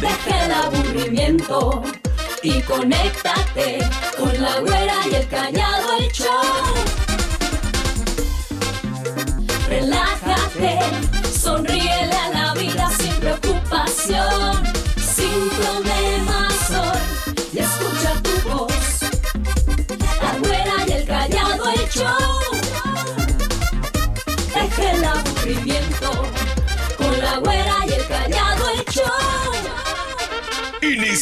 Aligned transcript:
deja 0.00 0.44
el 0.44 0.52
aburrimiento 0.52 1.82
y 2.42 2.60
conéctate 2.62 3.78
con 4.16 4.40
la 4.40 4.60
güera 4.60 4.94
y 5.10 5.14
el 5.14 5.28
callado 5.28 5.96
el 5.98 6.12
show. 6.12 6.74
Relájate, 9.68 10.78
sonríele 11.30 12.14
a 12.14 12.30
la 12.30 12.54
vida 12.54 12.90
sin 12.98 13.12
preocupación, 13.14 14.64
sin 14.96 15.50
problemas 15.50 16.70
hoy 16.70 17.00
y 17.52 17.58
escucha 17.58 18.22
tu 18.22 18.48
voz. 18.48 19.00
La 20.22 20.38
güera 20.38 20.74
y 20.86 20.92
el 20.92 21.06
callado 21.06 21.68
el 21.70 21.88
show. 21.90 22.48
Deja 24.54 24.92
el 24.92 25.04
aburrimiento 25.04 26.27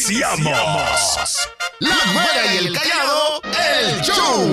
Iniciamos. 0.09 1.49
La 1.79 1.95
Güera 2.13 2.53
y 2.53 2.57
el 2.59 2.73
Callado, 2.73 3.41
el 3.43 4.01
show. 4.01 4.47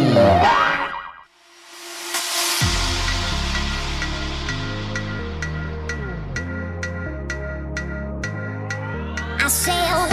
I 9.38 9.48
say, 9.48 9.72
oh, 9.92 10.08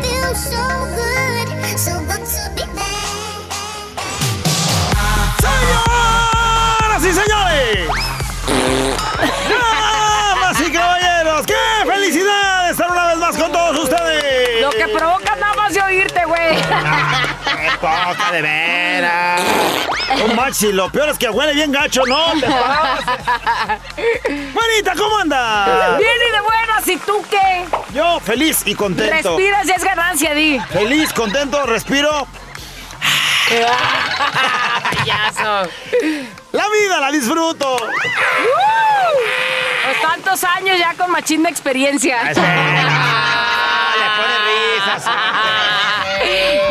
feel 0.00 0.34
so 0.34 0.56
good? 0.96 1.78
So. 1.78 2.91
Ustedes! 15.06 15.18
Lo 15.18 15.18
que 15.18 15.22
provoca 15.22 15.36
nada 15.36 15.54
más 15.54 15.74
de 15.74 15.82
oírte, 15.82 16.24
güey. 16.24 16.56
¡Qué 16.56 17.70
poca 17.80 18.32
de 18.32 18.42
veras! 18.42 19.40
No 20.18 20.28
Maxi, 20.34 20.72
lo 20.72 20.90
peor 20.90 21.08
es 21.10 21.18
que 21.18 21.28
huele 21.30 21.54
bien 21.54 21.72
gacho, 21.72 22.02
¿no? 22.06 22.26
Juanita, 24.54 24.94
¿cómo 24.96 25.18
andas? 25.18 25.98
Bien 25.98 26.10
y 26.28 26.30
de 26.32 26.40
buenas, 26.40 26.88
¿y 26.88 26.96
tú 26.98 27.24
qué? 27.30 27.64
Yo 27.94 28.20
feliz 28.20 28.62
y 28.66 28.74
contento. 28.74 29.36
Respiras 29.36 29.66
y 29.66 29.72
es 29.72 29.84
ganancia, 29.84 30.34
Di. 30.34 30.60
Feliz, 30.72 31.12
contento, 31.12 31.64
respiro. 31.66 32.26
Payaso. 34.96 35.68
La 36.52 36.68
vida 36.68 37.00
la 37.00 37.10
disfruto. 37.10 37.76
Pues 39.84 40.00
tantos 40.00 40.44
años 40.44 40.78
ya 40.78 40.94
con 40.94 41.10
machín 41.10 41.42
de 41.42 41.50
experiencia. 41.50 42.32
Pone 44.16 44.36
risas. 44.48 45.04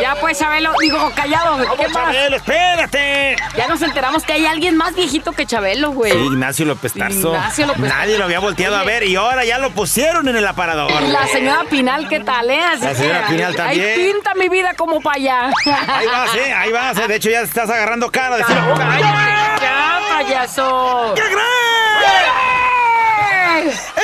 Ya 0.00 0.14
pues, 0.20 0.38
Chabelo, 0.38 0.72
digo, 0.80 1.10
callado, 1.14 1.58
¿qué 1.76 1.88
más? 1.88 2.04
Chabelo, 2.06 2.36
espérate. 2.36 3.36
Ya 3.56 3.66
nos 3.68 3.80
enteramos 3.82 4.24
que 4.24 4.32
hay 4.32 4.46
alguien 4.46 4.76
más 4.76 4.94
viejito 4.94 5.32
que 5.32 5.46
Chabelo, 5.46 5.90
güey. 5.92 6.12
Sí, 6.12 6.18
Ignacio 6.18 6.64
López 6.66 6.92
Tarso. 6.94 7.34
Ignacio 7.34 7.66
López 7.66 7.82
Tarso. 7.82 7.96
Nadie 7.98 8.18
lo 8.18 8.24
había 8.24 8.40
volteado 8.40 8.76
a 8.76 8.82
ver 8.84 9.04
y 9.04 9.16
ahora 9.16 9.44
ya 9.44 9.58
lo 9.58 9.70
pusieron 9.70 10.28
en 10.28 10.36
el 10.36 10.46
aparador. 10.46 10.90
La 11.02 11.26
señora 11.28 11.64
Pinal, 11.70 12.08
¿qué 12.08 12.20
tal, 12.20 12.50
eh? 12.50 12.60
Así 12.62 12.84
La 12.84 12.94
señora 12.94 13.26
que, 13.26 13.34
Pinal 13.34 13.54
también. 13.54 14.00
Ahí 14.00 14.12
pinta 14.12 14.34
mi 14.34 14.48
vida 14.48 14.74
como 14.74 15.00
para 15.00 15.16
allá. 15.16 15.50
Ahí 15.88 16.06
vas, 16.06 16.34
eh, 16.34 16.52
ahí 16.52 16.72
vas. 16.72 16.98
eh. 16.98 17.08
De 17.08 17.16
hecho, 17.16 17.30
ya 17.30 17.40
estás 17.42 17.68
agarrando 17.70 18.10
cara. 18.10 18.36
De 18.36 18.42
decir, 18.42 18.56
¡Ya, 18.56 19.56
ya, 19.60 20.00
payaso! 20.08 21.12
¿Qué 21.14 21.22
crees? 21.22 21.42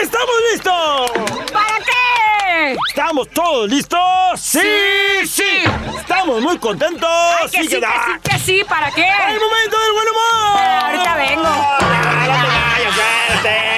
¡Estamos 0.00 0.34
listos! 0.53 1.11
¿Estamos 2.88 3.28
todos 3.30 3.69
listos? 3.70 3.98
¡Sí, 4.36 4.61
sí! 5.27 5.42
Estamos 5.98 6.42
muy 6.42 6.58
contentos. 6.58 7.08
Ay, 7.08 7.48
que 7.50 7.62
sí, 7.62 7.69
que 7.69 7.80
da. 7.80 7.88
sí, 7.88 8.30
que 8.30 8.38
sí, 8.38 8.62
¿para 8.69 8.91
qué? 8.91 9.05
¡El 9.05 9.41
momento 9.41 9.78
del 9.81 9.93
buen 9.93 10.09
humor! 10.09 10.60
Ahorita 10.82 11.15
vengo. 11.15 11.48
Espérate. 13.34 13.69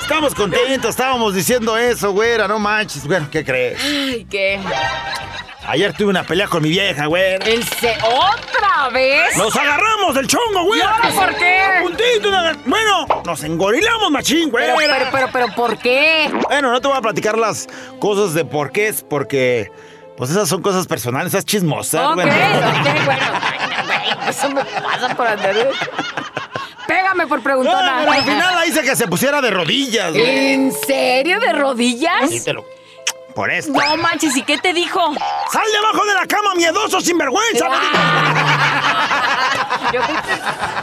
Estamos 0.00 0.34
contentos, 0.34 0.90
estábamos 0.90 1.34
diciendo 1.34 1.76
eso, 1.76 2.12
güera, 2.12 2.46
no 2.46 2.58
manches. 2.58 3.04
Bueno, 3.06 3.28
¿qué 3.30 3.44
crees? 3.44 3.80
Ay, 3.82 4.26
¿qué? 4.30 4.60
Ayer 5.68 5.92
tuve 5.92 6.08
una 6.08 6.24
pelea 6.24 6.48
con 6.48 6.62
mi 6.62 6.70
vieja, 6.70 7.04
güera. 7.06 7.44
¿El 7.44 7.62
se 7.62 7.94
otra 8.02 8.88
vez? 8.90 9.36
Nos 9.36 9.54
agarramos 9.54 10.14
del 10.14 10.26
chongo, 10.26 10.64
güey. 10.64 10.80
¿Y 10.80 10.82
ahora 10.82 11.10
por 11.14 11.36
qué? 11.36 11.60
Puntito 11.82 12.30
Bueno, 12.64 13.06
nos 13.26 13.44
engorilamos, 13.44 14.10
machín, 14.10 14.50
güey. 14.50 14.64
Pero, 14.64 14.78
pero, 14.78 15.04
pero, 15.12 15.28
pero, 15.30 15.46
¿por 15.54 15.76
qué? 15.76 16.30
Bueno, 16.48 16.72
no 16.72 16.80
te 16.80 16.88
voy 16.88 16.96
a 16.96 17.02
platicar 17.02 17.36
las 17.36 17.68
cosas 18.00 18.32
de 18.32 18.46
por 18.46 18.72
qué 18.72 18.88
es, 18.88 19.02
porque 19.02 19.70
pues 20.16 20.30
esas 20.30 20.48
son 20.48 20.62
cosas 20.62 20.86
personales, 20.86 21.34
esas 21.34 21.44
chismosas. 21.44 22.06
Ok, 22.06 22.14
bueno. 22.14 22.32
ok, 22.32 23.04
bueno. 23.04 23.20
Güey, 23.86 24.30
Eso 24.30 24.48
me 24.48 24.64
pasa 24.64 25.14
por 25.14 25.26
andar. 25.26 25.54
Pégame 26.86 27.26
por 27.26 27.38
No, 27.40 27.44
preguntona. 27.44 27.96
pero 28.00 28.12
al 28.12 28.22
final 28.24 28.54
la 28.54 28.66
hice 28.66 28.80
que 28.80 28.96
se 28.96 29.06
pusiera 29.06 29.42
de 29.42 29.50
rodillas, 29.50 30.12
güey. 30.12 30.52
¿En 30.54 30.72
serio? 30.72 31.38
¿De 31.40 31.52
rodillas? 31.52 32.30
Sí, 32.30 32.42
te 32.42 32.54
lo- 32.54 32.64
Por 33.38 33.52
esto. 33.52 33.70
No 33.70 33.96
manches, 33.98 34.36
¿y 34.36 34.42
qué 34.42 34.58
te 34.58 34.72
dijo? 34.72 35.14
¡Sal 35.52 35.62
debajo 35.72 36.04
de 36.06 36.14
la 36.14 36.26
cama, 36.26 36.56
miedoso, 36.56 37.00
sinvergüenza! 37.00 37.68
Yo 39.92 40.00
creo 40.02 40.22
que, 40.22 40.34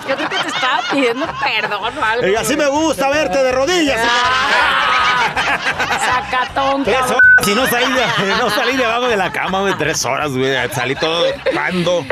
yo 0.08 0.16
creo 0.16 0.30
que 0.30 0.38
te 0.38 0.48
estaba 0.48 0.80
pidiendo 0.90 1.28
perdón 1.44 1.98
o 1.98 2.06
algo. 2.06 2.28
Y 2.28 2.36
así 2.36 2.56
me 2.56 2.68
gusta 2.68 3.10
verte 3.10 3.44
de 3.44 3.52
rodillas. 3.52 4.00
Sacatón, 6.06 6.84
Tres 6.84 7.02
horas, 7.02 7.20
si 7.44 7.54
no 7.54 7.66
salí, 7.68 7.86
de, 7.94 8.02
no 8.40 8.50
salí 8.50 8.76
debajo 8.78 9.08
de 9.08 9.18
la 9.18 9.32
cama, 9.32 9.62
güey, 9.62 9.74
tres 9.78 10.04
horas, 10.06 10.32
güey. 10.32 10.54
Salí 10.72 10.96
todo 10.96 11.26
pando. 11.54 12.06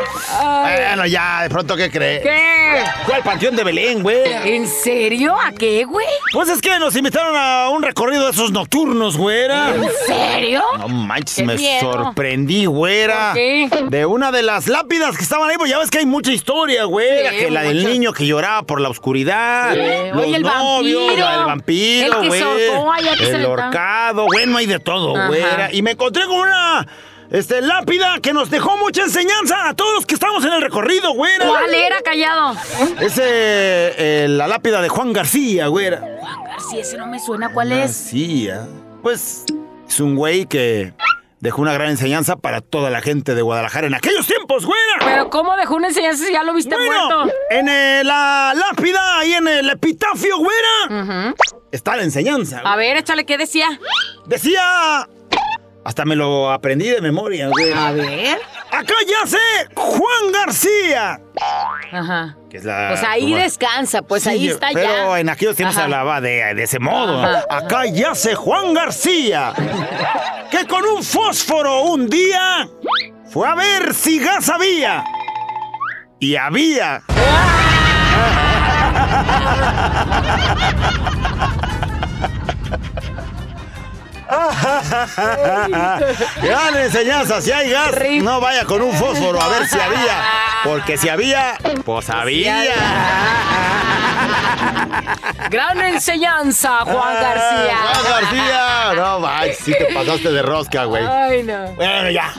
Bueno, 0.62 1.06
ya, 1.06 1.44
de 1.44 1.50
pronto, 1.50 1.75
¿qué 1.75 1.90
crees? 1.90 2.24
¿Qué? 2.24 2.84
Fue 3.06 3.16
al 3.16 3.24
Panteón 3.24 3.56
de 3.56 3.63
Belén, 3.63 4.01
güey. 4.03 4.22
¿En 4.46 4.68
serio? 4.68 5.35
¿A 5.40 5.51
qué, 5.51 5.85
güey? 5.85 6.06
Pues 6.31 6.50
es 6.50 6.62
que 6.62 6.78
nos 6.79 6.96
invitaron 6.96 7.35
a 7.38 7.69
un 7.69 7.84
recorrido 7.84 8.25
de 8.25 8.31
esos 8.31 8.51
nocturnos, 8.51 9.18
güera. 9.18 9.69
¿En 9.75 9.85
serio? 10.07 10.63
No 10.80 10.88
manches, 10.88 11.35
Qué 11.35 11.44
me 11.44 11.56
miedo. 11.56 11.91
sorprendí, 11.94 12.66
güera. 12.66 13.28
¿Por 13.28 13.35
qué? 13.35 13.69
De 13.90 14.06
una 14.06 14.31
de 14.31 14.44
las 14.44 14.68
lápidas 14.68 15.18
que 15.18 15.24
estaban 15.24 15.50
ahí, 15.50 15.57
pues 15.57 15.69
ya 15.69 15.78
ves 15.80 15.90
que 15.91 16.00
hay 16.00 16.06
mucha 16.06 16.31
historia, 16.31 16.84
güera. 16.85 17.30
Sí, 17.31 17.38
que 17.38 17.51
la 17.51 17.62
del 17.63 17.85
niño 17.85 18.12
que 18.13 18.25
lloraba 18.25 18.63
por 18.63 18.81
la 18.81 18.90
oscuridad. 18.90 19.74
Sí. 19.74 19.80
Los 20.13 20.24
Oye, 20.25 20.35
el 20.38 20.41
novios, 20.44 21.07
vampiro. 21.07 21.30
del 21.30 21.45
vampiro, 21.45 22.22
El 22.24 22.30
que 22.30 22.30
se 23.18 23.36
El 23.36 23.46
horcado, 23.46 24.25
bueno, 24.25 24.58
hay 24.58 24.66
de 24.66 24.80
todo, 24.80 25.16
Ajá. 25.16 25.28
güera. 25.28 25.69
Y 25.74 25.81
me 25.81 25.91
encontré 25.91 26.25
con 26.25 26.38
una 26.38 26.88
este, 27.31 27.62
lápida 27.62 28.19
que 28.22 28.34
nos 28.34 28.50
dejó 28.50 28.78
mucha 28.78 29.03
enseñanza 29.03 29.69
a 29.69 29.74
todos 29.74 29.94
los 29.96 30.06
que 30.06 30.14
estamos 30.14 30.44
en 30.46 30.53
el 30.53 30.62
recorrido, 30.62 31.13
güera. 31.13 31.47
¿Cuál 31.47 31.74
era, 31.74 32.02
callado? 32.02 32.56
Es 33.00 33.18
eh, 33.18 33.94
eh, 33.97 34.28
la 34.30 34.47
lápida 34.47 34.81
de 34.81 34.90
Juan 34.90 35.13
García, 35.13 35.68
güera. 35.68 36.00
Juan 36.19 36.44
García, 36.46 36.81
ese 36.81 36.97
no 36.97 37.08
me 37.08 37.19
suena. 37.19 37.50
¿Cuál 37.50 37.72
es? 37.72 37.80
García. 37.80 38.68
Pues 39.02 39.46
es 39.88 40.00
un 40.00 40.16
güey 40.16 40.46
que 40.46 40.94
dejó 41.40 41.62
una 41.62 41.74
gran 41.74 41.90
enseñanza 41.90 42.38
para 42.38 42.62
toda 42.62 42.90
la 42.90 43.02
gente 43.02 43.36
de 43.36 43.42
Guadalajara 43.42 43.88
en 43.88 43.96
aquellos 43.96 44.25
tiempos, 44.25 44.66
güera. 44.66 44.80
Pero 45.03 45.30
¿cómo 45.30 45.58
dejó 45.58 45.75
una 45.75 45.90
enseñanza 45.90 46.24
si 46.25 46.31
ya 46.31 46.44
lo 46.44 46.53
viste 46.53 46.74
Bueno, 46.75 46.94
muerto? 47.09 47.34
en 47.50 47.68
eh, 47.68 48.02
la 48.06 48.53
lápida, 48.56 49.19
ahí 49.19 49.34
en 49.34 49.47
el 49.47 49.69
epitafio, 49.69 50.38
güera, 50.38 51.34
está 51.76 51.96
la 51.96 52.04
enseñanza. 52.04 52.62
A 52.64 52.76
ver, 52.76 52.98
échale, 52.98 53.26
¿qué 53.26 53.38
decía? 53.38 53.68
Decía... 54.26 55.08
Hasta 55.86 56.06
me 56.06 56.16
lo 56.16 56.50
aprendí 56.50 56.88
de 56.88 57.02
memoria, 57.02 57.50
güey. 57.50 57.74
A 57.74 57.92
ver. 57.92 58.38
Acá 58.72 58.94
yace 59.06 59.38
Juan 59.76 60.32
García. 60.32 61.20
Ajá. 61.92 62.38
Que 62.50 62.56
es 62.56 62.64
la, 62.64 62.88
Pues 62.88 63.04
ahí 63.04 63.24
como- 63.24 63.36
descansa, 63.36 64.02
pues 64.02 64.24
Sí, 64.24 64.30
ahí 64.30 64.48
está 64.48 64.70
pero 64.72 65.14
ya. 65.14 65.20
en 65.20 65.28
aquellos 65.28 65.58
tiempos 65.58 65.76
se 65.76 65.82
hablaba 65.82 66.22
de, 66.22 66.54
de 66.56 66.64
ese 66.64 66.80
modo. 66.80 67.22
Ajá. 67.22 67.44
Acá 67.50 67.86
yace 67.86 68.34
Juan 68.34 68.74
García, 68.74 69.54
que 70.50 70.66
con 70.68 70.86
un 70.86 71.04
fósforo 71.04 71.81
un 71.81 72.08
día 72.10 72.66
fue 73.30 73.46
a 73.46 73.56
ver 73.56 73.94
si 73.94 74.19
gas 74.19 74.48
había. 74.48 75.04
Y 76.22 76.38
había. 76.38 77.04
Gran 86.42 86.77
enseñanza, 86.77 87.42
si 87.42 87.51
hay 87.51 87.69
gas, 87.69 87.92
no 88.21 88.39
vaya 88.39 88.65
con 88.65 88.81
un 88.81 88.94
fósforo 88.94 89.42
a 89.42 89.48
ver 89.50 89.68
si 89.68 89.80
había. 89.80 90.24
Porque 90.63 90.98
si 90.98 91.10
había, 91.10 91.56
pues 91.86 92.10
había. 92.10 92.63
Gran 95.50 95.81
enseñanza, 95.81 96.80
Juan 96.81 97.13
García. 97.13 97.77
Ah, 97.80 97.94
Juan 97.94 98.21
García. 98.21 98.94
No, 98.95 99.19
manches, 99.19 99.57
sí 99.57 99.74
te 99.77 99.94
pasaste 99.94 100.31
de 100.31 100.42
rosca, 100.42 100.86
güey. 100.86 101.06
Ay, 101.06 101.44
no. 101.44 101.68
Bueno, 101.74 102.09
ya. 102.09 102.33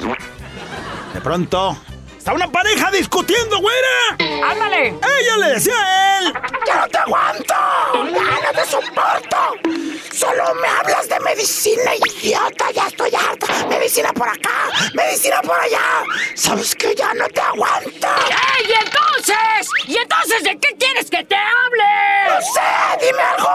De 1.13 1.21
pronto, 1.21 1.77
está 2.25 2.33
una 2.33 2.51
pareja 2.51 2.91
discutiendo, 2.91 3.59
güera. 3.59 4.17
¡Ándale! 4.49 4.89
Ella 5.21 5.37
le 5.41 5.49
decía 5.51 5.75
a 5.79 6.19
él: 6.21 6.33
¡Ya 6.67 6.77
no 6.77 6.89
te 6.89 6.97
aguanto! 6.97 7.55
¡Ya 7.93 8.41
no 8.41 8.53
te 8.55 8.65
soporto! 8.67 9.37
Solo 10.11 10.55
me 10.55 10.67
hablas 10.67 11.07
de 11.07 11.21
medicina, 11.21 11.95
idiota. 11.95 12.71
Ya 12.71 12.87
estoy 12.87 13.11
harta. 13.15 13.67
Medicina 13.69 14.11
por 14.15 14.27
acá, 14.27 14.71
medicina 14.95 15.43
por 15.43 15.61
allá. 15.61 16.03
¿Sabes 16.35 16.75
que 16.75 16.95
ya 16.95 17.13
no 17.13 17.29
te 17.29 17.43
aguanto? 17.43 18.09
¡Ey, 18.31 18.71
y 18.71 18.73
entonces! 18.73 19.69
¿Y 19.87 19.99
entonces 19.99 20.45
de 20.45 20.59
qué 20.59 20.75
quieres 20.79 21.11
que 21.11 21.23
te 21.25 21.37
hable? 21.37 21.85
No 22.31 22.41
sé, 22.41 23.07
dime 23.07 23.23
algo. 23.37 23.51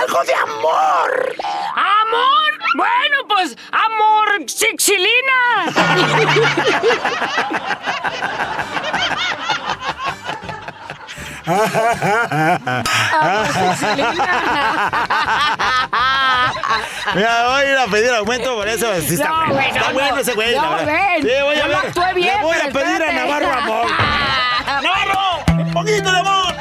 Algo 0.00 0.24
de 0.24 0.34
amor. 0.34 1.36
¿Amor? 1.74 2.44
Bueno, 2.76 3.16
pues, 3.28 3.56
amor, 3.70 4.40
xixilina. 4.46 5.66
Mira, 17.14 17.48
voy 17.48 17.62
a 17.62 17.70
ir 17.72 17.78
a 17.78 17.86
pedir 17.86 18.10
aumento 18.10 18.54
por 18.54 18.68
eso. 18.68 18.86
Sí 19.06 19.14
está 19.14 19.28
No, 19.28 19.36
bueno. 19.36 19.52
güey, 19.54 19.68
Está 19.68 19.80
no, 19.88 19.92
bueno 19.94 20.14
no. 20.14 20.20
ese 20.20 20.34
güey. 20.34 20.56
No, 20.56 20.70
ven. 20.76 21.22
Sí, 21.22 21.28
voy 21.42 21.56
a 21.58 21.66
ver. 21.66 22.14
bien, 22.14 22.36
Le 22.38 22.42
voy 22.42 22.56
a 22.56 22.70
pedir 22.72 23.02
a. 23.02 23.12
Navarro 23.12 23.52
amor. 23.52 23.86
¡Navarro! 24.82 25.44
¡Un 25.62 25.72
poquito 25.72 26.10
de 26.12 26.18
amor! 26.18 26.54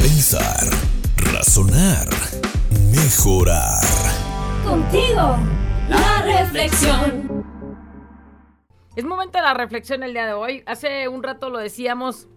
Pensar, 0.00 0.64
razonar, 1.16 2.06
mejorar. 2.90 3.80
Contigo, 4.64 5.36
la 5.88 6.22
reflexión. 6.22 7.44
Es 8.96 9.04
momento 9.04 9.38
de 9.38 9.44
la 9.44 9.54
reflexión 9.54 10.02
el 10.02 10.12
día 10.12 10.26
de 10.26 10.32
hoy. 10.32 10.62
Hace 10.66 11.08
un 11.08 11.22
rato 11.22 11.50
lo 11.50 11.58
decíamos. 11.58 12.28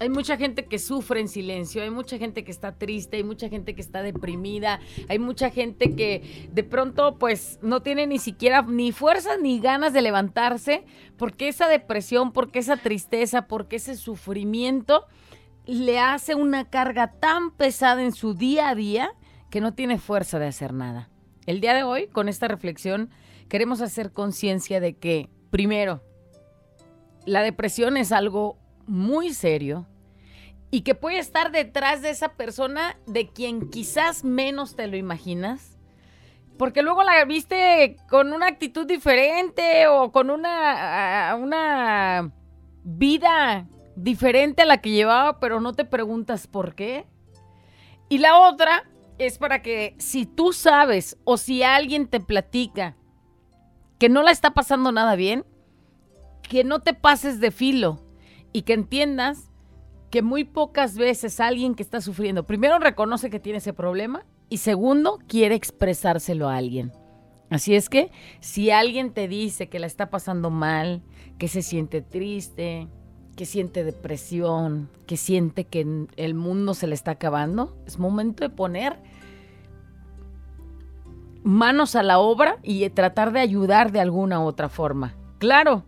Hay 0.00 0.08
mucha 0.08 0.36
gente 0.36 0.66
que 0.66 0.80
sufre 0.80 1.20
en 1.20 1.28
silencio, 1.28 1.80
hay 1.80 1.90
mucha 1.90 2.18
gente 2.18 2.42
que 2.42 2.50
está 2.50 2.76
triste, 2.76 3.16
hay 3.16 3.22
mucha 3.22 3.48
gente 3.48 3.76
que 3.76 3.80
está 3.80 4.02
deprimida, 4.02 4.80
hay 5.08 5.20
mucha 5.20 5.50
gente 5.50 5.94
que 5.94 6.48
de 6.52 6.64
pronto 6.64 7.16
pues 7.16 7.60
no 7.62 7.80
tiene 7.80 8.08
ni 8.08 8.18
siquiera 8.18 8.62
ni 8.62 8.90
fuerzas 8.90 9.38
ni 9.40 9.60
ganas 9.60 9.92
de 9.92 10.02
levantarse 10.02 10.84
porque 11.16 11.46
esa 11.46 11.68
depresión, 11.68 12.32
porque 12.32 12.58
esa 12.58 12.76
tristeza, 12.76 13.46
porque 13.46 13.76
ese 13.76 13.94
sufrimiento 13.94 15.06
le 15.64 16.00
hace 16.00 16.34
una 16.34 16.68
carga 16.68 17.12
tan 17.12 17.52
pesada 17.52 18.02
en 18.02 18.12
su 18.12 18.34
día 18.34 18.70
a 18.70 18.74
día 18.74 19.12
que 19.48 19.60
no 19.60 19.74
tiene 19.74 19.98
fuerza 19.98 20.40
de 20.40 20.48
hacer 20.48 20.72
nada. 20.72 21.08
El 21.46 21.60
día 21.60 21.74
de 21.74 21.82
hoy, 21.82 22.06
con 22.08 22.28
esta 22.28 22.48
reflexión, 22.48 23.10
queremos 23.48 23.80
hacer 23.80 24.12
conciencia 24.12 24.80
de 24.80 24.96
que, 24.96 25.28
primero, 25.50 26.02
la 27.26 27.42
depresión 27.42 27.96
es 27.96 28.12
algo 28.12 28.58
muy 28.86 29.32
serio 29.32 29.86
y 30.70 30.80
que 30.80 30.94
puede 30.94 31.18
estar 31.18 31.52
detrás 31.52 32.02
de 32.02 32.10
esa 32.10 32.30
persona 32.30 32.96
de 33.06 33.28
quien 33.28 33.70
quizás 33.70 34.24
menos 34.24 34.74
te 34.74 34.86
lo 34.86 34.96
imaginas. 34.96 35.78
Porque 36.58 36.82
luego 36.82 37.02
la 37.02 37.24
viste 37.24 37.96
con 38.08 38.32
una 38.32 38.46
actitud 38.46 38.86
diferente 38.86 39.86
o 39.88 40.12
con 40.12 40.30
una, 40.30 41.30
ah, 41.30 41.36
una 41.36 42.32
vida 42.84 43.68
diferente 43.96 44.62
a 44.62 44.66
la 44.66 44.78
que 44.78 44.90
llevaba, 44.90 45.40
pero 45.40 45.60
no 45.60 45.74
te 45.74 45.84
preguntas 45.84 46.46
por 46.46 46.74
qué. 46.74 47.06
Y 48.08 48.18
la 48.18 48.38
otra 48.38 48.84
es 49.18 49.38
para 49.38 49.62
que 49.62 49.94
si 49.98 50.26
tú 50.26 50.52
sabes 50.52 51.16
o 51.24 51.36
si 51.36 51.62
alguien 51.62 52.06
te 52.06 52.20
platica 52.20 52.96
que 53.98 54.08
no 54.08 54.22
la 54.22 54.30
está 54.30 54.52
pasando 54.52 54.92
nada 54.92 55.14
bien, 55.14 55.44
que 56.42 56.64
no 56.64 56.80
te 56.80 56.94
pases 56.94 57.40
de 57.40 57.50
filo 57.50 58.00
y 58.52 58.62
que 58.62 58.74
entiendas 58.74 59.50
que 60.10 60.22
muy 60.22 60.44
pocas 60.44 60.96
veces 60.96 61.40
alguien 61.40 61.74
que 61.74 61.82
está 61.82 62.00
sufriendo, 62.00 62.44
primero 62.44 62.78
reconoce 62.78 63.30
que 63.30 63.40
tiene 63.40 63.58
ese 63.58 63.72
problema 63.72 64.24
y 64.48 64.58
segundo, 64.58 65.18
quiere 65.26 65.54
expresárselo 65.54 66.48
a 66.48 66.56
alguien. 66.56 66.92
Así 67.50 67.74
es 67.74 67.88
que 67.88 68.10
si 68.40 68.70
alguien 68.70 69.12
te 69.12 69.28
dice 69.28 69.68
que 69.68 69.78
la 69.78 69.86
está 69.86 70.10
pasando 70.10 70.50
mal, 70.50 71.02
que 71.38 71.48
se 71.48 71.62
siente 71.62 72.02
triste, 72.02 72.88
que 73.36 73.46
siente 73.46 73.84
depresión, 73.84 74.88
que 75.06 75.16
siente 75.16 75.64
que 75.64 76.06
el 76.16 76.34
mundo 76.34 76.74
se 76.74 76.86
le 76.86 76.94
está 76.94 77.12
acabando, 77.12 77.76
es 77.86 77.98
momento 77.98 78.44
de 78.44 78.50
poner 78.50 78.98
manos 81.42 81.94
a 81.94 82.02
la 82.02 82.18
obra 82.18 82.58
y 82.62 82.88
tratar 82.90 83.32
de 83.32 83.40
ayudar 83.40 83.92
de 83.92 84.00
alguna 84.00 84.40
u 84.40 84.44
otra 84.44 84.68
forma. 84.68 85.14
Claro, 85.38 85.84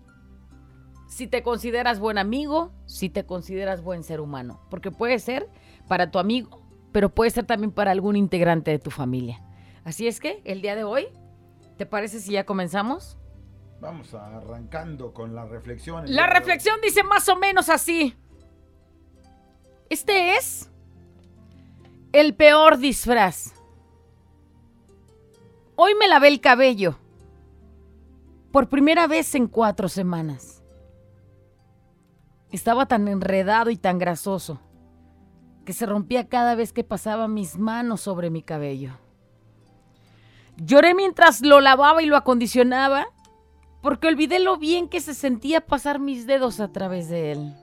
si 1.07 1.27
te 1.27 1.43
consideras 1.43 1.99
buen 1.99 2.19
amigo, 2.19 2.73
si 2.85 3.09
te 3.09 3.25
consideras 3.25 3.83
buen 3.83 4.03
ser 4.03 4.21
humano, 4.21 4.61
porque 4.71 4.91
puede 4.91 5.19
ser 5.19 5.49
para 5.89 6.11
tu 6.11 6.19
amigo, 6.19 6.63
pero 6.93 7.15
puede 7.15 7.31
ser 7.31 7.47
también 7.47 7.71
para 7.71 7.93
algún 7.93 8.17
integrante 8.17 8.71
de 8.71 8.79
tu 8.79 8.91
familia. 8.91 9.43
Así 9.85 10.09
es 10.09 10.21
que 10.21 10.43
el 10.45 10.63
día 10.63 10.75
de 10.75 10.85
hoy, 10.85 11.07
¿te 11.77 11.87
parece 11.87 12.21
si 12.21 12.33
ya 12.33 12.45
comenzamos? 12.45 13.17
Vamos 13.81 14.15
arrancando 14.15 15.13
con 15.13 15.35
la 15.35 15.45
reflexión. 15.45 16.05
La 16.09 16.27
reflexión 16.27 16.81
dice 16.83 17.03
más 17.03 17.29
o 17.29 17.37
menos 17.37 17.69
así. 17.69 18.17
Este 19.91 20.37
es 20.37 20.71
el 22.13 22.35
peor 22.35 22.79
disfraz. 22.79 23.53
Hoy 25.77 25.95
me 25.95 26.09
lavé 26.09 26.29
el 26.29 26.41
cabello. 26.41 26.99
Por 28.51 28.69
primera 28.69 29.07
vez 29.07 29.35
en 29.35 29.47
cuatro 29.47 29.89
semanas. 29.89 30.63
Estaba 32.51 32.87
tan 32.87 33.07
enredado 33.09 33.71
y 33.71 33.77
tan 33.77 33.99
grasoso 33.99 34.61
que 35.67 35.75
se 35.75 35.85
rompía 35.85 36.29
cada 36.29 36.55
vez 36.55 36.73
que 36.73 36.85
pasaba 36.85 37.29
mis 37.29 37.59
manos 37.59 38.01
sobre 38.01 38.31
mi 38.31 38.43
cabello. 38.43 38.93
Lloré 40.57 40.95
mientras 40.95 41.43
lo 41.43 41.61
lavaba 41.61 42.03
y 42.03 42.07
lo 42.07 42.17
acondicionaba 42.17 43.09
porque 43.87 44.09
olvidé 44.09 44.41
lo 44.41 44.57
bien 44.57 44.89
que 44.89 45.01
se 45.01 45.15
sentía 45.15 45.61
pasar 45.61 46.01
mis 46.01 46.27
dedos 46.27 46.59
a 46.59 46.73
través 46.73 47.09
de 47.09 47.31
él. 47.31 47.55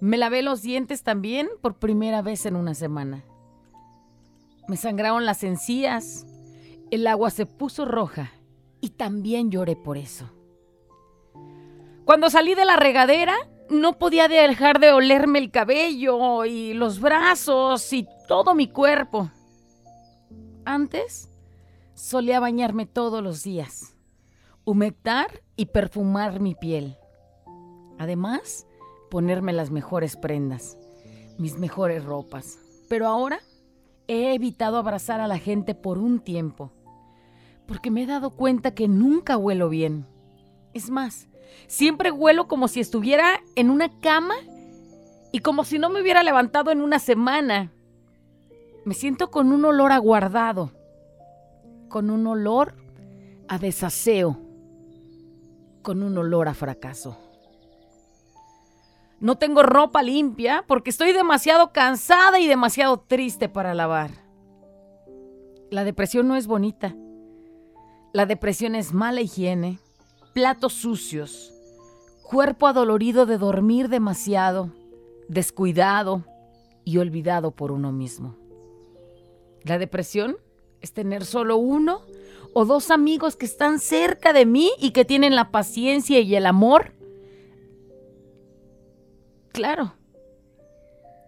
Me 0.00 0.18
lavé 0.18 0.42
los 0.42 0.60
dientes 0.60 1.02
también 1.02 1.48
por 1.62 1.78
primera 1.78 2.20
vez 2.20 2.44
en 2.44 2.56
una 2.56 2.74
semana. 2.74 3.24
Me 4.68 4.76
sangraron 4.76 5.24
las 5.24 5.44
encías, 5.44 6.26
el 6.90 7.06
agua 7.06 7.30
se 7.30 7.46
puso 7.46 7.86
roja 7.86 8.32
y 8.82 8.90
también 8.90 9.50
lloré 9.50 9.76
por 9.76 9.96
eso. 9.96 10.30
Cuando 12.04 12.28
salí 12.28 12.54
de 12.54 12.66
la 12.66 12.76
regadera, 12.76 13.34
no 13.70 13.98
podía 13.98 14.28
dejar 14.28 14.78
de 14.78 14.92
olerme 14.92 15.38
el 15.38 15.50
cabello 15.50 16.44
y 16.44 16.74
los 16.74 17.00
brazos 17.00 17.90
y 17.94 18.06
todo 18.28 18.54
mi 18.54 18.68
cuerpo. 18.68 19.30
Antes 20.66 21.30
solía 21.94 22.40
bañarme 22.40 22.84
todos 22.84 23.22
los 23.22 23.42
días, 23.42 23.93
humectar 24.64 25.42
y 25.56 25.66
perfumar 25.66 26.40
mi 26.40 26.54
piel. 26.54 26.96
Además, 27.98 28.66
ponerme 29.10 29.52
las 29.52 29.70
mejores 29.70 30.16
prendas, 30.16 30.76
mis 31.38 31.58
mejores 31.58 32.04
ropas. 32.04 32.58
Pero 32.88 33.06
ahora 33.06 33.40
he 34.08 34.34
evitado 34.34 34.78
abrazar 34.78 35.20
a 35.20 35.28
la 35.28 35.38
gente 35.38 35.74
por 35.74 35.98
un 35.98 36.20
tiempo, 36.20 36.72
porque 37.66 37.90
me 37.90 38.02
he 38.02 38.06
dado 38.06 38.30
cuenta 38.30 38.74
que 38.74 38.88
nunca 38.88 39.36
huelo 39.36 39.68
bien. 39.68 40.06
Es 40.72 40.90
más, 40.90 41.28
siempre 41.66 42.10
huelo 42.10 42.48
como 42.48 42.68
si 42.68 42.80
estuviera 42.80 43.40
en 43.56 43.70
una 43.70 44.00
cama 44.00 44.34
y 45.32 45.40
como 45.40 45.64
si 45.64 45.78
no 45.78 45.90
me 45.90 46.00
hubiera 46.00 46.22
levantado 46.22 46.70
en 46.70 46.80
una 46.80 46.98
semana. 46.98 47.72
Me 48.84 48.94
siento 48.94 49.30
con 49.30 49.52
un 49.52 49.64
olor 49.64 49.92
aguardado, 49.92 50.72
con 51.88 52.10
un 52.10 52.26
olor 52.26 52.74
a 53.48 53.58
desaseo, 53.58 54.43
con 55.84 56.02
un 56.02 56.18
olor 56.18 56.48
a 56.48 56.54
fracaso. 56.54 57.16
No 59.20 59.38
tengo 59.38 59.62
ropa 59.62 60.02
limpia 60.02 60.64
porque 60.66 60.90
estoy 60.90 61.12
demasiado 61.12 61.72
cansada 61.72 62.40
y 62.40 62.48
demasiado 62.48 62.98
triste 62.98 63.48
para 63.48 63.74
lavar. 63.74 64.10
La 65.70 65.84
depresión 65.84 66.26
no 66.26 66.34
es 66.34 66.48
bonita. 66.48 66.96
La 68.12 68.26
depresión 68.26 68.74
es 68.74 68.92
mala 68.92 69.20
higiene, 69.20 69.78
platos 70.32 70.72
sucios, 70.72 71.52
cuerpo 72.22 72.66
adolorido 72.66 73.26
de 73.26 73.38
dormir 73.38 73.88
demasiado, 73.88 74.70
descuidado 75.28 76.24
y 76.84 76.98
olvidado 76.98 77.52
por 77.52 77.72
uno 77.72 77.92
mismo. 77.92 78.36
La 79.62 79.78
depresión 79.78 80.36
es 80.80 80.92
tener 80.92 81.24
solo 81.24 81.56
uno 81.56 82.02
o 82.54 82.64
dos 82.64 82.90
amigos 82.90 83.36
que 83.36 83.44
están 83.44 83.80
cerca 83.80 84.32
de 84.32 84.46
mí 84.46 84.70
y 84.78 84.92
que 84.92 85.04
tienen 85.04 85.34
la 85.34 85.50
paciencia 85.50 86.20
y 86.20 86.34
el 86.36 86.46
amor. 86.46 86.94
Claro, 89.52 89.94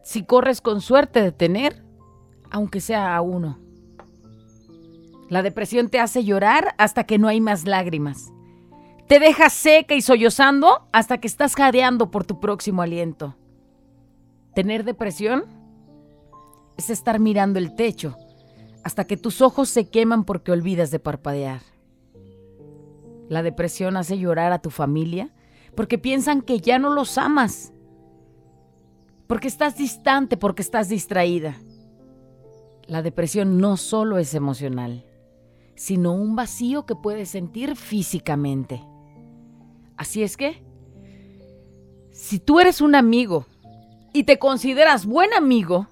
si 0.03 0.25
corres 0.25 0.61
con 0.61 0.81
suerte 0.81 1.21
de 1.21 1.33
tener, 1.33 1.85
aunque 2.51 2.81
sea 2.81 3.17
a 3.17 3.21
uno. 3.21 3.59
La 5.29 5.43
depresión 5.43 5.89
te 5.89 5.99
hace 5.99 6.25
llorar 6.25 6.75
hasta 6.79 7.05
que 7.05 7.19
no 7.19 7.27
hay 7.27 7.41
más 7.41 7.67
lágrimas. 7.67 8.33
Te 9.09 9.19
deja 9.19 9.51
seca 9.51 9.95
y 9.95 10.03
sollozando 10.03 10.89
hasta 10.93 11.19
que 11.19 11.27
estás 11.27 11.57
jadeando 11.57 12.11
por 12.13 12.25
tu 12.25 12.39
próximo 12.39 12.83
aliento. 12.83 13.37
Tener 14.55 14.85
depresión 14.85 15.45
es 16.77 16.91
estar 16.91 17.19
mirando 17.19 17.59
el 17.59 17.75
techo 17.75 18.17
hasta 18.87 19.05
que 19.05 19.17
tus 19.17 19.43
ojos 19.43 19.69
se 19.69 19.89
queman 19.89 20.23
porque 20.23 20.53
olvidas 20.53 20.93
de 20.93 21.01
parpadear. 21.01 21.61
La 23.29 23.43
depresión 23.43 23.97
hace 23.97 24.17
llorar 24.17 24.53
a 24.53 24.63
tu 24.63 24.71
familia 24.71 25.35
porque 25.75 25.99
piensan 25.99 26.41
que 26.41 26.61
ya 26.61 26.79
no 26.79 26.91
los 26.91 27.19
amas, 27.19 27.73
porque 29.27 29.49
estás 29.49 29.77
distante, 29.77 30.37
porque 30.37 30.63
estás 30.63 30.89
distraída. 30.89 31.57
La 32.87 33.03
depresión 33.03 33.59
no 33.59 33.77
solo 33.77 34.19
es 34.19 34.35
emocional, 34.35 35.05
sino 35.75 36.13
un 36.13 36.37
vacío 36.37 36.87
que 36.87 36.95
puedes 36.95 37.29
sentir 37.29 37.75
físicamente. 37.75 38.85
Así 39.97 40.23
es 40.23 40.37
que, 40.37 40.63
si 42.13 42.39
tú 42.39 42.61
eres 42.61 42.81
un 42.81 42.95
amigo 42.95 43.47
y 44.13 44.23
te 44.23 44.39
consideras 44.39 45.07
buen 45.07 45.35
amigo, 45.35 45.89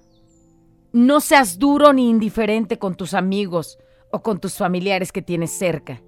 no 0.95 1.19
seas 1.19 1.59
duro 1.59 1.91
ni 1.91 2.09
indiferente 2.09 2.79
con 2.79 2.95
tus 2.95 3.13
amigos 3.13 3.77
o 4.13 4.21
con 4.21 4.39
tus 4.39 4.55
familiares 4.55 5.11
que 5.11 5.21
tienes 5.21 5.51
cerca, 5.51 6.01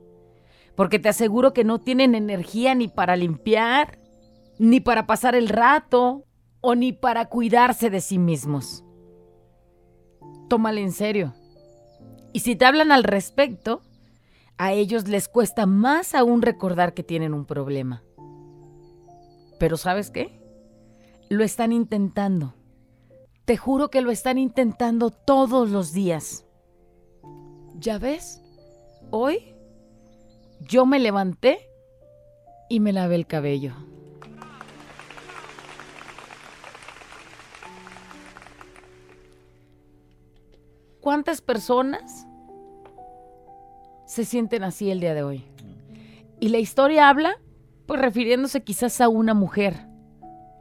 porque 0.78 0.98
te 0.98 1.10
aseguro 1.10 1.52
que 1.52 1.66
no 1.66 1.80
tienen 1.80 2.16
energía 2.16 2.74
ni 2.74 2.88
para 2.88 3.18
limpiar, 3.18 4.00
ni 4.60 4.80
para 4.80 5.06
pasar 5.06 5.36
el 5.36 5.50
rato, 5.50 6.24
o 6.62 6.74
ni 6.74 6.94
para 6.94 7.26
cuidarse 7.26 7.90
de 7.90 8.00
sí 8.00 8.18
mismos. 8.18 8.86
Tómale 10.48 10.80
en 10.80 10.94
serio. 10.94 11.34
Y 12.32 12.40
si 12.40 12.56
te 12.56 12.64
hablan 12.64 12.94
al 12.94 13.04
respecto, 13.04 13.82
a 14.58 14.72
ellos 14.72 15.10
les 15.10 15.28
cuesta 15.28 15.66
más 15.66 16.16
aún 16.16 16.42
recordar 16.42 16.94
que 16.94 17.04
tienen 17.04 17.34
un 17.34 17.46
problema. 17.46 18.04
Pero 19.60 19.76
¿sabes 19.76 20.12
qué? 20.12 20.40
Lo 21.28 21.44
están 21.44 21.74
intentando. 21.74 22.57
Te 23.48 23.56
juro 23.56 23.90
que 23.90 24.02
lo 24.02 24.12
están 24.12 24.38
intentando 24.38 25.10
todos 25.10 25.70
los 25.70 25.94
días. 25.94 26.46
¿Ya 27.76 27.98
ves? 27.98 28.42
Hoy 29.10 29.56
yo 30.60 30.86
me 30.86 31.00
levanté 31.00 31.70
y 32.68 32.82
me 32.82 32.92
lavé 32.92 33.16
el 33.16 33.26
cabello. 33.26 33.74
¿Cuántas 41.00 41.40
personas 41.40 42.28
se 44.08 44.26
sienten 44.26 44.66
así 44.66 44.92
el 44.92 45.00
día 45.00 45.14
de 45.14 45.24
hoy? 45.24 45.46
Y 46.42 46.50
la 46.50 46.58
historia 46.58 47.08
habla, 47.08 47.40
pues 47.86 48.02
refiriéndose 48.02 48.66
quizás 48.66 49.00
a 49.00 49.08
una 49.08 49.34
mujer, 49.34 49.87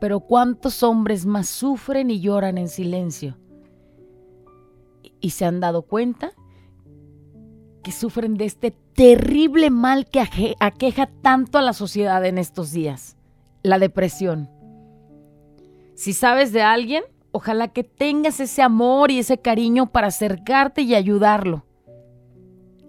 pero 0.01 0.21
¿cuántos 0.21 0.83
hombres 0.83 1.27
más 1.27 1.49
sufren 1.49 2.11
y 2.11 2.21
lloran 2.21 2.59
en 2.59 2.69
silencio? 2.69 3.39
Y 5.21 5.31
se 5.31 5.45
han 5.45 5.61
dado 5.61 5.83
cuenta 5.83 6.33
que 7.83 7.93
sufren 7.93 8.35
de 8.35 8.47
este 8.47 8.73
terrible 8.95 9.71
mal 9.71 10.07
que 10.07 10.57
aqueja 10.59 11.07
tanto 11.07 11.59
a 11.59 11.63
la 11.63 11.73
sociedad 11.73 12.25
en 12.25 12.39
estos 12.39 12.73
días, 12.73 13.17
la 13.63 13.79
depresión. 13.79 14.51
Si 15.95 16.13
sabes 16.13 16.53
de 16.53 16.63
alguien, 16.63 17.05
ojalá 17.33 17.69
que 17.69 17.85
tengas 17.85 18.41
ese 18.41 18.63
amor 18.63 19.11
y 19.11 19.19
ese 19.19 19.39
cariño 19.39 19.93
para 19.93 20.09
acercarte 20.09 20.83
y 20.83 20.95
ayudarlo. 20.95 21.65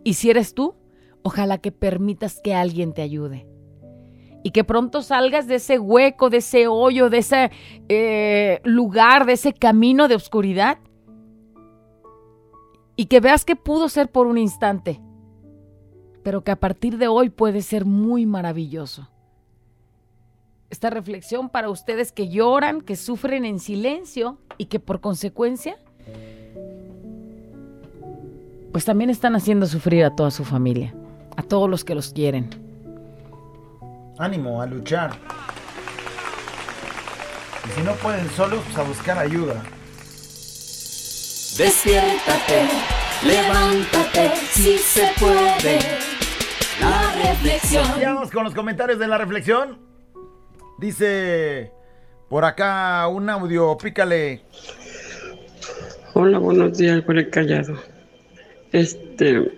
Y 0.03 0.15
si 0.15 0.29
eres 0.29 0.53
tú, 0.53 0.75
ojalá 1.21 1.57
que 1.57 1.71
permitas 1.71 2.41
que 2.41 2.53
alguien 2.53 2.93
te 2.93 3.01
ayude. 3.01 3.47
Y 4.47 4.51
que 4.51 4.63
pronto 4.63 5.01
salgas 5.01 5.45
de 5.47 5.55
ese 5.55 5.77
hueco, 5.77 6.29
de 6.29 6.37
ese 6.37 6.69
hoyo, 6.69 7.09
de 7.09 7.17
ese 7.17 7.51
eh, 7.89 8.61
lugar, 8.63 9.25
de 9.25 9.33
ese 9.33 9.51
camino 9.51 10.07
de 10.07 10.15
oscuridad. 10.15 10.77
Y 12.95 13.07
que 13.07 13.19
veas 13.19 13.43
que 13.43 13.57
pudo 13.57 13.89
ser 13.89 14.09
por 14.09 14.25
un 14.25 14.37
instante, 14.37 15.01
pero 16.23 16.45
que 16.45 16.51
a 16.51 16.55
partir 16.55 16.97
de 16.97 17.09
hoy 17.09 17.29
puede 17.29 17.61
ser 17.61 17.83
muy 17.83 18.25
maravilloso. 18.25 19.09
Esta 20.69 20.89
reflexión 20.91 21.49
para 21.49 21.69
ustedes 21.69 22.13
que 22.13 22.29
lloran, 22.29 22.79
que 22.79 22.95
sufren 22.95 23.43
en 23.43 23.59
silencio 23.59 24.37
y 24.57 24.67
que 24.67 24.79
por 24.79 25.01
consecuencia, 25.01 25.77
pues 28.71 28.85
también 28.85 29.09
están 29.09 29.35
haciendo 29.35 29.65
sufrir 29.65 30.05
a 30.05 30.15
toda 30.15 30.31
su 30.31 30.45
familia, 30.45 30.95
a 31.35 31.43
todos 31.43 31.69
los 31.69 31.83
que 31.83 31.95
los 31.95 32.13
quieren. 32.13 32.66
Ánimo 34.19 34.61
a 34.61 34.65
luchar. 34.65 35.11
Y 37.65 37.71
si 37.71 37.81
no 37.81 37.93
pueden 37.93 38.29
solos, 38.31 38.61
pues 38.65 38.77
a 38.77 38.83
buscar 38.83 39.17
ayuda. 39.17 39.61
Despiértate, 41.57 42.67
levántate, 43.25 44.35
si 44.51 44.77
se 44.77 45.09
puede. 45.19 45.79
La 46.79 47.29
reflexión. 47.29 47.85
Ya 47.99 48.13
vamos 48.13 48.31
con 48.31 48.43
los 48.43 48.53
comentarios 48.53 48.99
de 48.99 49.07
la 49.07 49.17
reflexión. 49.17 49.79
Dice 50.79 51.71
por 52.29 52.43
acá 52.43 53.07
un 53.07 53.29
audio, 53.29 53.77
pícale. 53.77 54.41
Hola, 56.13 56.39
buenos 56.39 56.77
días, 56.77 57.01
por 57.03 57.17
el 57.17 57.29
callado. 57.29 57.75
Este, 58.71 59.51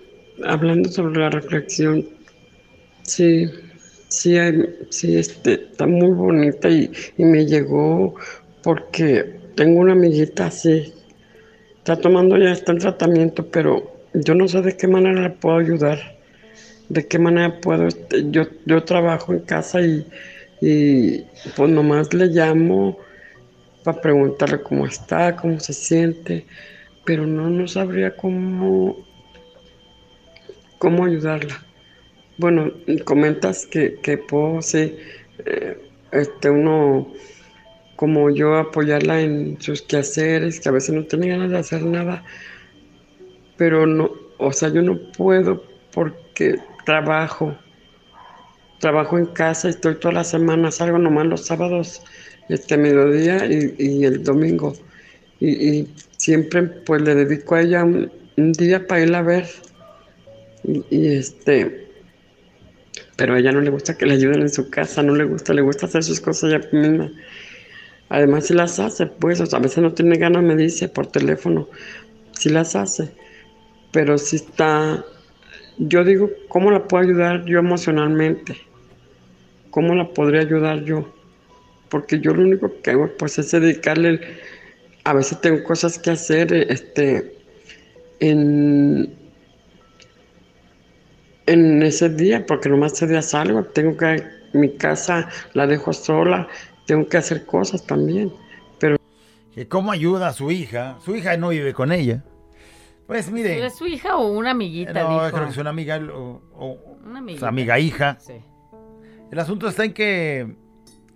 hablando 0.46 0.88
sobre 0.88 1.20
la 1.20 1.30
reflexión, 1.30 2.06
sí, 3.02 3.50
sí, 4.10 4.36
sí, 4.90 5.16
este, 5.16 5.54
está 5.54 5.86
muy 5.86 6.10
bonita 6.10 6.68
y, 6.68 6.90
y 7.16 7.24
me 7.24 7.46
llegó 7.46 8.14
porque 8.62 9.40
tengo 9.56 9.80
una 9.80 9.92
amiguita 9.92 10.46
así, 10.46 10.92
está 11.78 11.96
tomando 11.96 12.36
ya, 12.36 12.52
está 12.52 12.72
en 12.72 12.78
tratamiento, 12.78 13.46
pero 13.50 13.90
yo 14.12 14.34
no 14.34 14.48
sé 14.48 14.60
de 14.62 14.76
qué 14.76 14.86
manera 14.86 15.22
la 15.22 15.34
puedo 15.34 15.56
ayudar, 15.58 15.98
de 16.88 17.06
qué 17.06 17.18
manera 17.18 17.60
puedo, 17.60 17.86
este, 17.86 18.30
yo, 18.30 18.42
yo 18.66 18.84
trabajo 18.84 19.32
en 19.32 19.40
casa 19.40 19.80
y, 19.80 20.06
y 20.60 21.24
pues 21.56 21.70
nomás 21.70 22.12
le 22.12 22.26
llamo 22.26 22.98
para 23.84 24.00
preguntarle 24.00 24.60
cómo 24.62 24.86
está, 24.86 25.36
cómo 25.36 25.58
se 25.60 25.72
siente, 25.72 26.46
pero 27.04 27.26
no, 27.26 27.48
no 27.48 27.66
sabría 27.66 28.16
cómo, 28.16 28.96
cómo 30.78 31.04
ayudarla. 31.04 31.64
Bueno, 32.40 32.72
comentas 33.04 33.66
que, 33.66 33.96
que 34.02 34.16
puedo, 34.16 34.62
sí, 34.62 34.96
eh, 35.44 35.76
este, 36.10 36.48
uno, 36.48 37.12
como 37.96 38.30
yo, 38.30 38.56
apoyarla 38.56 39.20
en 39.20 39.60
sus 39.60 39.82
quehaceres, 39.82 40.58
que 40.58 40.70
a 40.70 40.72
veces 40.72 40.94
no 40.94 41.04
tiene 41.04 41.28
ganas 41.28 41.50
de 41.50 41.58
hacer 41.58 41.82
nada, 41.82 42.24
pero 43.58 43.86
no, 43.86 44.10
o 44.38 44.52
sea, 44.52 44.70
yo 44.70 44.80
no 44.80 44.98
puedo 45.18 45.62
porque 45.92 46.56
trabajo, 46.86 47.54
trabajo 48.78 49.18
en 49.18 49.26
casa 49.26 49.68
y 49.68 49.72
estoy 49.72 49.96
toda 49.96 50.14
la 50.14 50.24
semana, 50.24 50.70
salgo 50.70 50.96
nomás 50.96 51.26
los 51.26 51.44
sábados, 51.44 52.02
este 52.48 52.78
mediodía 52.78 53.44
y, 53.44 53.74
y 53.78 54.04
el 54.06 54.24
domingo. 54.24 54.72
Y, 55.40 55.50
y 55.50 55.94
siempre 56.16 56.62
pues 56.62 57.02
le 57.02 57.14
dedico 57.14 57.54
a 57.54 57.60
ella 57.60 57.84
un, 57.84 58.10
día 58.52 58.86
para 58.86 59.02
irla 59.02 59.18
a 59.18 59.22
ver. 59.22 59.46
Y, 60.64 61.16
este, 61.16 61.89
pero 63.20 63.34
a 63.34 63.38
ella 63.38 63.52
no 63.52 63.60
le 63.60 63.68
gusta 63.68 63.98
que 63.98 64.06
le 64.06 64.14
ayuden 64.14 64.40
en 64.40 64.48
su 64.48 64.70
casa, 64.70 65.02
no 65.02 65.14
le 65.14 65.24
gusta, 65.24 65.52
le 65.52 65.60
gusta 65.60 65.84
hacer 65.84 66.02
sus 66.02 66.22
cosas 66.22 66.54
ella 66.54 66.66
misma. 66.72 67.12
Además, 68.08 68.46
si 68.46 68.54
las 68.54 68.78
hace, 68.78 69.04
pues, 69.04 69.42
a 69.52 69.58
veces 69.58 69.82
no 69.82 69.92
tiene 69.92 70.16
ganas, 70.16 70.42
me 70.42 70.56
dice 70.56 70.88
por 70.88 71.06
teléfono, 71.06 71.68
si 72.32 72.48
las 72.48 72.76
hace, 72.76 73.10
pero 73.92 74.16
si 74.16 74.36
está, 74.36 75.04
yo 75.76 76.02
digo, 76.02 76.30
¿cómo 76.48 76.70
la 76.70 76.88
puedo 76.88 77.04
ayudar 77.04 77.44
yo 77.44 77.58
emocionalmente? 77.58 78.56
¿Cómo 79.68 79.94
la 79.94 80.08
podría 80.08 80.40
ayudar 80.40 80.82
yo? 80.84 81.14
Porque 81.90 82.20
yo 82.20 82.32
lo 82.32 82.40
único 82.40 82.80
que 82.80 82.92
hago, 82.92 83.10
pues, 83.18 83.38
es 83.38 83.50
dedicarle, 83.50 84.18
a 85.04 85.12
veces 85.12 85.38
tengo 85.42 85.62
cosas 85.62 85.98
que 85.98 86.12
hacer, 86.12 86.54
este, 86.54 87.34
en, 88.18 89.14
en 91.52 91.82
ese 91.82 92.08
día, 92.08 92.44
porque 92.46 92.68
nomás 92.68 92.92
ese 92.92 93.06
día 93.06 93.22
salgo, 93.22 93.64
tengo 93.64 93.96
que, 93.96 94.22
mi 94.52 94.76
casa 94.76 95.28
la 95.54 95.66
dejo 95.66 95.92
sola, 95.92 96.48
tengo 96.86 97.06
que 97.08 97.16
hacer 97.18 97.44
cosas 97.46 97.86
también. 97.86 98.32
Pero 98.78 98.96
¿Cómo 99.68 99.92
ayuda 99.92 100.28
a 100.28 100.32
su 100.32 100.50
hija? 100.50 100.98
Su 101.04 101.14
hija 101.16 101.36
no 101.36 101.48
vive 101.50 101.72
con 101.74 101.92
ella. 101.92 102.22
Pues 103.06 103.30
mire, 103.30 103.66
¿Es 103.66 103.76
su 103.76 103.86
hija 103.86 104.16
o 104.16 104.30
una 104.30 104.52
amiguita? 104.52 104.92
no, 104.92 105.24
dijo? 105.24 105.30
creo 105.32 105.44
que 105.46 105.50
es 105.50 105.56
una 105.58 105.70
amiga 105.70 105.96
o, 106.14 106.40
o- 106.54 106.96
Una 107.04 107.12
su 107.12 107.18
amiguita. 107.18 107.48
amiga 107.48 107.78
hija. 107.78 108.16
Sí. 108.20 108.34
El 109.32 109.38
asunto 109.38 109.68
está 109.68 109.84
en 109.84 109.92
que 109.92 110.54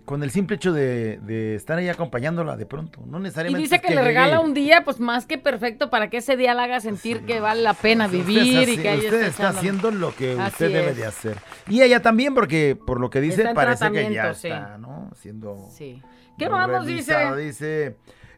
con 0.05 0.21
el 0.23 0.31
simple 0.31 0.55
hecho 0.55 0.71
de, 0.71 1.17
de 1.17 1.55
estar 1.55 1.77
ahí 1.77 1.89
acompañándola 1.89 2.55
de 2.55 2.65
pronto, 2.65 3.01
no 3.05 3.17
Y 3.19 3.23
necesariamente 3.23 3.61
dice 3.63 3.75
es 3.75 3.81
que 3.81 3.89
le 3.89 3.95
llegue 3.95 4.07
regala 4.07 4.35
y- 4.35 4.45
un 4.45 4.53
día, 4.53 4.83
pues 4.85 4.99
más 4.99 5.25
que 5.25 5.37
perfecto, 5.37 5.89
para 5.89 6.09
que 6.09 6.17
ese 6.17 6.37
día 6.37 6.53
la 6.53 6.63
haga 6.63 6.79
sentir 6.79 7.25
que 7.25 7.39
vale 7.39 7.61
la 7.63 7.73
pena 7.73 8.05
Usted 8.05 8.17
vivir 8.19 8.69
y 8.69 8.73
está- 8.75 8.81
que 8.83 8.97
usted 8.99 9.23
está, 9.23 9.49
haciendo 9.49 9.91
lo 9.91 10.15
que 10.15 10.33
Así 10.33 10.51
usted 10.51 10.71
debe 10.73 10.93
de 10.93 11.05
hacer. 11.05 11.37
Y 11.67 11.81
ella 11.81 12.01
también, 12.01 12.33
porque 12.33 12.77
por 12.87 12.99
lo 12.99 13.09
que 13.09 13.19
dice, 13.21 13.51
parece 13.53 13.91
que 13.91 14.13
ya 14.13 14.33
sí. 14.33 14.47
está, 14.47 14.77
¿no? 14.77 15.11
Siendo 15.15 15.67
Sí. 15.71 16.01
¿Qué 16.37 16.47
nos 16.49 16.85
dice? 16.85 17.15
Dice, 17.35 17.95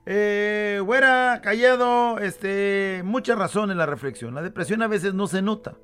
Eh, 0.10 0.80
güera, 0.86 1.42
callado, 1.44 2.18
este, 2.20 3.02
mucha 3.04 3.36
razón 3.36 3.72
en 3.72 3.78
la 3.78 3.86
reflexión. 3.86 4.34
La 4.36 4.42
depresión 4.42 4.82
a 4.82 4.88
veces 4.88 5.14
no 5.14 5.28
se 5.28 5.42
nota. 5.42 5.76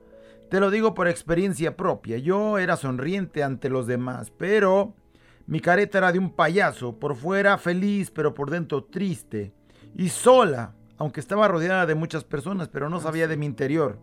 Te 0.50 0.62
lo 0.62 0.72
digo 0.72 0.94
por 0.94 1.10
experiencia 1.10 1.75
propia. 1.75 2.18
Yo 2.20 2.58
era 2.58 2.78
sonriente 2.78 3.44
ante 3.44 3.68
los 3.70 3.86
demás, 3.86 4.32
pero 4.38 4.94
mi 5.46 5.60
careta 5.60 5.98
era 5.98 6.12
de 6.12 6.20
un 6.20 6.32
payaso. 6.32 7.00
Por 7.00 7.16
fuera 7.16 7.58
feliz, 7.58 8.12
pero 8.12 8.34
por 8.34 8.50
dentro 8.50 8.84
triste. 8.84 9.54
Y 9.96 10.10
sola, 10.10 10.76
aunque 10.98 11.20
estaba 11.20 11.48
rodeada 11.48 11.86
de 11.86 11.96
muchas 11.96 12.24
personas, 12.24 12.70
pero 12.70 12.90
no 12.90 13.00
sabía 13.00 13.28
de 13.28 13.38
mi 13.38 13.46
interior. 13.46 14.00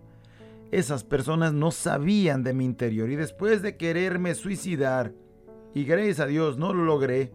Esas 0.71 1.03
personas 1.03 1.53
no 1.53 1.71
sabían 1.71 2.43
de 2.43 2.55
mi 2.55 2.65
interior. 2.65 3.11
Y 3.11 3.17
después 3.17 3.63
de 3.63 3.77
quererme 3.77 4.35
suicidar, 4.35 5.13
y 5.75 5.85
gracias 5.85 6.21
a 6.21 6.27
Dios 6.27 6.59
no 6.59 6.73
lo 6.73 6.85
logré, 6.85 7.33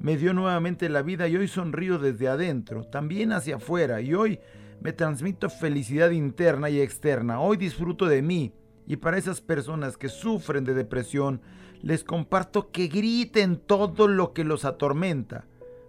me 0.00 0.16
dio 0.16 0.34
nuevamente 0.34 0.88
la 0.88 1.02
vida 1.02 1.28
y 1.28 1.36
hoy 1.36 1.48
sonrío 1.48 1.98
desde 1.98 2.28
adentro, 2.28 2.84
también 2.84 3.32
hacia 3.32 3.56
afuera, 3.56 4.00
y 4.00 4.12
hoy 4.12 4.40
me 4.80 4.92
transmito 4.92 5.48
felicidad 5.48 6.10
interna 6.10 6.68
y 6.68 6.80
externa. 6.80 7.40
Hoy 7.40 7.56
disfruto 7.56 8.06
de 8.06 8.20
mí. 8.20 8.52
Y 8.86 8.96
para 8.96 9.16
esas 9.16 9.40
personas 9.40 9.96
que 9.96 10.10
sufren 10.10 10.64
de 10.64 10.74
depresión, 10.74 11.40
les 11.84 12.02
comparto 12.02 12.70
que 12.70 12.88
griten 12.88 13.58
todo 13.58 14.08
lo 14.08 14.32
que 14.32 14.42
los 14.42 14.64
atormenta. 14.64 15.44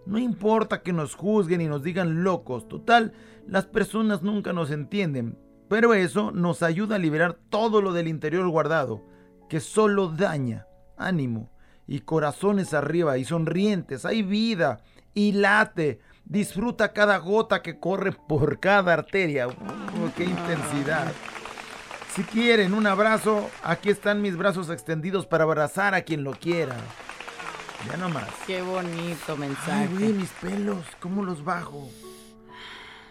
No 0.05 0.17
importa 0.17 0.83
que 0.83 0.91
nos 0.91 1.15
juzguen 1.15 1.61
y 1.61 1.67
nos 1.67 1.83
digan 1.83 2.25
locos, 2.25 2.67
total, 2.67 3.13
las 3.47 3.65
personas 3.65 4.21
nunca 4.21 4.51
nos 4.51 4.71
entienden, 4.71 5.39
pero 5.69 5.93
eso 5.93 6.31
nos 6.31 6.63
ayuda 6.63 6.97
a 6.97 6.99
liberar 6.99 7.37
todo 7.49 7.81
lo 7.81 7.93
del 7.93 8.09
interior 8.09 8.45
guardado, 8.49 9.05
que 9.47 9.61
solo 9.61 10.09
daña. 10.09 10.67
Ánimo 10.97 11.49
y 11.87 12.01
corazones 12.01 12.73
arriba 12.73 13.17
y 13.17 13.23
sonrientes, 13.23 14.03
hay 14.05 14.21
vida 14.21 14.81
y 15.13 15.31
late. 15.31 16.01
Disfruta 16.25 16.91
cada 16.91 17.19
gota 17.19 17.61
que 17.61 17.79
corre 17.79 18.11
por 18.11 18.59
cada 18.59 18.91
arteria. 18.91 19.47
¡Uh, 19.47 19.53
¡Qué 20.17 20.25
intensidad! 20.25 21.13
Si 22.15 22.23
quieren 22.23 22.73
un 22.73 22.87
abrazo, 22.87 23.49
aquí 23.63 23.89
están 23.89 24.21
mis 24.21 24.37
brazos 24.37 24.69
extendidos 24.69 25.25
para 25.25 25.43
abrazar 25.43 25.93
a 25.93 26.01
quien 26.03 26.23
lo 26.23 26.31
quiera. 26.31 26.75
Ya 27.89 27.97
nomás. 27.97 28.29
Qué 28.47 28.61
bonito 28.61 29.33
Ay, 29.33 29.37
mensaje. 29.37 29.87
güey, 29.87 30.13
mis 30.13 30.29
pelos, 30.31 30.85
¿cómo 30.99 31.23
los 31.23 31.43
bajo? 31.43 31.89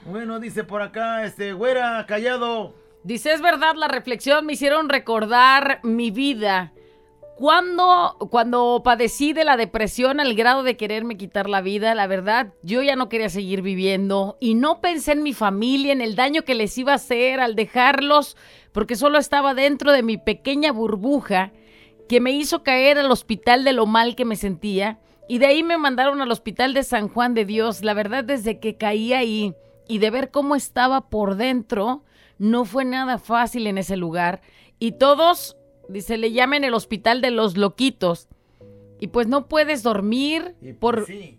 Bueno, 0.06 0.40
dice 0.40 0.64
por 0.64 0.80
acá, 0.82 1.24
este, 1.24 1.52
güera, 1.52 2.04
callado. 2.06 2.74
Dice, 3.02 3.32
es 3.32 3.42
verdad, 3.42 3.74
la 3.76 3.88
reflexión 3.88 4.46
me 4.46 4.54
hicieron 4.54 4.88
recordar 4.88 5.80
mi 5.82 6.10
vida. 6.10 6.72
Cuando, 7.36 8.16
cuando 8.30 8.82
padecí 8.84 9.32
de 9.32 9.44
la 9.44 9.56
depresión 9.56 10.20
al 10.20 10.34
grado 10.34 10.62
de 10.62 10.76
quererme 10.76 11.16
quitar 11.16 11.48
la 11.48 11.62
vida, 11.62 11.94
la 11.94 12.06
verdad, 12.06 12.54
yo 12.62 12.80
ya 12.82 12.94
no 12.94 13.08
quería 13.08 13.28
seguir 13.28 13.60
viviendo 13.60 14.36
y 14.40 14.54
no 14.54 14.80
pensé 14.80 15.12
en 15.12 15.24
mi 15.24 15.32
familia, 15.32 15.92
en 15.92 16.00
el 16.00 16.14
daño 16.14 16.42
que 16.42 16.54
les 16.54 16.78
iba 16.78 16.92
a 16.92 16.96
hacer 16.96 17.40
al 17.40 17.56
dejarlos, 17.56 18.36
porque 18.70 18.94
solo 18.94 19.18
estaba 19.18 19.52
dentro 19.52 19.90
de 19.90 20.04
mi 20.04 20.16
pequeña 20.16 20.70
burbuja 20.70 21.52
que 22.08 22.20
me 22.20 22.30
hizo 22.30 22.62
caer 22.62 22.98
al 22.98 23.10
hospital 23.10 23.64
de 23.64 23.72
lo 23.72 23.86
mal 23.86 24.14
que 24.14 24.24
me 24.24 24.36
sentía 24.36 25.00
y 25.28 25.38
de 25.38 25.46
ahí 25.46 25.62
me 25.62 25.78
mandaron 25.78 26.20
al 26.20 26.30
hospital 26.30 26.74
de 26.74 26.82
San 26.82 27.08
Juan 27.08 27.34
de 27.34 27.44
Dios. 27.44 27.82
La 27.82 27.94
verdad, 27.94 28.24
desde 28.24 28.60
que 28.60 28.76
caí 28.76 29.12
ahí 29.12 29.54
y 29.88 29.98
de 29.98 30.10
ver 30.10 30.30
cómo 30.30 30.54
estaba 30.54 31.08
por 31.08 31.36
dentro, 31.36 32.04
no 32.38 32.64
fue 32.64 32.84
nada 32.84 33.18
fácil 33.18 33.66
en 33.66 33.78
ese 33.78 33.96
lugar. 33.96 34.42
Y 34.78 34.92
todos, 34.92 35.56
dice, 35.88 36.16
le 36.16 36.32
llaman 36.32 36.64
el 36.64 36.74
hospital 36.74 37.20
de 37.20 37.30
los 37.30 37.56
loquitos. 37.56 38.28
Y 39.00 39.08
pues 39.08 39.26
no 39.26 39.48
puedes 39.48 39.82
dormir 39.82 40.54
por... 40.78 41.06
Sí. 41.06 41.38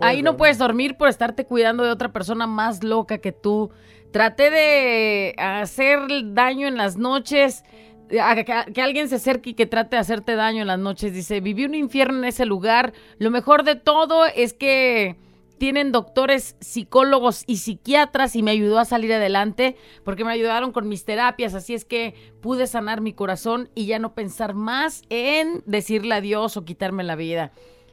Ahí 0.00 0.22
no 0.22 0.36
puedes 0.36 0.58
dormir 0.58 0.96
por 0.96 1.08
estarte 1.08 1.46
cuidando 1.46 1.84
de 1.84 1.90
otra 1.90 2.12
persona 2.12 2.46
más 2.46 2.82
loca 2.84 3.18
que 3.18 3.32
tú. 3.32 3.70
Traté 4.10 4.50
de 4.50 5.34
hacer 5.38 6.00
daño 6.34 6.66
en 6.66 6.76
las 6.76 6.96
noches, 6.96 7.64
que 8.08 8.82
alguien 8.82 9.08
se 9.08 9.14
acerque 9.14 9.50
y 9.50 9.54
que 9.54 9.66
trate 9.66 9.96
de 9.96 10.00
hacerte 10.00 10.34
daño 10.34 10.60
en 10.62 10.66
las 10.66 10.78
noches. 10.78 11.14
Dice, 11.14 11.40
viví 11.40 11.64
un 11.64 11.74
infierno 11.74 12.18
en 12.18 12.24
ese 12.24 12.44
lugar. 12.44 12.92
Lo 13.18 13.30
mejor 13.30 13.64
de 13.64 13.76
todo 13.76 14.26
es 14.26 14.52
que 14.52 15.16
tienen 15.62 15.92
doctores, 15.92 16.56
psicólogos 16.58 17.44
y 17.46 17.58
psiquiatras 17.58 18.34
y 18.34 18.42
me 18.42 18.50
ayudó 18.50 18.80
a 18.80 18.84
salir 18.84 19.12
adelante 19.12 19.76
porque 20.04 20.24
me 20.24 20.32
ayudaron 20.32 20.72
con 20.72 20.88
mis 20.88 21.04
terapias. 21.04 21.54
Así 21.54 21.72
es 21.72 21.84
que 21.84 22.16
pude 22.40 22.66
sanar 22.66 23.00
mi 23.00 23.12
corazón 23.12 23.70
y 23.76 23.86
ya 23.86 24.00
no 24.00 24.12
pensar 24.12 24.54
más 24.54 25.02
en 25.08 25.62
decirle 25.64 26.16
adiós 26.16 26.56
o 26.56 26.64
quitarme 26.64 27.04
la 27.04 27.14
vida. 27.14 27.52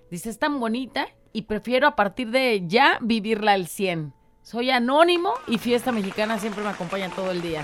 Dice, 0.09 0.31
es 0.31 0.39
tan 0.39 0.59
bonita 0.59 1.09
y 1.31 1.43
prefiero 1.43 1.85
a 1.85 1.95
partir 1.95 2.31
de 2.31 2.63
ya 2.65 2.97
vivirla 3.01 3.51
al 3.51 3.67
100. 3.67 4.15
Soy 4.41 4.71
anónimo 4.71 5.35
y 5.45 5.59
fiesta 5.59 5.91
mexicana 5.91 6.39
siempre 6.39 6.63
me 6.63 6.69
acompaña 6.69 7.11
todo 7.11 7.29
el 7.29 7.43
día. 7.43 7.63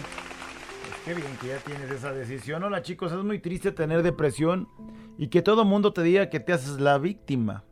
Qué 1.03 1.15
bien 1.15 1.35
que 1.41 1.47
ya 1.47 1.57
tienes 1.57 1.89
esa 1.89 2.13
decisión. 2.13 2.63
Hola 2.63 2.83
chicos, 2.83 3.11
es 3.11 3.23
muy 3.23 3.39
triste 3.39 3.71
tener 3.71 4.03
depresión 4.03 4.69
y 5.17 5.29
que 5.29 5.41
todo 5.41 5.65
mundo 5.65 5.93
te 5.93 6.03
diga 6.03 6.29
que 6.29 6.39
te 6.39 6.53
haces 6.53 6.79
la 6.79 6.99
víctima. 6.99 7.63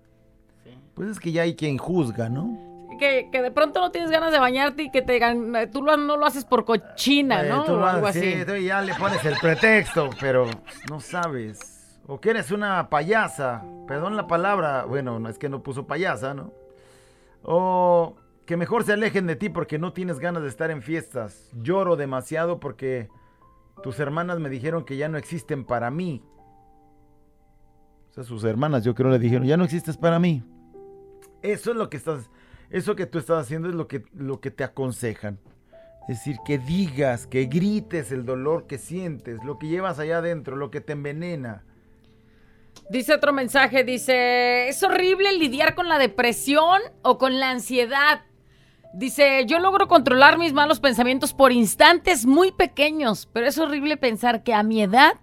Pues 0.96 1.10
es 1.10 1.20
que 1.20 1.32
ya 1.32 1.42
hay 1.44 1.56
quien 1.56 1.78
juzga, 1.78 2.30
¿no? 2.30 2.58
Que, 3.00 3.30
que 3.32 3.42
de 3.42 3.50
pronto 3.52 3.82
no 3.82 3.90
tienes 3.92 4.12
ganas 4.12 4.32
de 4.32 4.40
bañarte 4.40 4.84
y 4.84 4.92
que 4.92 5.02
te 5.02 5.20
tú 5.72 5.82
lo- 5.82 5.98
no 5.98 6.16
lo 6.16 6.26
haces 6.26 6.46
por 6.46 6.64
cochina, 6.64 7.44
Eh, 7.44 7.50
¿no? 7.50 7.64
tú 7.64 7.74
O 7.74 7.84
algo 7.86 8.06
así. 8.08 8.20
sí, 8.22 8.46
tú 8.46 8.56
ya 8.56 8.82
le 8.82 8.94
pones 8.96 9.24
el 9.26 9.36
pretexto, 9.42 10.10
pero 10.22 10.46
no 10.90 11.00
sabes. 11.00 12.00
O 12.06 12.20
que 12.22 12.30
eres 12.32 12.52
una 12.52 12.90
payasa, 12.90 13.64
perdón 13.88 14.16
la 14.16 14.28
palabra, 14.28 14.86
bueno, 14.86 15.20
no 15.20 15.30
es 15.30 15.40
que 15.40 15.50
no 15.50 15.64
puso 15.64 15.88
payasa, 15.88 16.34
¿no? 16.36 16.54
O 17.42 18.16
que 18.46 18.58
mejor 18.58 18.84
se 18.84 18.94
alejen 18.94 19.26
de 19.26 19.36
ti 19.38 19.50
porque 19.50 19.80
no 19.80 19.92
tienes 19.94 20.20
ganas 20.20 20.44
de 20.44 20.50
estar 20.50 20.70
en 20.70 20.82
fiestas. 20.84 21.50
Lloro 21.54 21.96
demasiado 21.96 22.60
porque 22.60 23.10
tus 23.82 24.00
hermanas 24.00 24.40
me 24.40 24.50
dijeron 24.50 24.84
que 24.86 24.98
ya 24.98 25.10
no 25.10 25.18
existen 25.18 25.66
para 25.66 25.90
mí. 25.90 26.22
O 28.12 28.14
sea, 28.14 28.24
sus 28.24 28.44
hermanas 28.44 28.84
yo 28.84 28.94
creo 28.94 29.10
le 29.10 29.18
dijeron, 29.18 29.48
ya 29.48 29.58
no 29.58 29.64
existes 29.64 29.98
para 29.98 30.20
mí. 30.20 30.44
Eso 31.44 31.72
es 31.72 31.78
lo 31.78 31.90
que 31.90 31.98
estás, 31.98 32.30
eso 32.70 32.96
que 32.96 33.06
tú 33.06 33.20
estás 33.20 33.46
haciendo 33.46 33.70
es 33.70 33.76
lo 33.76 33.88
que, 33.88 34.04
lo 34.16 34.40
que 34.40 34.50
te 34.50 34.64
aconsejan. 34.64 35.38
Es 36.08 36.18
decir, 36.18 36.38
que 36.46 36.58
digas, 36.58 37.28
que 37.28 37.46
grites 37.46 38.12
el 38.12 38.26
dolor 38.26 38.66
que 38.66 38.78
sientes, 38.78 39.44
lo 39.44 39.60
que 39.60 39.68
llevas 39.68 40.00
allá 40.00 40.18
adentro, 40.18 40.56
lo 40.56 40.72
que 40.72 40.82
te 40.82 40.94
envenena. 40.94 41.64
Dice 42.90 43.14
otro 43.14 43.32
mensaje, 43.32 43.84
dice, 43.84 44.68
es 44.68 44.84
horrible 44.84 45.32
lidiar 45.38 45.76
con 45.76 45.88
la 45.88 46.00
depresión 46.00 46.82
o 47.02 47.18
con 47.18 47.40
la 47.40 47.52
ansiedad. 47.52 48.22
Dice, 48.94 49.46
yo 49.48 49.60
logro 49.60 49.88
controlar 49.88 50.38
mis 50.38 50.54
malos 50.54 50.80
pensamientos 50.80 51.34
por 51.34 51.52
instantes 51.52 52.26
muy 52.26 52.52
pequeños, 52.52 53.28
pero 53.32 53.48
es 53.48 53.58
horrible 53.58 53.98
pensar 53.98 54.44
que 54.44 54.54
a 54.54 54.64
mi 54.64 54.84
edad 54.84 55.14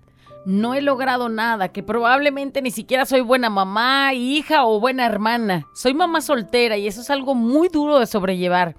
no 0.46 0.74
he 0.74 0.80
logrado 0.80 1.28
nada, 1.28 1.68
que 1.68 1.82
probablemente 1.82 2.62
ni 2.62 2.70
siquiera 2.70 3.06
soy 3.06 3.20
buena 3.20 3.50
mamá, 3.50 4.14
hija 4.14 4.64
o 4.64 4.80
buena 4.80 5.06
hermana. 5.06 5.66
Soy 5.74 5.94
mamá 5.94 6.20
soltera 6.20 6.76
y 6.76 6.86
eso 6.86 7.02
es 7.02 7.10
algo 7.10 7.34
muy 7.34 7.68
duro 7.68 7.98
de 7.98 8.06
sobrellevar. 8.06 8.74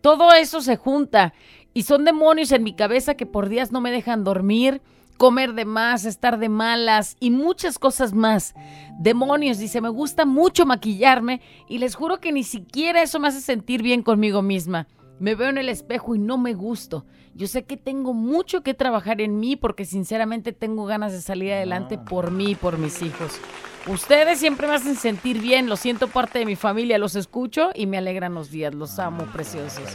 Todo 0.00 0.32
eso 0.32 0.60
se 0.60 0.76
junta 0.76 1.32
y 1.74 1.82
son 1.82 2.04
demonios 2.04 2.52
en 2.52 2.62
mi 2.62 2.74
cabeza 2.74 3.14
que 3.14 3.26
por 3.26 3.48
días 3.48 3.72
no 3.72 3.80
me 3.80 3.90
dejan 3.90 4.24
dormir, 4.24 4.82
comer 5.16 5.54
de 5.54 5.64
más, 5.64 6.04
estar 6.04 6.38
de 6.38 6.48
malas 6.48 7.16
y 7.20 7.30
muchas 7.30 7.78
cosas 7.78 8.12
más. 8.12 8.54
Demonios, 8.98 9.58
dice, 9.58 9.80
me 9.80 9.88
gusta 9.88 10.24
mucho 10.24 10.66
maquillarme 10.66 11.40
y 11.68 11.78
les 11.78 11.94
juro 11.94 12.20
que 12.20 12.32
ni 12.32 12.44
siquiera 12.44 13.02
eso 13.02 13.18
me 13.18 13.28
hace 13.28 13.40
sentir 13.40 13.82
bien 13.82 14.02
conmigo 14.02 14.42
misma. 14.42 14.86
Me 15.20 15.34
veo 15.34 15.48
en 15.48 15.58
el 15.58 15.68
espejo 15.68 16.14
y 16.14 16.18
no 16.18 16.38
me 16.38 16.54
gusto. 16.54 17.04
Yo 17.34 17.46
sé 17.46 17.64
que 17.64 17.76
tengo 17.76 18.14
mucho 18.14 18.62
que 18.62 18.74
trabajar 18.74 19.20
en 19.20 19.40
mí 19.40 19.56
porque 19.56 19.84
sinceramente 19.84 20.52
tengo 20.52 20.86
ganas 20.86 21.12
de 21.12 21.20
salir 21.20 21.52
adelante 21.52 21.98
por 21.98 22.30
mí 22.30 22.52
y 22.52 22.54
por 22.54 22.78
mis 22.78 23.02
hijos. 23.02 23.40
Ustedes 23.86 24.38
siempre 24.38 24.66
me 24.66 24.74
hacen 24.74 24.96
sentir 24.96 25.40
bien, 25.40 25.68
lo 25.68 25.76
siento 25.76 26.08
parte 26.08 26.40
de 26.40 26.46
mi 26.46 26.56
familia, 26.56 26.98
los 26.98 27.16
escucho 27.16 27.70
y 27.74 27.86
me 27.86 27.96
alegran 27.98 28.34
los 28.34 28.50
días, 28.50 28.74
los 28.74 28.98
amo, 28.98 29.24
preciosos. 29.32 29.88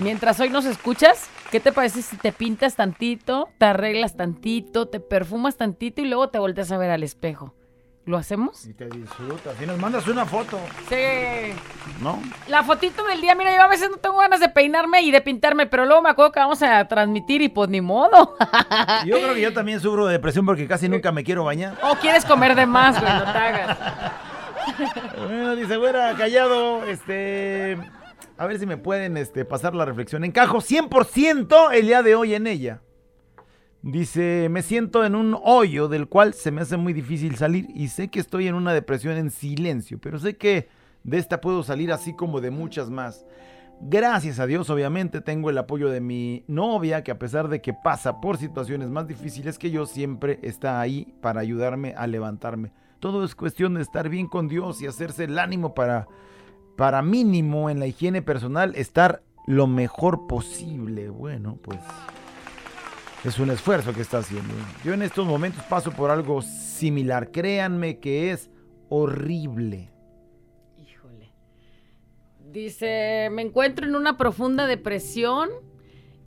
Mientras 0.00 0.38
hoy 0.38 0.50
nos 0.50 0.64
escuchas, 0.64 1.28
¿qué 1.50 1.60
te 1.60 1.72
parece 1.72 2.02
si 2.02 2.16
te 2.16 2.30
pintas 2.30 2.76
tantito, 2.76 3.48
te 3.58 3.66
arreglas 3.66 4.16
tantito, 4.16 4.86
te 4.86 5.00
perfumas 5.00 5.56
tantito 5.56 6.02
y 6.02 6.06
luego 6.06 6.28
te 6.28 6.38
volteas 6.38 6.70
a 6.70 6.78
ver 6.78 6.90
al 6.90 7.02
espejo? 7.02 7.54
¿Lo 8.06 8.18
hacemos? 8.18 8.66
Y 8.66 8.74
te 8.74 8.86
disfrutas. 8.86 9.54
Y 9.62 9.66
nos 9.66 9.78
mandas 9.78 10.06
una 10.08 10.26
foto, 10.26 10.58
Sí. 10.90 11.54
¿no? 12.02 12.20
La 12.48 12.62
fotito 12.62 13.02
del 13.04 13.20
día, 13.22 13.34
mira, 13.34 13.54
yo 13.54 13.62
a 13.62 13.68
veces 13.68 13.88
no 13.90 13.96
tengo 13.96 14.18
ganas 14.18 14.40
de 14.40 14.50
peinarme 14.50 15.00
y 15.00 15.10
de 15.10 15.22
pintarme, 15.22 15.66
pero 15.66 15.86
luego 15.86 16.02
me 16.02 16.10
acuerdo 16.10 16.30
que 16.32 16.40
vamos 16.40 16.60
a 16.62 16.86
transmitir 16.86 17.40
y 17.40 17.48
pues 17.48 17.70
ni 17.70 17.80
modo. 17.80 18.36
Yo 19.06 19.16
creo 19.16 19.34
que 19.34 19.40
yo 19.40 19.54
también 19.54 19.80
sufro 19.80 20.04
de 20.06 20.12
depresión 20.12 20.44
porque 20.44 20.68
casi 20.68 20.86
nunca 20.88 21.12
me 21.12 21.24
quiero 21.24 21.44
bañar. 21.44 21.78
o 21.82 21.94
quieres 21.96 22.26
comer 22.26 22.54
de 22.54 22.66
más, 22.66 23.00
güey, 23.00 23.12
no 23.12 23.22
te 23.24 23.38
hagas. 23.38 23.78
Bueno, 25.18 25.56
dice, 25.56 25.76
güera, 25.76 26.14
callado, 26.14 26.84
este... 26.84 27.78
A 28.36 28.46
ver 28.46 28.58
si 28.58 28.66
me 28.66 28.76
pueden 28.76 29.16
este, 29.16 29.44
pasar 29.44 29.74
la 29.74 29.84
reflexión. 29.84 30.24
Encajo 30.24 30.58
100% 30.58 31.68
el 31.72 31.86
día 31.86 32.02
de 32.02 32.16
hoy 32.16 32.34
en 32.34 32.46
ella. 32.48 32.80
Dice, 33.84 34.48
me 34.50 34.62
siento 34.62 35.04
en 35.04 35.14
un 35.14 35.36
hoyo 35.44 35.88
del 35.88 36.08
cual 36.08 36.32
se 36.32 36.50
me 36.50 36.62
hace 36.62 36.78
muy 36.78 36.94
difícil 36.94 37.36
salir 37.36 37.66
y 37.74 37.88
sé 37.88 38.08
que 38.08 38.18
estoy 38.18 38.48
en 38.48 38.54
una 38.54 38.72
depresión 38.72 39.18
en 39.18 39.30
silencio, 39.30 39.98
pero 40.00 40.18
sé 40.18 40.38
que 40.38 40.70
De 41.02 41.18
esta 41.18 41.42
puedo 41.42 41.62
salir 41.62 41.92
así 41.92 42.14
como 42.14 42.40
de 42.40 42.50
muchas 42.50 42.88
más. 42.88 43.26
Gracias 43.82 44.40
a 44.40 44.46
Dios, 44.46 44.70
obviamente, 44.70 45.20
tengo 45.20 45.50
el 45.50 45.58
apoyo 45.58 45.90
de 45.90 46.00
mi 46.00 46.44
novia, 46.48 47.04
que 47.04 47.10
a 47.10 47.18
pesar 47.18 47.48
de 47.48 47.60
que 47.60 47.74
pasa 47.74 48.22
por 48.22 48.38
situaciones 48.38 48.88
más 48.88 49.06
difíciles 49.06 49.58
que 49.58 49.70
yo, 49.70 49.84
siempre 49.84 50.38
está 50.40 50.80
ahí 50.80 51.14
para 51.20 51.42
ayudarme 51.42 51.92
a 51.94 52.06
levantarme. 52.06 52.72
Todo 53.00 53.22
es 53.22 53.34
cuestión 53.34 53.74
de 53.74 53.82
estar 53.82 54.08
bien 54.08 54.28
con 54.28 54.48
Dios 54.48 54.80
y 54.80 54.86
hacerse 54.86 55.24
el 55.24 55.38
ánimo 55.38 55.74
para, 55.74 56.08
para 56.78 57.02
mínimo 57.02 57.68
en 57.68 57.80
la 57.80 57.86
higiene 57.86 58.22
personal, 58.22 58.74
estar 58.76 59.22
lo 59.46 59.66
mejor 59.66 60.26
posible. 60.26 61.10
Bueno, 61.10 61.58
pues 61.60 61.80
es 63.24 63.38
un 63.38 63.50
esfuerzo 63.50 63.92
que 63.94 64.02
está 64.02 64.18
haciendo. 64.18 64.52
Yo 64.84 64.92
en 64.92 65.02
estos 65.02 65.26
momentos 65.26 65.64
paso 65.64 65.90
por 65.90 66.10
algo 66.10 66.42
similar. 66.42 67.30
Créanme 67.30 67.98
que 67.98 68.30
es 68.30 68.50
horrible. 68.90 69.90
Híjole. 70.78 71.32
Dice, 72.52 73.30
me 73.32 73.42
encuentro 73.42 73.86
en 73.86 73.96
una 73.96 74.18
profunda 74.18 74.66
depresión. 74.66 75.48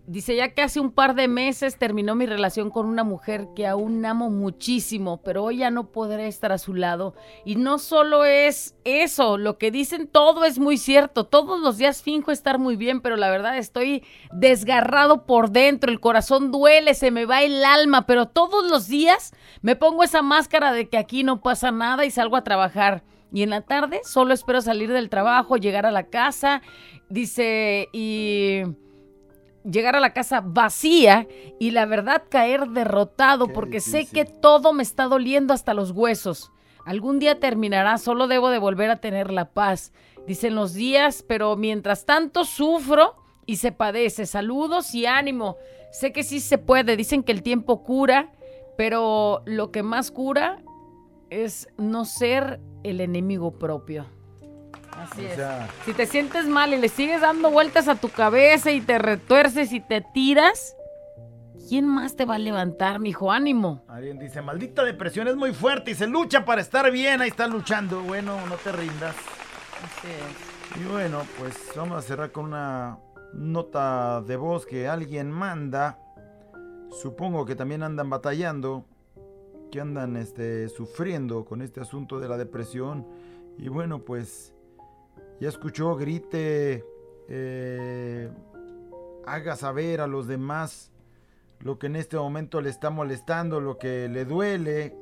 Dice, 0.09 0.37
ya 0.37 0.53
que 0.53 0.61
hace 0.61 0.79
un 0.79 0.93
par 0.93 1.15
de 1.15 1.27
meses 1.27 1.77
terminó 1.77 2.15
mi 2.15 2.25
relación 2.25 2.69
con 2.69 2.85
una 2.85 3.03
mujer 3.03 3.49
que 3.53 3.67
aún 3.67 4.05
amo 4.05 4.29
muchísimo, 4.29 5.21
pero 5.21 5.43
hoy 5.43 5.57
ya 5.57 5.69
no 5.69 5.91
podré 5.91 6.27
estar 6.27 6.53
a 6.53 6.57
su 6.57 6.73
lado. 6.73 7.13
Y 7.43 7.57
no 7.57 7.77
solo 7.77 8.23
es 8.23 8.77
eso, 8.85 9.37
lo 9.37 9.57
que 9.57 9.69
dicen 9.69 10.07
todo 10.07 10.45
es 10.45 10.59
muy 10.59 10.77
cierto. 10.77 11.25
Todos 11.25 11.59
los 11.59 11.77
días 11.77 12.01
finjo 12.01 12.31
estar 12.31 12.57
muy 12.57 12.77
bien, 12.77 13.01
pero 13.01 13.17
la 13.17 13.29
verdad 13.29 13.57
estoy 13.57 14.05
desgarrado 14.31 15.25
por 15.25 15.51
dentro, 15.51 15.91
el 15.91 15.99
corazón 15.99 16.53
duele, 16.53 16.93
se 16.93 17.11
me 17.11 17.25
va 17.25 17.43
el 17.43 17.65
alma, 17.65 18.05
pero 18.05 18.29
todos 18.29 18.65
los 18.71 18.87
días 18.87 19.33
me 19.61 19.75
pongo 19.75 20.03
esa 20.03 20.21
máscara 20.21 20.71
de 20.71 20.87
que 20.87 20.97
aquí 20.97 21.25
no 21.25 21.41
pasa 21.41 21.71
nada 21.71 22.05
y 22.05 22.11
salgo 22.11 22.37
a 22.37 22.45
trabajar. 22.45 23.03
Y 23.33 23.43
en 23.43 23.49
la 23.49 23.59
tarde 23.59 23.99
solo 24.05 24.33
espero 24.33 24.61
salir 24.61 24.89
del 24.89 25.09
trabajo, 25.09 25.57
llegar 25.57 25.85
a 25.85 25.91
la 25.91 26.03
casa, 26.03 26.61
dice, 27.09 27.89
y 27.91 28.61
llegar 29.69 29.95
a 29.95 29.99
la 29.99 30.13
casa 30.13 30.41
vacía 30.41 31.27
y 31.59 31.71
la 31.71 31.85
verdad 31.85 32.23
caer 32.29 32.69
derrotado 32.69 33.47
porque 33.47 33.79
sé 33.79 34.05
que 34.07 34.25
todo 34.25 34.73
me 34.73 34.83
está 34.83 35.05
doliendo 35.05 35.53
hasta 35.53 35.73
los 35.73 35.91
huesos. 35.91 36.51
Algún 36.85 37.19
día 37.19 37.39
terminará, 37.39 37.97
solo 37.97 38.27
debo 38.27 38.49
de 38.49 38.59
volver 38.59 38.89
a 38.89 39.01
tener 39.01 39.31
la 39.31 39.49
paz. 39.51 39.91
Dicen 40.25 40.55
los 40.55 40.73
días, 40.73 41.23
pero 41.27 41.55
mientras 41.57 42.05
tanto 42.05 42.45
sufro 42.45 43.15
y 43.45 43.57
se 43.57 43.71
padece. 43.71 44.25
Saludos 44.25 44.95
y 44.95 45.05
ánimo. 45.05 45.57
Sé 45.91 46.13
que 46.13 46.23
sí 46.23 46.39
se 46.39 46.57
puede. 46.57 46.95
Dicen 46.95 47.23
que 47.23 47.33
el 47.33 47.43
tiempo 47.43 47.83
cura, 47.83 48.31
pero 48.77 49.41
lo 49.45 49.71
que 49.71 49.83
más 49.83 50.11
cura 50.11 50.61
es 51.29 51.67
no 51.77 52.05
ser 52.05 52.61
el 52.83 53.01
enemigo 53.01 53.59
propio. 53.59 54.05
Así 54.91 55.25
O 55.25 55.29
es. 55.29 55.39
Si 55.85 55.93
te 55.93 56.05
sientes 56.05 56.45
mal 56.45 56.73
y 56.73 56.77
le 56.77 56.89
sigues 56.89 57.21
dando 57.21 57.51
vueltas 57.51 57.87
a 57.87 57.95
tu 57.95 58.09
cabeza 58.09 58.71
y 58.71 58.81
te 58.81 58.97
retuerces 58.97 59.71
y 59.71 59.79
te 59.79 60.01
tiras, 60.01 60.75
¿quién 61.67 61.87
más 61.87 62.15
te 62.15 62.25
va 62.25 62.35
a 62.35 62.39
levantar, 62.39 62.99
mijo? 62.99 63.31
Ánimo. 63.31 63.83
Alguien 63.87 64.19
dice, 64.19 64.41
maldita 64.41 64.83
depresión 64.83 65.27
es 65.27 65.35
muy 65.35 65.53
fuerte 65.53 65.91
y 65.91 65.95
se 65.95 66.07
lucha 66.07 66.45
para 66.45 66.61
estar 66.61 66.91
bien. 66.91 67.21
Ahí 67.21 67.29
está 67.29 67.47
luchando. 67.47 68.01
Bueno, 68.01 68.37
no 68.47 68.55
te 68.55 68.71
rindas. 68.71 69.15
Así 69.83 70.07
es. 70.07 70.81
Y 70.81 70.83
bueno, 70.85 71.21
pues 71.39 71.55
vamos 71.75 71.97
a 71.97 72.01
cerrar 72.01 72.31
con 72.31 72.45
una 72.45 72.99
nota 73.33 74.21
de 74.21 74.35
voz 74.35 74.65
que 74.65 74.87
alguien 74.87 75.31
manda. 75.31 75.99
Supongo 77.01 77.45
que 77.45 77.55
también 77.55 77.83
andan 77.83 78.09
batallando, 78.09 78.85
que 79.71 79.81
andan 79.81 80.17
este, 80.17 80.69
sufriendo 80.69 81.45
con 81.45 81.61
este 81.61 81.81
asunto 81.81 82.19
de 82.19 82.27
la 82.27 82.37
depresión. 82.37 83.07
Y 83.57 83.69
bueno, 83.69 83.99
pues 83.99 84.53
ya 85.39 85.49
escuchó, 85.49 85.95
grite, 85.95 86.83
eh, 87.29 88.29
haga 89.25 89.55
saber 89.55 90.01
a 90.01 90.07
los 90.07 90.27
demás 90.27 90.91
lo 91.59 91.77
que 91.79 91.87
en 91.87 91.95
este 91.95 92.17
momento 92.17 92.61
le 92.61 92.69
está 92.69 92.89
molestando, 92.89 93.59
lo 93.59 93.77
que 93.77 94.07
le 94.07 94.25
duele. 94.25 94.95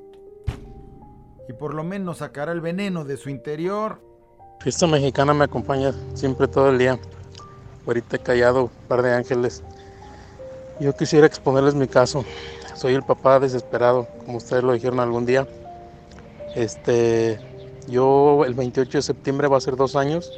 Y 1.48 1.54
por 1.54 1.74
lo 1.74 1.84
menos 1.84 2.18
sacará 2.18 2.52
el 2.52 2.62
veneno 2.62 3.06
de 3.06 3.18
su 3.18 3.30
interior. 3.30 4.02
Fiesta 4.62 4.88
mexicana 4.88 5.34
me 5.34 5.46
acompaña 5.46 5.94
siempre 6.14 6.48
todo 6.48 6.70
el 6.70 6.80
día. 6.80 7.00
Ahorita 7.86 8.18
callado, 8.18 8.72
par 8.88 9.04
de 9.04 9.14
ángeles. 9.14 9.64
Yo 10.80 10.96
quisiera 10.96 11.28
exponerles 11.28 11.76
mi 11.76 11.88
caso. 11.88 12.26
Soy 12.76 12.94
el 12.94 13.04
papá 13.04 13.40
desesperado, 13.40 14.08
como 14.26 14.38
ustedes 14.38 14.64
lo 14.64 14.74
dijeron 14.74 15.00
algún 15.00 15.26
día. 15.26 15.48
Este, 16.56 17.40
yo 17.88 18.44
el 18.46 18.54
28 18.54 18.98
de 18.98 19.02
septiembre 19.02 19.48
va 19.48 19.58
a 19.58 19.62
ser 19.62 19.76
dos 19.76 19.96
años 19.96 20.32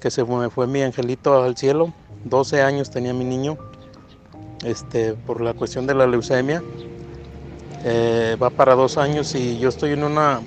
que 0.00 0.10
se 0.10 0.24
me 0.24 0.50
fue 0.50 0.66
mi 0.66 0.82
angelito 0.82 1.42
al 1.42 1.56
cielo. 1.56 1.92
12 2.24 2.62
años 2.62 2.90
tenía 2.90 3.12
mi 3.12 3.24
niño. 3.24 3.58
Este, 4.64 5.14
por 5.14 5.40
la 5.40 5.54
cuestión 5.54 5.86
de 5.86 5.94
la 5.94 6.06
leucemia. 6.06 6.62
Eh, 7.84 8.36
va 8.42 8.50
para 8.50 8.74
dos 8.74 8.98
años 8.98 9.34
y 9.34 9.58
yo 9.58 9.70
estoy 9.70 9.92
en 9.92 10.04
una 10.04 10.40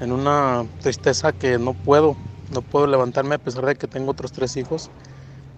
en 0.00 0.12
una 0.12 0.66
tristeza 0.80 1.32
que 1.32 1.58
no 1.58 1.74
puedo, 1.74 2.16
no 2.52 2.62
puedo 2.62 2.86
levantarme 2.86 3.34
a 3.34 3.38
pesar 3.38 3.66
de 3.66 3.76
que 3.76 3.86
tengo 3.86 4.10
otros 4.10 4.32
tres 4.32 4.56
hijos. 4.56 4.90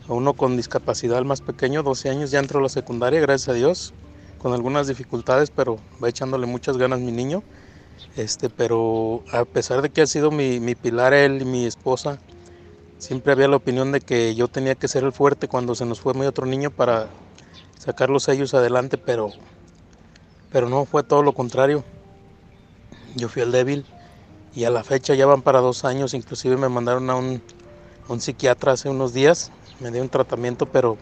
Uno 0.09 0.35
con 0.35 0.57
discapacidad, 0.57 1.19
el 1.19 1.25
más 1.25 1.41
pequeño, 1.41 1.85
12 1.85 2.11
años, 2.11 2.31
ya 2.33 2.41
entró 2.41 2.59
a 2.59 2.63
la 2.63 2.69
secundaria, 2.69 3.21
gracias 3.21 3.49
a 3.51 3.53
Dios, 3.53 3.95
con 4.39 4.53
algunas 4.53 4.89
dificultades, 4.89 5.51
pero 5.51 5.79
va 6.03 6.09
echándole 6.09 6.47
muchas 6.47 6.77
ganas 6.77 6.99
mi 6.99 7.13
niño. 7.13 7.43
Este, 8.17 8.51
pero 8.51 9.25
a 9.33 9.45
pesar 9.45 9.81
de 9.81 9.91
que 9.91 10.03
ha 10.03 10.07
sido 10.07 10.31
mi, 10.31 10.75
pilar 10.75 11.15
él 11.15 11.43
y 11.43 11.45
mi 11.45 11.65
esposa, 11.65 12.19
siempre 12.99 13.33
había 13.33 13.49
la 13.49 13.57
opinión 13.57 13.91
de 13.91 14.01
que 14.01 14.35
yo 14.35 14.49
tenía 14.49 14.75
que 14.75 14.89
ser 14.89 15.05
el 15.05 15.13
fuerte 15.13 15.49
cuando 15.49 15.75
se 15.75 15.87
nos 15.87 16.01
fue 16.01 16.15
mi 16.15 16.27
otro 16.27 16.47
niño 16.47 16.71
para 16.71 17.09
sacarlos 17.79 18.29
a 18.29 18.35
ellos 18.35 18.53
adelante, 18.55 18.99
pero, 18.99 19.31
pero 20.51 20.69
no, 20.69 20.85
fue 20.85 21.03
todo 21.03 21.23
lo 21.23 21.33
contrario. 21.33 21.85
Yo 23.15 23.29
fui 23.29 23.43
el 23.43 23.53
débil 23.53 23.87
y 24.55 24.65
a 24.65 24.71
la 24.71 24.85
fecha 24.85 25.15
ya 25.15 25.27
van 25.27 25.43
para 25.43 25.61
dos 25.61 25.85
años, 25.85 26.13
inclusive 26.13 26.57
me 26.57 26.69
mandaron 26.69 27.09
a 27.09 27.17
un, 27.17 27.43
psiquiatra 28.21 28.73
hace 28.73 28.91
unos 28.91 29.15
días, 29.15 29.51
me 29.81 29.91
dio 29.91 30.03
un 30.03 30.11
tratamiento, 30.11 30.67
pero 30.67 30.99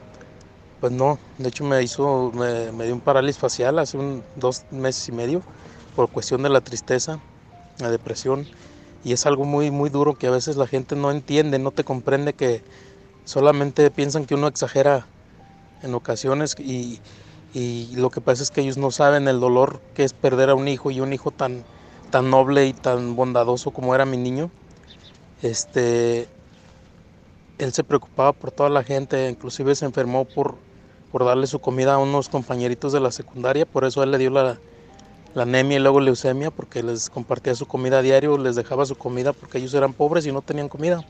pues 0.79 0.93
no, 0.93 1.19
de 1.39 1.49
hecho 1.49 1.65
me 1.65 1.83
hizo, 1.83 2.31
me, 2.33 2.71
me 2.71 2.85
dio 2.85 2.95
un 2.95 3.01
parálisis 3.01 3.41
facial 3.41 3.81
hace 3.81 3.99
un, 3.99 4.23
dos 4.37 4.65
meses 4.71 5.09
y 5.09 5.13
medio 5.13 5.43
por 6.01 6.09
cuestión 6.09 6.43
de 6.43 6.49
la 6.49 6.63
tristeza, 6.63 7.21
la 7.79 7.91
depresión, 7.91 8.47
y 9.05 9.13
es 9.13 9.27
algo 9.27 9.45
muy, 9.45 9.71
muy 9.71 9.91
duro 9.91 10.15
que 10.15 10.29
a 10.29 10.31
veces 10.31 10.57
la 10.57 10.67
gente 10.67 10.97
no 10.97 11.11
entiende, 11.11 11.59
no 11.59 11.73
te 11.73 11.85
comprende 11.85 12.33
que 12.33 12.63
solamente 13.27 13.91
piensan 13.91 14.25
que 14.25 14.35
uno 14.35 14.47
exagera 14.47 15.07
en 15.83 15.95
ocasiones 15.95 16.57
y, 16.59 17.01
y 17.53 17.95
lo 17.97 18.09
que 18.09 18.23
pasa 18.23 18.43
es 18.43 18.51
que 18.51 18.63
ellos 18.63 18.79
no 18.79 18.91
saben 18.91 19.29
el 19.29 19.41
dolor 19.41 19.83
que 19.93 20.05
es 20.05 20.15
perder 20.15 20.49
a 20.49 20.55
un 20.55 20.69
hijo 20.69 20.91
y 20.91 21.01
un 21.01 21.13
hijo 21.13 21.33
tan, 21.33 21.65
tan 22.09 22.31
noble 22.31 22.67
y 22.67 22.73
tan 22.73 23.15
bondadoso 23.15 23.71
como 23.71 23.95
era 23.95 24.07
mi 24.07 24.17
niño. 24.17 24.51
Este, 25.43 26.29
él 27.59 27.75
se 27.75 27.85
preocupaba 27.85 28.33
por 28.33 28.53
toda 28.53 28.71
la 28.71 28.85
gente, 28.85 29.29
inclusive 29.29 29.75
se 29.75 29.85
enfermó 29.85 30.25
por, 30.25 30.57
por 31.13 31.27
darle 31.27 31.47
su 31.47 31.59
comida 31.59 31.93
a 31.93 31.99
unos 31.99 32.31
compañeritos 32.31 32.91
de 32.91 33.01
la 33.01 33.11
secundaria, 33.11 33.67
por 33.67 33.85
eso 33.85 34.03
él 34.03 34.13
le 34.13 34.17
dio 34.17 34.31
la, 34.31 34.59
la 35.35 35.43
anemia 35.43 35.77
y 35.77 35.81
luego 35.81 36.01
leucemia, 36.01 36.51
porque 36.51 36.83
les 36.83 37.11
compartía 37.11 37.55
su 37.55 37.67
comida 37.67 37.99
a 37.99 38.03
diario, 38.03 38.37
les 38.39 38.57
dejaba 38.57 38.85
su 38.87 38.97
comida 38.97 39.33
porque 39.33 39.59
ellos 39.59 39.75
eran 39.75 39.93
pobres 39.93 40.27
y 40.27 40.33
no 40.33 40.43
tenían 40.43 40.69
comida. 40.69 41.05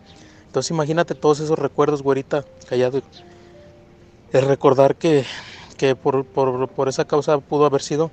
Entonces 0.46 0.70
imagínate 0.70 1.14
todos 1.14 1.40
esos 1.40 1.59
recuerdos, 1.59 2.02
güerita, 2.02 2.44
callado. 2.68 3.02
Es 4.33 4.44
recordar 4.44 4.96
que, 4.96 5.24
que 5.76 5.96
por, 5.96 6.24
por, 6.24 6.68
por 6.68 6.88
esa 6.88 7.04
causa 7.04 7.38
pudo 7.38 7.66
haber 7.66 7.83
sido. 7.83 8.11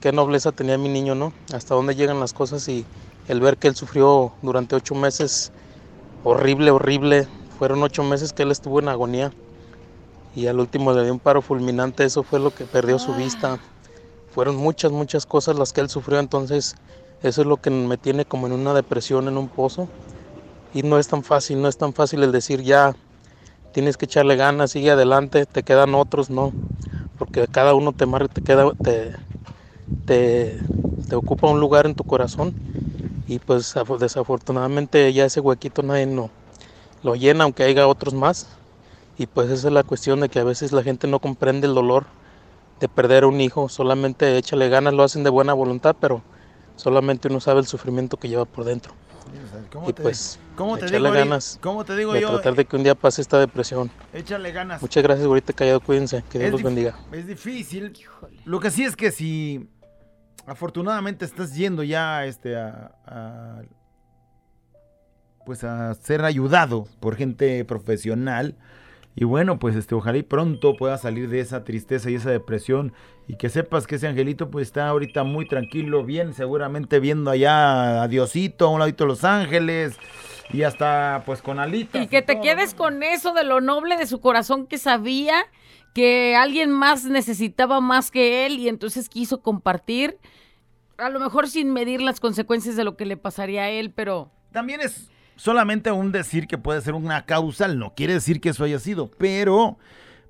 Qué 0.00 0.12
nobleza 0.12 0.52
tenía 0.52 0.78
mi 0.78 0.88
niño, 0.88 1.14
¿no? 1.14 1.32
Hasta 1.52 1.74
dónde 1.74 1.94
llegan 1.94 2.20
las 2.20 2.32
cosas 2.32 2.68
y 2.68 2.84
el 3.28 3.40
ver 3.40 3.56
que 3.58 3.68
él 3.68 3.76
sufrió 3.76 4.32
durante 4.42 4.76
ocho 4.76 4.94
meses, 4.94 5.52
horrible, 6.24 6.70
horrible. 6.70 7.28
Fueron 7.58 7.82
ocho 7.82 8.02
meses 8.02 8.32
que 8.32 8.42
él 8.42 8.50
estuvo 8.50 8.80
en 8.80 8.88
agonía 8.88 9.32
y 10.36 10.46
al 10.48 10.60
último 10.60 10.92
le 10.92 11.02
dio 11.02 11.12
un 11.12 11.18
paro 11.18 11.40
fulminante, 11.40 12.04
eso 12.04 12.22
fue 12.22 12.38
lo 12.38 12.54
que 12.54 12.66
perdió 12.66 12.98
su 12.98 13.14
vista. 13.14 13.58
Fueron 14.36 14.56
muchas, 14.56 14.92
muchas 14.92 15.26
cosas 15.26 15.56
las 15.58 15.72
que 15.72 15.80
él 15.82 15.88
sufrió, 15.90 16.20
entonces 16.20 16.76
eso 17.22 17.40
es 17.42 17.48
lo 17.48 17.56
que 17.56 17.70
me 17.70 17.98
tiene 17.98 18.26
como 18.26 18.46
en 18.46 18.52
una 18.52 18.74
depresión, 18.74 19.28
en 19.28 19.38
un 19.38 19.48
pozo. 19.50 19.90
Y 20.72 20.82
no 20.84 20.98
es 20.98 21.08
tan 21.08 21.24
fácil, 21.24 21.62
no 21.62 21.68
es 21.68 21.78
tan 21.78 21.94
fácil 21.94 22.22
el 22.24 22.32
decir 22.32 22.62
ya 22.62 22.94
tienes 23.72 23.96
que 23.98 24.06
echarle 24.06 24.36
ganas, 24.36 24.72
sigue 24.72 24.90
adelante, 24.92 25.46
te 25.46 25.62
quedan 25.64 25.94
otros, 25.94 26.30
no, 26.30 26.54
porque 27.18 27.48
cada 27.48 27.74
uno 27.74 27.92
te 27.94 28.06
marca, 28.06 28.28
te 28.28 28.42
queda, 28.42 28.72
te, 28.82 29.14
te, 30.04 30.62
te 31.08 31.16
ocupa 31.16 31.48
un 31.48 31.60
lugar 31.60 31.86
en 31.86 31.94
tu 31.94 32.04
corazón 32.04 32.56
y 33.26 33.40
pues 33.40 33.76
afo- 33.76 33.98
desafortunadamente 33.98 35.12
ya 35.12 35.26
ese 35.26 35.40
huequito 35.40 35.82
nadie 35.82 36.06
no, 36.06 36.32
lo 37.02 37.16
llena, 37.16 37.44
aunque 37.44 37.64
haya 37.64 37.88
otros 37.88 38.14
más. 38.14 38.48
Y 39.16 39.26
pues 39.28 39.50
esa 39.50 39.68
es 39.68 39.74
la 39.74 39.84
cuestión 39.84 40.20
de 40.20 40.28
que 40.30 40.40
a 40.40 40.44
veces 40.44 40.72
la 40.72 40.82
gente 40.84 41.08
no 41.08 41.20
comprende 41.20 41.66
el 41.68 41.74
dolor 41.74 42.06
de 42.80 42.88
perder 42.88 43.24
a 43.24 43.26
un 43.26 43.40
hijo, 43.40 43.68
solamente 43.68 44.36
échale 44.36 44.68
ganas, 44.68 44.92
lo 44.94 45.02
hacen 45.02 45.24
de 45.24 45.30
buena 45.30 45.54
voluntad, 45.54 45.96
pero 46.00 46.22
solamente 46.76 47.28
uno 47.28 47.40
sabe 47.40 47.60
el 47.60 47.66
sufrimiento 47.66 48.16
que 48.18 48.28
lleva 48.28 48.44
por 48.44 48.64
dentro. 48.64 48.92
¿Cómo 49.72 49.88
Y 49.90 49.92
te- 49.92 50.02
pues, 50.02 50.38
cómo 50.54 50.76
te 50.78 50.86
echarle 50.86 51.08
digo, 51.08 51.12
ganas 51.12 51.58
¿Cómo 51.60 51.84
te 51.84 51.96
digo 51.96 52.12
de 52.12 52.20
yo? 52.20 52.30
tratar 52.30 52.54
de 52.54 52.64
que 52.64 52.76
un 52.76 52.84
día 52.84 52.94
pase 52.94 53.22
esta 53.22 53.38
depresión. 53.40 53.90
Échale 54.12 54.52
ganas. 54.52 54.80
Muchas 54.82 55.02
gracias, 55.02 55.26
ahorita 55.26 55.52
callado, 55.52 55.80
cuídense, 55.80 56.22
que 56.30 56.38
Dios 56.38 56.46
Es 56.48 56.52
los 56.52 56.62
bendiga. 56.62 56.94
Es 57.12 57.26
difícil. 57.26 57.92
Lo 58.44 58.60
que 58.60 58.70
sí 58.70 58.84
es 58.84 58.94
que 58.94 59.10
si 59.10 59.68
afortunadamente 60.46 61.24
estás 61.24 61.54
yendo 61.54 61.82
ya 61.82 62.24
este, 62.26 62.56
a, 62.56 62.92
a- 63.06 63.62
pues 65.44 65.64
a 65.64 65.94
ser 65.94 66.24
ayudado 66.24 66.86
por 67.00 67.16
gente 67.16 67.64
profesional. 67.64 68.54
Y 69.18 69.24
bueno, 69.24 69.58
pues 69.58 69.74
este, 69.74 69.94
ojalá 69.94 70.18
y 70.18 70.22
pronto 70.22 70.76
puedas 70.76 71.00
salir 71.00 71.30
de 71.30 71.40
esa 71.40 71.64
tristeza 71.64 72.10
y 72.10 72.16
esa 72.16 72.30
depresión. 72.30 72.92
Y 73.26 73.36
que 73.36 73.48
sepas 73.48 73.86
que 73.86 73.94
ese 73.94 74.06
angelito 74.06 74.50
pues 74.50 74.68
está 74.68 74.88
ahorita 74.88 75.24
muy 75.24 75.48
tranquilo, 75.48 76.04
bien, 76.04 76.34
seguramente 76.34 77.00
viendo 77.00 77.30
allá 77.30 78.02
a 78.02 78.08
Diosito, 78.08 78.66
a 78.66 78.70
un 78.70 78.78
ladito 78.78 79.04
de 79.04 79.08
Los 79.08 79.24
Ángeles. 79.24 79.98
Y 80.52 80.62
hasta 80.62 81.22
pues 81.24 81.40
con 81.40 81.58
alitas. 81.58 82.04
Y 82.04 82.08
que 82.08 82.20
te 82.20 82.40
quedes 82.40 82.74
con 82.74 83.02
eso 83.02 83.32
de 83.32 83.42
lo 83.42 83.62
noble 83.62 83.96
de 83.96 84.06
su 84.06 84.20
corazón 84.20 84.66
que 84.66 84.76
sabía 84.76 85.46
que 85.94 86.36
alguien 86.36 86.70
más 86.70 87.04
necesitaba 87.04 87.80
más 87.80 88.10
que 88.10 88.44
él 88.44 88.58
y 88.58 88.68
entonces 88.68 89.08
quiso 89.08 89.40
compartir, 89.40 90.18
a 90.98 91.08
lo 91.08 91.18
mejor 91.20 91.48
sin 91.48 91.72
medir 91.72 92.02
las 92.02 92.20
consecuencias 92.20 92.76
de 92.76 92.84
lo 92.84 92.98
que 92.98 93.06
le 93.06 93.16
pasaría 93.16 93.62
a 93.62 93.70
él, 93.70 93.90
pero... 93.92 94.30
También 94.52 94.82
es 94.82 95.10
solamente 95.36 95.90
un 95.92 96.12
decir 96.12 96.46
que 96.46 96.58
puede 96.58 96.80
ser 96.80 96.94
una 96.94 97.24
causal, 97.24 97.78
no 97.78 97.94
quiere 97.94 98.14
decir 98.14 98.40
que 98.40 98.50
eso 98.50 98.64
haya 98.64 98.78
sido, 98.78 99.10
pero 99.18 99.78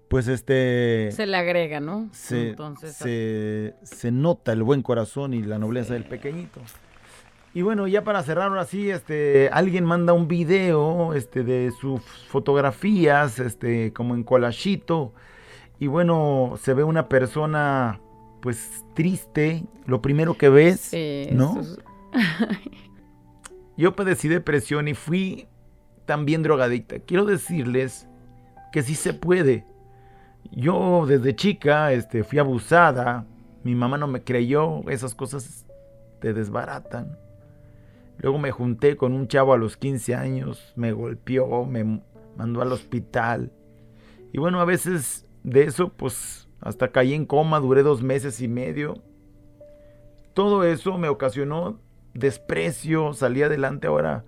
pues 0.09 0.29
este 0.29 1.11
Se 1.12 1.27
le 1.27 1.37
agrega, 1.37 1.81
¿no? 1.81 2.09
se, 2.12 2.51
Entonces, 2.51 2.95
se, 2.95 3.75
se 3.83 4.12
nota 4.12 4.53
el 4.53 4.62
buen 4.62 4.83
corazón 4.83 5.35
y 5.35 5.42
la 5.42 5.59
nobleza 5.59 5.95
del 5.95 6.05
pequeñito. 6.05 6.61
Y 7.55 7.62
bueno, 7.62 7.87
ya 7.87 8.05
para 8.05 8.23
cerrar 8.23 8.49
ahora 8.49 8.66
sí, 8.66 8.90
este, 8.90 9.49
alguien 9.51 9.85
manda 9.87 10.12
un 10.12 10.29
video 10.29 11.14
este, 11.14 11.42
de 11.42 11.73
sus 11.81 12.03
fotografías, 12.29 13.38
este, 13.38 13.95
como 13.95 14.14
en 14.14 14.25
colachito. 14.25 15.14
Y 15.79 15.87
bueno, 15.87 16.59
se 16.62 16.75
ve 16.75 16.85
una 16.85 17.09
persona 17.09 17.99
pues 18.42 18.85
triste, 18.95 19.64
lo 19.87 20.03
primero 20.03 20.35
que 20.35 20.51
ves, 20.51 20.81
Sí, 20.81 21.29
¿no? 21.33 21.59
Yo 23.76 23.94
padecí 23.94 24.28
depresión 24.28 24.88
y 24.88 24.94
fui 24.94 25.46
también 26.06 26.42
drogadicta. 26.42 26.98
Quiero 27.00 27.26
decirles 27.26 28.08
que 28.72 28.82
sí 28.82 28.94
se 28.94 29.12
puede. 29.12 29.66
Yo 30.50 31.04
desde 31.06 31.36
chica 31.36 31.92
este, 31.92 32.24
fui 32.24 32.38
abusada. 32.38 33.26
Mi 33.64 33.74
mamá 33.74 33.98
no 33.98 34.06
me 34.06 34.22
creyó. 34.22 34.88
Esas 34.88 35.14
cosas 35.14 35.66
te 36.20 36.32
desbaratan. 36.32 37.18
Luego 38.18 38.38
me 38.38 38.50
junté 38.50 38.96
con 38.96 39.12
un 39.12 39.28
chavo 39.28 39.52
a 39.52 39.58
los 39.58 39.76
15 39.76 40.14
años. 40.14 40.72
Me 40.76 40.92
golpeó, 40.92 41.66
me 41.66 42.02
mandó 42.36 42.62
al 42.62 42.72
hospital. 42.72 43.52
Y 44.32 44.38
bueno, 44.38 44.60
a 44.60 44.64
veces 44.64 45.26
de 45.42 45.64
eso, 45.64 45.90
pues 45.90 46.48
hasta 46.60 46.92
caí 46.92 47.12
en 47.12 47.26
coma. 47.26 47.60
Duré 47.60 47.82
dos 47.82 48.02
meses 48.02 48.40
y 48.40 48.48
medio. 48.48 49.02
Todo 50.32 50.64
eso 50.64 50.96
me 50.96 51.08
ocasionó 51.08 51.80
desprecio, 52.18 53.12
salí 53.14 53.42
adelante 53.42 53.87
ahora. 53.87 54.24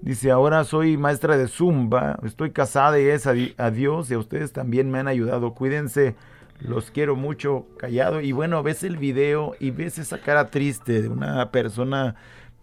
Dice, 0.00 0.30
ahora 0.30 0.62
soy 0.64 0.96
maestra 0.96 1.36
de 1.36 1.48
Zumba, 1.48 2.18
estoy 2.24 2.52
casada 2.52 3.00
y 3.00 3.06
es 3.06 3.26
a, 3.26 3.32
di- 3.32 3.54
a 3.58 3.70
Dios 3.70 4.10
y 4.10 4.14
a 4.14 4.18
ustedes 4.18 4.52
también 4.52 4.90
me 4.90 4.98
han 5.00 5.08
ayudado. 5.08 5.54
Cuídense, 5.54 6.14
los 6.60 6.90
quiero 6.92 7.16
mucho, 7.16 7.66
callado. 7.78 8.20
Y 8.20 8.30
bueno, 8.32 8.62
ves 8.62 8.84
el 8.84 8.96
video 8.96 9.56
y 9.58 9.70
ves 9.72 9.98
esa 9.98 10.18
cara 10.20 10.50
triste 10.50 11.02
de 11.02 11.08
una 11.08 11.50
persona, 11.50 12.14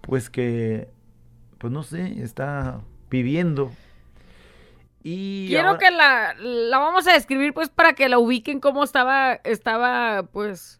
pues 0.01 0.30
que, 0.30 0.88
pues 1.58 1.73
no 1.73 1.84
sé, 1.84 2.21
está 2.21 2.80
viviendo. 3.10 3.69
Y 5.04 5.47
Quiero 5.49 5.67
ahora- 5.69 5.80
que 5.80 5.91
la, 5.91 6.34
la 6.39 6.78
vamos 6.80 7.06
a 7.08 7.13
describir 7.13 7.54
pues 7.54 7.69
para 7.69 7.93
que 7.93 8.08
la 8.10 8.17
ubiquen 8.17 8.60
cómo 8.62 8.84
estaba, 8.84 9.34
estaba 9.43 10.23
pues 10.23 10.80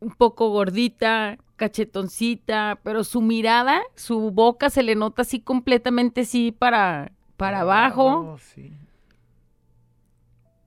un 0.00 0.10
poco 0.10 0.50
gordita, 0.50 1.38
cachetoncita, 1.58 2.80
pero 2.82 3.04
su 3.04 3.20
mirada, 3.20 3.82
su 3.94 4.30
boca 4.30 4.70
se 4.70 4.82
le 4.82 4.94
nota 4.94 5.22
así 5.22 5.40
completamente 5.40 6.22
así 6.22 6.52
para, 6.52 7.12
para 7.36 7.60
abajo. 7.60 8.38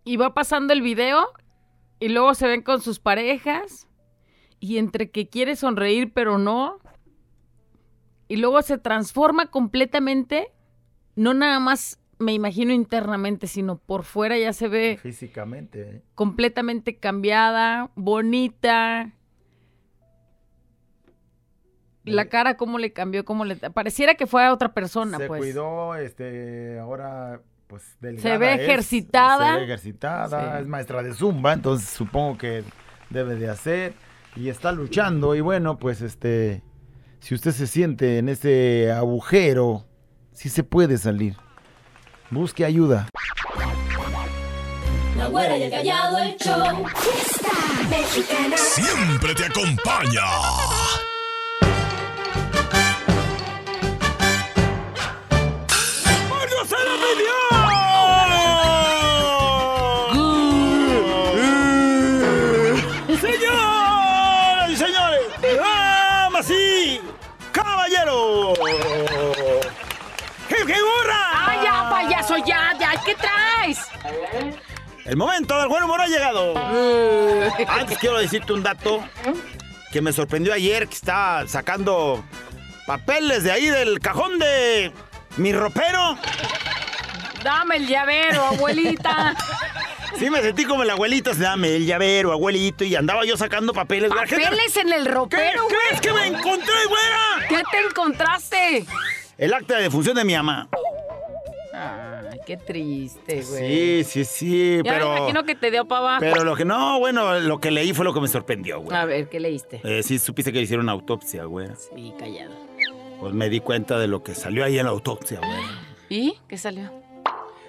Y 0.04 0.18
va 0.18 0.36
pasando 0.36 0.74
el 0.74 0.84
video 0.84 1.28
y 2.00 2.10
luego 2.10 2.36
se 2.36 2.48
ven 2.48 2.62
con 2.62 2.82
sus 2.82 3.00
parejas 3.00 3.88
y 4.60 4.78
entre 4.78 5.10
que 5.10 5.30
quiere 5.30 5.56
sonreír 5.56 6.14
pero 6.14 6.38
no. 6.38 6.78
Y 8.28 8.36
luego 8.36 8.62
se 8.62 8.78
transforma 8.78 9.48
completamente, 9.48 10.52
no 11.16 11.34
nada 11.34 11.60
más 11.60 12.00
me 12.20 12.34
imagino 12.34 12.72
internamente, 12.72 13.48
sino 13.48 13.78
por 13.78 14.04
fuera 14.04 14.38
ya 14.38 14.54
se 14.54 14.68
ve 14.68 15.00
Físicamente. 15.02 15.82
¿eh? 15.82 16.02
completamente 16.16 16.98
cambiada, 16.98 17.92
bonita. 17.96 19.14
La 22.04 22.26
cara 22.26 22.58
cómo 22.58 22.78
le 22.80 22.94
cambió, 22.94 23.24
cómo 23.26 23.46
le 23.46 23.56
pareciera 23.56 24.16
que 24.16 24.26
fuera 24.28 24.54
otra 24.54 24.74
persona, 24.74 25.18
se 25.18 25.28
pues. 25.28 25.40
cuidó, 25.40 25.96
este, 25.96 26.80
ahora 26.80 27.42
pues 27.68 27.96
delgada 28.02 28.28
Se 28.30 28.38
ve 28.38 28.54
es, 28.56 28.60
ejercitada. 28.62 29.54
se 29.54 29.58
ve 29.60 29.64
ejercitada, 29.66 30.56
Sí. 30.58 30.62
es 30.62 30.68
maestra 30.68 31.04
de 31.04 31.14
zumba, 31.14 31.54
entonces 31.54 31.88
supongo 31.90 32.38
que 32.38 32.64
debe 33.10 33.36
de 33.36 33.50
hacer 33.50 33.94
y 34.36 34.50
está 34.50 34.72
luchando 34.72 35.36
y 35.36 35.42
bueno, 35.42 35.78
pues 35.78 36.02
este, 36.02 36.64
si 37.20 37.36
usted 37.36 37.52
se 37.52 37.68
siente 37.68 38.18
en 38.18 38.30
ese 38.30 38.92
agujero, 38.92 39.86
sí 40.34 40.50
se 40.50 40.64
puede 40.64 40.98
salir. 40.98 41.36
Busque 42.32 42.66
ayuda. 42.66 43.08
La 45.18 45.28
güera 45.28 45.56
y 45.58 45.64
el 45.64 45.70
callado, 45.72 46.18
el 46.18 46.36
show. 46.38 46.86
Fiesta 46.96 47.90
mexicana. 47.90 48.58
Siempre 48.58 49.36
te 49.36 49.46
acompaña. 49.46 50.22
Se 56.72 56.78
la 56.78 56.96
pidió! 57.04 57.36
¡Señoras 63.20 64.70
y 64.70 64.76
señores! 64.78 65.22
¡Damas 65.58 66.50
y 66.50 67.02
caballeros! 67.52 68.58
¡Qué, 70.48 70.56
qué 70.66 70.78
burra! 70.82 71.22
¡Ay, 71.34 71.60
ya, 71.62 71.90
payaso, 71.90 72.38
ya, 72.38 72.74
ya! 72.80 72.92
¿Qué 73.06 73.16
traes? 73.16 73.80
El 75.04 75.18
momento 75.18 75.60
del 75.60 75.68
buen 75.68 75.84
humor 75.84 76.00
ha 76.00 76.08
llegado. 76.08 76.54
Antes 77.68 77.98
quiero 77.98 78.18
decirte 78.20 78.54
un 78.54 78.64
dato 78.64 79.04
que 79.92 80.00
me 80.02 80.14
sorprendió 80.14 80.54
ayer, 80.54 80.88
que 80.88 80.96
estaba 80.96 81.46
sacando 81.50 82.24
papeles 82.88 83.44
de 83.44 83.52
ahí 83.52 83.68
del 83.68 84.00
cajón 84.00 84.40
de 84.40 84.94
mi 85.38 85.54
ropero. 85.54 86.18
Dame 87.44 87.78
el 87.78 87.88
llavero, 87.88 88.44
abuelita. 88.46 89.36
Sí, 90.18 90.30
me 90.30 90.42
sentí 90.42 90.66
como 90.66 90.84
el 90.84 90.90
abuelito, 90.90 91.34
se 91.34 91.42
dame 91.42 91.76
el 91.76 91.86
llavero, 91.86 92.32
abuelito, 92.32 92.84
y 92.84 92.96
andaba 92.96 93.26
yo 93.26 93.38
sacando 93.38 93.74
papeles. 93.74 94.10
La 94.10 94.18
Papeles 94.18 94.76
en 94.78 94.92
el 94.94 95.06
¿Qué 95.06 95.10
ropero, 95.12 95.64
güey. 95.64 95.76
crees 95.88 96.02
que 96.02 96.14
me 96.14 96.28
encontré, 96.28 96.76
güera? 96.88 97.48
¿Qué 97.50 97.64
te 97.72 97.80
encontraste? 97.88 98.86
El 99.38 99.54
acta 99.54 99.78
de 99.78 99.84
defunción 99.84 100.16
de 100.16 100.24
mi 100.26 100.36
mamá. 100.36 100.70
Ay, 101.74 102.40
qué 102.46 102.58
triste, 102.58 103.42
güey. 103.42 104.04
Sí, 104.04 104.24
sí, 104.24 104.26
sí, 104.26 104.82
Ya 104.84 104.92
me 104.92 105.00
pero... 105.00 105.18
imagino 105.18 105.44
que 105.46 105.56
te 105.56 105.72
dio 105.72 105.86
para 105.88 106.00
abajo. 106.02 106.20
Pero 106.20 106.44
lo 106.44 106.56
que 106.56 106.66
no, 106.66 107.00
bueno, 107.00 107.40
lo 107.40 107.60
que 107.60 107.72
leí 107.72 107.94
fue 107.94 108.06
lo 108.06 108.14
que 108.14 108.20
me 108.22 108.28
sorprendió, 108.28 108.82
güey. 108.82 108.96
A 108.96 109.06
ver, 109.06 109.30
¿qué 109.30 109.40
leíste? 109.40 109.82
Eh, 109.84 110.04
sí, 110.04 110.20
supiste 110.20 110.52
que 110.52 110.60
le 110.60 110.66
hicieron 110.66 110.90
autopsia, 110.90 111.46
güey. 111.46 111.70
Sí, 111.96 112.14
callado. 112.20 112.54
Pues 113.22 113.34
me 113.34 113.48
di 113.50 113.60
cuenta 113.62 113.98
de 114.00 114.08
lo 114.08 114.22
que 114.24 114.36
salió 114.36 114.66
ahí 114.66 114.78
en 114.80 114.86
la 114.86 114.92
autopsia, 114.92 115.40
güey. 115.40 115.64
¿Y 116.10 116.38
qué 116.50 116.58
salió? 116.58 116.92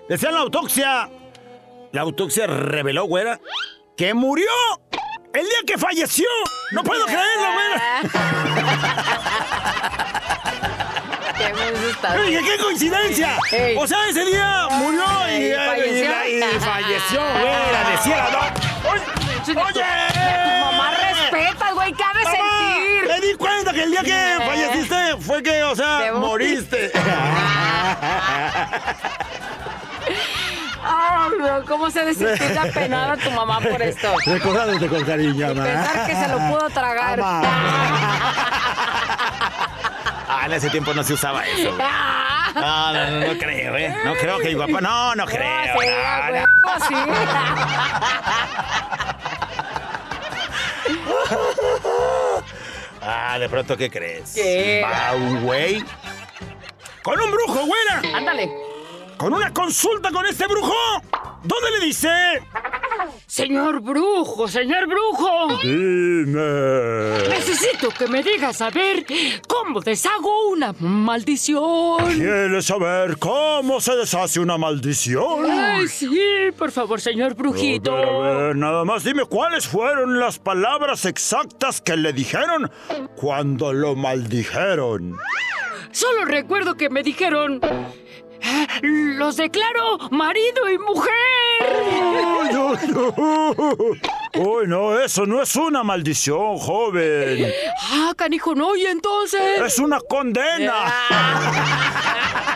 Decía 0.09 0.31
en 0.31 0.35
la 0.35 0.41
autopsia, 0.41 1.09
la 1.93 2.01
autopsia 2.01 2.47
reveló, 2.49 3.05
güera, 3.05 3.39
que 3.97 4.15
murió 4.15 4.49
el 5.35 5.43
día 5.43 5.59
que 5.67 5.79
falleció. 5.79 6.27
No 6.73 6.83
puedo 6.83 7.05
creerlo, 7.05 7.53
güera. 7.53 8.01
Yo 12.17 12.23
dije, 12.25 12.41
¡qué 12.45 12.63
coincidencia! 12.63 13.39
Ey. 13.53 13.77
O 13.79 13.87
sea, 13.87 14.09
ese 14.09 14.25
día 14.25 14.67
murió 14.71 15.03
y, 15.29 15.53
falleció. 15.55 16.11
y- 16.29 16.39
y 16.39 16.61
falleció, 16.61 17.21
güera. 17.21 17.91
Decía 17.91 18.17
la 18.17 18.31
doc- 18.31 18.93
¡Oye! 18.93 19.61
¡Oye! 19.61 20.52
Güey, 21.83 21.95
¿qué 21.95 22.05
ha 22.05 22.13
de 22.17 22.23
Mamá, 22.25 22.37
sentir? 22.37 23.09
Me 23.09 23.21
di 23.27 23.35
cuenta 23.35 23.73
que 23.73 23.83
el 23.83 23.91
día 23.91 24.03
que 24.03 24.35
Eh. 24.35 24.39
falleciste 24.47 25.17
fue 25.21 25.43
que, 25.43 25.63
o 25.65 25.75
sea, 25.75 25.99
Te 26.05 26.13
moriste. 26.13 26.93
Ay, 30.85 31.31
no, 31.39 31.65
¿cómo 31.67 31.91
se 31.91 32.01
ha 32.01 32.05
de 32.05 32.15
sentir 32.15 32.51
la 32.55 32.65
penada 32.73 33.17
tu 33.17 33.31
mamá 33.33 33.59
por 33.61 33.81
esto? 33.83 34.15
Recordándote 34.27 34.87
con 34.89 35.05
cariño, 35.05 35.49
mamá. 35.55 35.65
Pensar 35.65 36.07
que 36.07 36.15
se 36.15 36.29
lo 36.29 36.39
pudo 36.39 36.71
tragar. 36.71 37.21
Ah, 40.35 40.47
en 40.47 40.53
ese 40.55 40.71
tiempo 40.71 40.95
no 40.95 41.03
se 41.05 41.13
usaba 41.13 41.45
eso. 41.47 41.75
güey. 41.77 41.87
No, 42.55 42.93
no, 42.95 43.11
no, 43.11 43.21
no 43.27 43.39
creo, 43.39 43.77
¿eh? 43.77 43.95
No 44.03 44.15
creo 44.15 44.39
que 44.39 44.49
mi 44.49 44.55
papá. 44.57 44.81
No, 44.81 45.15
no 45.15 45.27
creo. 45.27 45.63
sí, 45.63 45.69
no, 45.69 45.75
güey, 45.75 45.91
no. 46.41 46.47
sí. 46.89 46.95
Ah, 53.03 53.37
de 53.39 53.49
pronto, 53.49 53.77
¿qué 53.77 53.91
crees? 53.91 54.33
¿Qué? 54.35 54.83
Va 54.85 55.15
un 55.15 55.45
güey 55.45 55.83
con 57.03 57.21
un 57.21 57.31
brujo, 57.33 57.67
güera. 57.67 58.17
Ándale. 58.17 58.49
Con 59.17 59.35
una 59.35 59.53
consulta 59.53 60.11
con 60.13 60.25
este 60.27 60.47
brujo. 60.47 60.75
¿Dónde 61.43 61.71
le 61.73 61.85
dice? 61.87 62.09
Señor 63.27 63.81
brujo, 63.81 64.47
señor 64.47 64.87
brujo. 64.87 65.59
Dime. 65.63 67.29
Necesito 67.29 67.89
que 67.89 68.07
me 68.07 68.23
digas 68.23 68.61
a 68.61 68.71
ver 68.71 69.07
cómo 69.49 69.81
deshago 69.81 70.49
una 70.51 70.75
maldición. 70.79 72.13
¿Quieres 72.15 72.67
saber 72.67 73.17
cómo 73.19 73.81
se 73.81 73.97
deshace 73.97 74.39
una 74.39 74.59
maldición? 74.59 75.51
Ay, 75.51 75.89
sí, 75.89 76.21
por 76.59 76.71
favor, 76.71 77.01
señor 77.01 77.35
brujito. 77.35 77.93
A 77.93 78.01
ver, 78.01 78.09
a 78.09 78.37
ver, 78.49 78.57
nada 78.57 78.85
más 78.85 79.05
dime 79.05 79.25
cuáles 79.25 79.67
fueron 79.67 80.19
las 80.21 80.39
palabras 80.39 81.07
exactas 81.07 81.81
que 81.81 81.97
le 81.97 82.13
dijeron 82.13 82.71
cuando 83.17 83.73
lo 83.73 83.95
maldijeron. 83.97 85.17
Solo 85.91 86.25
recuerdo 86.25 86.75
que 86.75 86.91
me 86.91 87.03
dijeron... 87.03 87.61
"Ah, 88.45 88.67
Los 88.83 89.37
declaro 89.37 89.99
marido 90.11 90.69
y 90.71 90.79
mujer. 90.79 91.13
¡Ay, 91.61 92.51
ay, 92.55 92.77
ay! 94.35 94.41
Uy, 94.41 94.67
no, 94.67 94.99
eso 94.99 95.27
no 95.27 95.43
es 95.43 95.55
una 95.57 95.83
maldición, 95.83 96.57
joven. 96.59 97.53
Ah, 97.93 98.13
canijo, 98.17 98.55
no, 98.55 98.75
y 98.77 98.87
entonces... 98.87 99.41
Es 99.65 99.79
una 99.79 100.01
condena. 100.01 100.73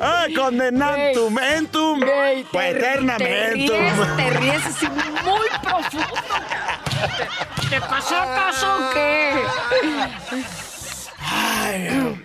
¡Ay, 0.00 0.34
condenantum, 0.34 1.38
entum, 1.38 2.00
pues 2.00 2.46
Te 2.50 2.70
eternamentum! 2.70 3.76
ríes, 3.78 4.16
te 4.16 4.30
ríes 4.38 4.66
así 4.66 4.86
muy 4.88 5.48
profundo. 5.62 6.14
¿Te, 7.60 7.68
te 7.68 7.80
pasó 7.80 8.16
acaso 8.16 8.66
o 8.76 8.90
qué? 8.94 9.44
No, 11.90 12.18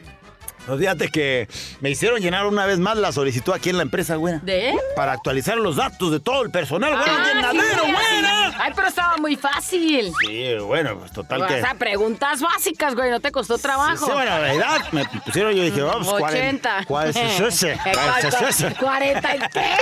fíjate 0.78 1.10
que 1.10 1.48
me 1.82 1.90
hicieron 1.90 2.20
llenar 2.20 2.46
una 2.46 2.66
vez 2.66 2.80
más 2.80 2.98
la 2.98 3.12
solicitud 3.12 3.54
aquí 3.54 3.70
en 3.70 3.78
la 3.78 3.84
empresa, 3.84 4.16
güera. 4.16 4.40
¿De? 4.44 4.74
Para 4.96 5.14
actualizar 5.14 5.58
los 5.58 5.76
datos 5.76 6.12
de 6.12 6.20
todo 6.20 6.44
el 6.44 6.52
personal. 6.52 6.94
Ah, 6.96 7.04
¡Un 7.06 7.36
llenadero, 7.36 7.84
sí, 7.86 7.92
güera! 7.92 8.50
sí. 8.52 8.58
Ay, 8.60 8.72
pero 8.76 8.88
estaba 8.88 9.18
muy 9.18 9.36
fácil. 9.36 10.14
Sí, 10.26 10.54
bueno, 10.62 10.98
pues 11.00 11.12
total 11.12 11.42
O 11.44 11.48
que... 11.48 11.62
sea, 11.62 11.74
preguntas 11.76 12.42
básicas, 12.42 12.96
güey, 12.96 13.12
no 13.12 13.20
te 13.20 13.32
costó 13.32 13.58
trabajo. 13.58 14.06
Sí, 14.06 14.12
bueno, 14.12 14.40
la 14.40 14.54
edad 14.54 14.92
me 14.92 15.06
pusieron, 15.06 15.54
yo 15.54 15.64
dije, 15.64 15.82
vamos, 15.82 16.08
80. 16.08 16.86
¿cuál 16.88 17.10
es 17.10 17.16
ese? 17.16 17.78
¿Cuál 17.94 18.26
es 18.26 18.42
ese? 18.62 18.76
40 18.76 19.36
y 19.36 19.40
qué? 19.40 19.78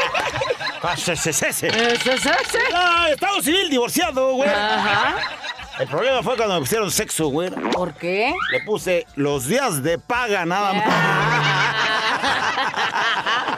¿Cuál 0.81 0.97
es 0.97 1.07
ese? 1.07 1.29
¿Ese 1.29 1.47
es 1.47 2.25
ese? 2.25 2.59
Ah, 2.73 3.07
Estado 3.11 3.41
civil 3.41 3.69
divorciado, 3.69 4.33
güey. 4.33 4.49
Ajá. 4.49 5.15
El 5.79 5.87
problema 5.87 6.21
fue 6.21 6.35
cuando 6.37 6.53
me 6.55 6.59
pusieron 6.61 6.91
sexo, 6.91 7.27
güey. 7.29 7.49
¿Por 7.49 7.93
qué? 7.95 8.33
Le 8.51 8.59
puse 8.61 9.07
los 9.15 9.47
días 9.47 9.81
de 9.81 9.97
paga 9.97 10.45
nada 10.45 10.73
más. 10.73 10.85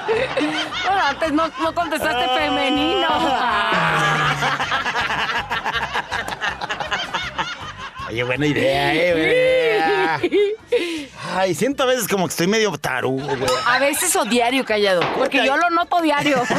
Bueno, 0.07 1.01
antes 1.03 1.31
no, 1.31 1.47
no 1.61 1.73
contestaste 1.73 2.27
femenino. 2.39 3.07
Oye, 8.07 8.23
buena 8.23 8.45
idea, 8.45 8.93
eh, 8.93 9.13
güey. 9.13 9.64
Ay, 11.35 11.55
siento 11.55 11.83
a 11.83 11.85
veces 11.85 12.07
como 12.07 12.25
que 12.25 12.31
estoy 12.31 12.47
medio 12.47 12.75
tarugo, 12.77 13.25
güey. 13.25 13.45
A 13.67 13.79
veces 13.79 14.15
o 14.15 14.25
diario, 14.25 14.65
callado. 14.65 15.01
Porque 15.17 15.45
yo 15.45 15.55
lo 15.57 15.69
noto 15.69 16.01
diario. 16.01 16.43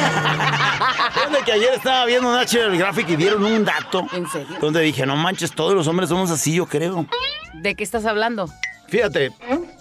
Fíjate 1.14 1.44
que 1.44 1.52
ayer 1.52 1.74
estaba 1.74 2.04
viendo 2.06 2.32
National 2.32 2.76
Graphic 2.76 3.08
y 3.10 3.16
dieron 3.16 3.44
un 3.44 3.64
dato. 3.64 4.06
¿En 4.12 4.28
serio? 4.28 4.56
Donde 4.60 4.80
dije, 4.82 5.06
no 5.06 5.16
manches, 5.16 5.52
todos 5.52 5.74
los 5.74 5.86
hombres 5.86 6.08
somos 6.08 6.30
así, 6.30 6.54
yo 6.54 6.66
creo. 6.66 7.06
¿De 7.54 7.74
qué 7.74 7.84
estás 7.84 8.04
hablando? 8.06 8.48
Fíjate, 8.88 9.32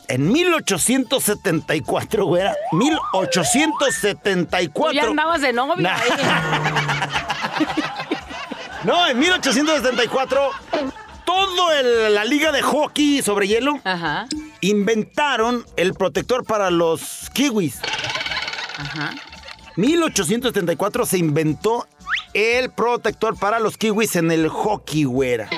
en 0.08 0.32
1874, 0.32 2.25
güera, 2.25 2.56
Tú 2.71 2.78
1874. 2.78 4.91
ya 4.93 5.04
andabas 5.04 5.41
de 5.41 5.54
novia. 5.54 5.75
Nah. 5.78 5.97
No, 8.86 9.08
en 9.08 9.17
1874, 9.17 10.51
todo 11.26 11.72
el- 11.72 12.14
la 12.14 12.24
liga 12.26 12.52
de 12.52 12.62
hockey 12.62 13.22
sobre 13.22 13.48
hielo 13.48 13.80
Ajá. 13.84 14.28
inventaron 14.62 15.66
el 15.76 15.94
protector 15.94 16.46
para 16.46 16.70
los 16.70 17.30
kiwis. 17.34 17.80
Ajá. 18.78 19.14
1874 19.76 21.06
se 21.06 21.18
inventó 21.18 21.88
el 22.34 22.70
protector 22.70 23.38
para 23.38 23.60
los 23.60 23.78
kiwis 23.78 24.16
en 24.16 24.32
el 24.32 24.48
hockey, 24.50 25.04
güera. 25.06 25.50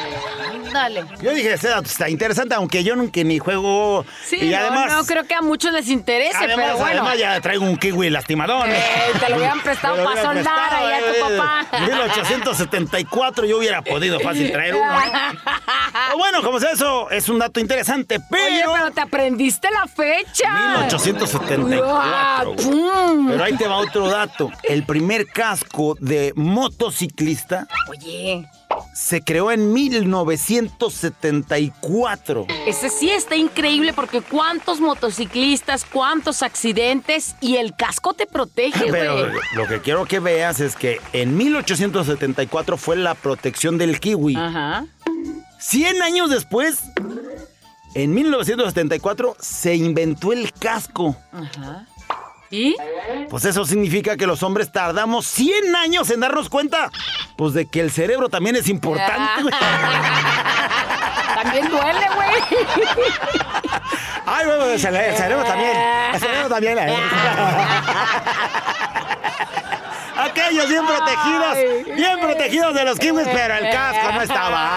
Yo 1.22 1.32
dije, 1.32 1.54
ese 1.54 1.70
dato 1.70 1.88
está 1.88 2.10
interesante, 2.10 2.56
aunque 2.56 2.84
yo 2.84 2.96
nunca 2.96 3.24
ni 3.24 3.40
juego. 3.40 4.06
Sí, 4.26 4.38
y 4.42 4.50
no, 4.50 4.58
además, 4.58 4.92
no 4.92 5.06
creo 5.06 5.26
que 5.26 5.34
a 5.34 5.42
muchos 5.42 5.72
les 5.74 5.90
interese, 5.90 6.38
además, 6.38 6.66
pero 6.66 6.78
bueno. 6.78 7.02
además 7.02 7.18
ya 7.18 7.42
traigo 7.42 7.66
un 7.66 7.78
kiwi 7.78 8.10
lastimadón. 8.10 8.70
Eh, 8.70 8.84
te 9.20 9.30
lo 9.30 9.38
hubieran 9.38 9.62
prestado 9.62 9.96
Me 9.96 10.04
lo 10.04 10.06
pa' 10.06 10.14
hubieran 10.14 10.36
soldar 10.36 10.74
ahí 10.74 10.94
a 10.94 11.00
tu 11.00 11.14
eh. 11.14 11.38
papá. 11.38 11.80
1874 11.86 13.46
yo 13.46 13.58
hubiera 13.58 13.82
podido 13.82 14.20
fácil 14.20 14.52
traer 14.52 14.76
uno. 14.76 14.86
O 16.14 16.18
bueno, 16.18 16.42
como 16.42 16.60
sea 16.60 16.72
eso, 16.72 17.10
es 17.10 17.28
un 17.28 17.40
dato 17.40 17.60
interesante, 17.60 18.20
pero... 18.30 18.46
Oye, 18.46 18.64
pero 18.72 18.92
te 18.92 19.02
aprendiste 19.02 19.70
la 19.72 19.88
fecha. 19.88 20.50
1874. 20.84 21.86
Ah, 21.90 22.44
güey. 22.46 22.56
pum. 22.58 23.28
Pero 23.30 23.44
ahí 23.44 23.54
te 23.58 23.68
va 23.68 23.78
otro 23.78 24.08
dato. 24.08 24.52
El 24.64 24.84
primer 24.84 25.28
casco 25.28 25.98
de 26.00 26.34
motociclista 26.36 27.68
Oye, 27.90 28.48
se 28.94 29.22
creó 29.22 29.52
en 29.52 29.74
1974. 29.74 32.46
ese 32.66 32.90
sí 32.90 33.10
está 33.10 33.36
increíble 33.36 33.94
porque 33.94 34.22
cuántos 34.22 34.80
motociclistas, 34.80 35.86
cuántos 35.86 36.44
accidentes 36.44 37.36
y 37.42 37.58
el 37.58 37.76
casco 37.76 38.14
te 38.14 38.26
protege, 38.26 38.92
Pero 38.92 39.30
güey. 39.30 39.40
lo 39.56 39.68
que 39.68 39.82
quiero 39.82 40.06
que 40.06 40.20
veas 40.20 40.60
es 40.60 40.76
que 40.76 41.00
en 41.14 41.36
1874 41.38 42.78
fue 42.78 42.96
la 42.98 43.16
protección 43.16 43.78
del 43.78 44.00
kiwi. 44.00 44.36
Ajá. 44.36 44.86
100 45.60 46.02
años 46.02 46.30
después, 46.30 46.80
en 47.96 48.14
1974, 48.14 49.36
se 49.40 49.76
inventó 49.76 50.34
el 50.34 50.52
casco. 50.54 51.16
Ajá. 51.32 51.86
¿Y? 52.50 52.76
Pues 53.30 53.46
eso 53.46 53.66
significa 53.66 54.16
que 54.18 54.26
los 54.26 54.42
hombres 54.44 54.72
tardamos 54.72 55.26
100 55.28 55.76
años 55.76 56.10
en 56.10 56.22
darnos 56.22 56.50
cuenta, 56.50 56.90
pues 57.36 57.54
de 57.54 57.66
que 57.68 57.82
el 57.82 57.92
cerebro 57.92 58.30
también 58.30 58.56
es 58.56 58.68
importante. 58.70 59.42
güey. 59.44 59.54
También 61.44 61.70
duele, 61.70 62.08
güey. 62.16 62.30
Ay, 64.26 64.46
güey, 64.48 64.72
el 64.72 64.80
cerebro 64.80 65.44
también. 65.46 65.72
El 66.14 66.20
cerebro 66.20 66.50
también. 66.50 66.80
eh. 66.80 66.98
Aquellos 70.18 70.68
bien 70.68 70.84
protegidos, 70.88 71.58
bien 71.96 72.20
protegidos 72.20 72.74
de 72.74 72.84
los 72.86 72.98
kiwis, 72.98 73.28
pero 73.32 73.54
el 73.54 73.70
casco 73.70 74.12
no 74.14 74.22
estaba. 74.24 74.72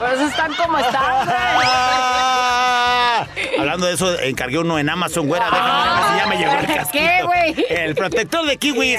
Por 0.00 0.10
eso 0.10 0.26
están 0.26 0.52
como 0.54 0.78
están, 0.78 1.26
güey. 1.26 1.66
Hablando 3.58 3.86
de 3.86 3.94
eso, 3.94 4.18
encargué 4.20 4.58
uno 4.58 4.78
en 4.78 4.88
Amazon, 4.88 5.26
güera. 5.26 5.46
Déjame 5.50 6.00
ver 6.00 6.04
si 6.08 6.16
ya 6.18 6.26
me 6.26 6.36
llegó 6.36 6.52
el 6.52 6.66
casquito. 6.66 7.04
¿Qué, 7.04 7.22
güey? 7.24 7.66
El 7.68 7.94
protector 7.94 8.46
de 8.46 8.56
kiwis. 8.56 8.98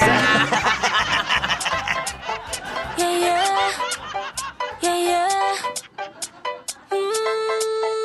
Yeah, 2.96 3.18
yeah. 3.18 3.44
Yeah, 4.80 4.96
yeah. 4.96 5.28
¡Señoras 6.90 7.97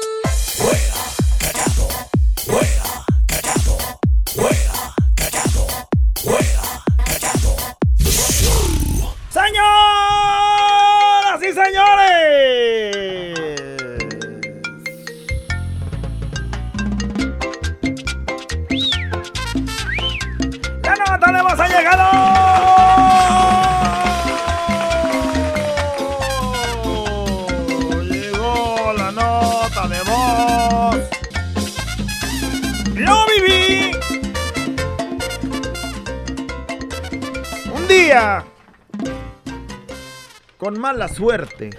con 40.64 40.80
mala 40.80 41.10
suerte. 41.10 41.72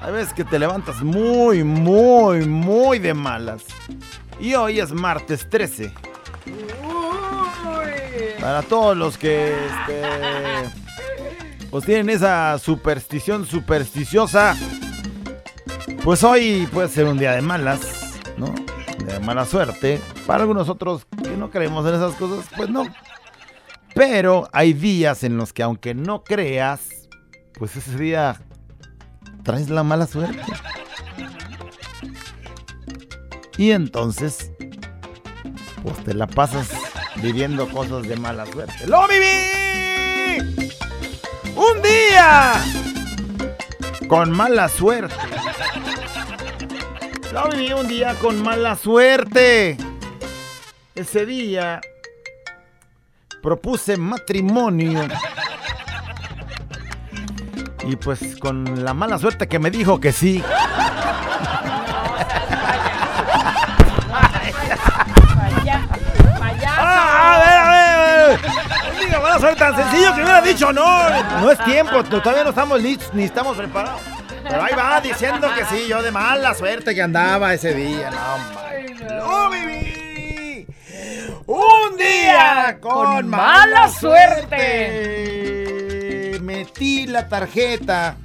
Hay 0.00 0.12
veces 0.12 0.32
que 0.32 0.44
te 0.44 0.56
levantas 0.56 1.02
muy, 1.02 1.64
muy, 1.64 2.46
muy 2.46 3.00
de 3.00 3.12
malas. 3.12 3.64
Y 4.38 4.54
hoy 4.54 4.78
es 4.78 4.92
martes 4.92 5.50
13. 5.50 5.92
Para 8.40 8.62
todos 8.62 8.96
los 8.96 9.18
que 9.18 9.52
este, 9.66 10.02
pues 11.72 11.84
tienen 11.84 12.08
esa 12.08 12.56
superstición 12.60 13.46
supersticiosa, 13.46 14.54
pues 16.04 16.22
hoy 16.22 16.68
puede 16.72 16.88
ser 16.88 17.06
un 17.06 17.18
día 17.18 17.32
de 17.32 17.42
malas, 17.42 18.20
¿no? 18.36 18.54
De 19.04 19.18
mala 19.18 19.44
suerte. 19.44 20.00
Para 20.24 20.42
algunos 20.42 20.68
otros 20.68 21.04
que 21.20 21.36
no 21.36 21.50
creemos 21.50 21.84
en 21.84 21.94
esas 21.94 22.14
cosas, 22.14 22.46
pues 22.56 22.70
no. 22.70 22.84
Pero 23.94 24.48
hay 24.52 24.72
días 24.72 25.22
en 25.22 25.36
los 25.36 25.52
que 25.52 25.62
aunque 25.62 25.94
no 25.94 26.24
creas, 26.24 26.80
pues 27.54 27.76
ese 27.76 27.96
día 27.96 28.40
traes 29.44 29.70
la 29.70 29.84
mala 29.84 30.06
suerte. 30.06 30.42
Y 33.56 33.70
entonces, 33.70 34.50
pues 35.82 36.02
te 36.04 36.12
la 36.12 36.26
pasas 36.26 36.70
viviendo 37.22 37.68
cosas 37.68 38.02
de 38.08 38.16
mala 38.16 38.46
suerte. 38.46 38.86
¡Lo 38.88 39.06
viví! 39.06 40.74
Un 41.54 41.82
día 41.82 42.54
con 44.08 44.32
mala 44.32 44.68
suerte. 44.68 45.14
Lo 47.32 47.48
viví 47.48 47.72
un 47.72 47.86
día 47.86 48.14
con 48.14 48.42
mala 48.42 48.74
suerte. 48.74 49.76
Ese 50.96 51.26
día 51.26 51.80
propuse 53.44 53.98
matrimonio. 53.98 55.06
Y 57.86 57.94
pues 57.96 58.36
con 58.40 58.82
la 58.82 58.94
mala 58.94 59.18
suerte 59.18 59.46
que 59.46 59.58
me 59.58 59.70
dijo 59.70 60.00
que 60.00 60.12
sí. 60.12 60.42
Ah, 66.66 68.34
a 69.34 69.54
tan 69.56 69.76
sencillo 69.76 70.14
que 70.14 70.22
hubiera 70.22 70.40
dicho 70.40 70.72
no. 70.72 71.10
No 71.40 71.50
es 71.50 71.62
tiempo, 71.64 72.02
todavía 72.02 72.44
no 72.44 72.50
estamos 72.50 72.80
listos 72.80 73.12
ni 73.12 73.24
estamos 73.24 73.58
preparados. 73.58 74.00
Pero 74.42 74.62
ahí 74.62 74.74
va 74.74 75.02
diciendo 75.02 75.48
que 75.54 75.66
sí, 75.66 75.86
yo 75.86 76.02
de 76.02 76.10
mala 76.10 76.54
suerte 76.54 76.94
que 76.94 77.02
andaba 77.02 77.52
ese 77.52 77.74
día. 77.74 78.10
No, 78.10 78.36
hombre. 78.36 78.94
Lo 79.18 79.50
viví. 79.50 79.83
Un 81.46 81.96
día 81.98 82.78
con, 82.80 82.92
Con 83.16 83.28
mala 83.28 83.66
mala 83.66 83.88
suerte. 85.24 86.38
Metí 86.40 87.06
la 87.06 87.28
tarjeta 87.28 88.16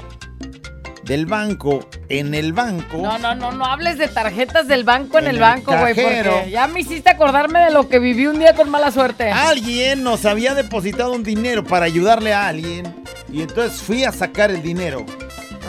del 1.03 1.25
banco 1.25 1.89
en 2.07 2.33
el 2.35 2.53
banco. 2.53 2.97
No, 2.97 3.17
no, 3.17 3.35
no, 3.35 3.51
no 3.51 3.65
hables 3.65 3.97
de 3.97 4.07
tarjetas 4.07 4.67
del 4.67 4.83
banco 4.83 5.17
en, 5.17 5.25
En 5.25 5.31
el 5.31 5.39
banco, 5.39 5.75
güey, 5.75 5.95
cajero. 5.95 6.33
porque 6.33 6.51
ya 6.51 6.67
me 6.67 6.81
hiciste 6.81 7.09
acordarme 7.09 7.59
de 7.59 7.71
lo 7.71 7.89
que 7.89 7.97
viví 7.99 8.27
un 8.27 8.37
día 8.39 8.53
con 8.55 8.69
mala 8.69 8.91
suerte. 8.91 9.31
Alguien 9.31 10.03
nos 10.03 10.25
había 10.25 10.53
depositado 10.53 11.13
un 11.13 11.23
dinero 11.23 11.63
para 11.63 11.85
ayudarle 11.85 12.33
a 12.33 12.47
alguien 12.47 13.03
y 13.31 13.41
entonces 13.41 13.81
fui 13.81 14.03
a 14.03 14.11
sacar 14.11 14.51
el 14.51 14.61
dinero. 14.61 15.05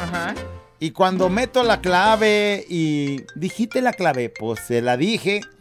Ajá. 0.02 0.34
Y 0.82 0.92
cuando 0.92 1.28
meto 1.28 1.62
la 1.62 1.82
clave 1.82 2.64
y 2.66 3.22
dijiste 3.34 3.82
la 3.82 3.92
clave, 3.92 4.30
pues 4.30 4.60
se 4.60 4.80
la 4.80 4.96
dije. 4.96 5.42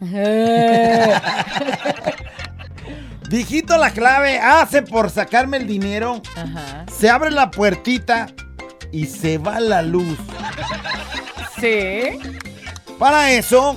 Dijito 3.28 3.76
la 3.76 3.90
clave, 3.92 4.40
hace 4.40 4.82
por 4.82 5.10
sacarme 5.10 5.58
el 5.58 5.66
dinero. 5.66 6.22
Ajá. 6.34 6.86
Se 6.90 7.10
abre 7.10 7.30
la 7.30 7.50
puertita 7.50 8.26
y 8.92 9.06
se 9.06 9.38
va 9.38 9.60
la 9.60 9.82
luz. 9.82 10.18
Sí. 11.60 12.18
Para 12.98 13.30
eso, 13.30 13.76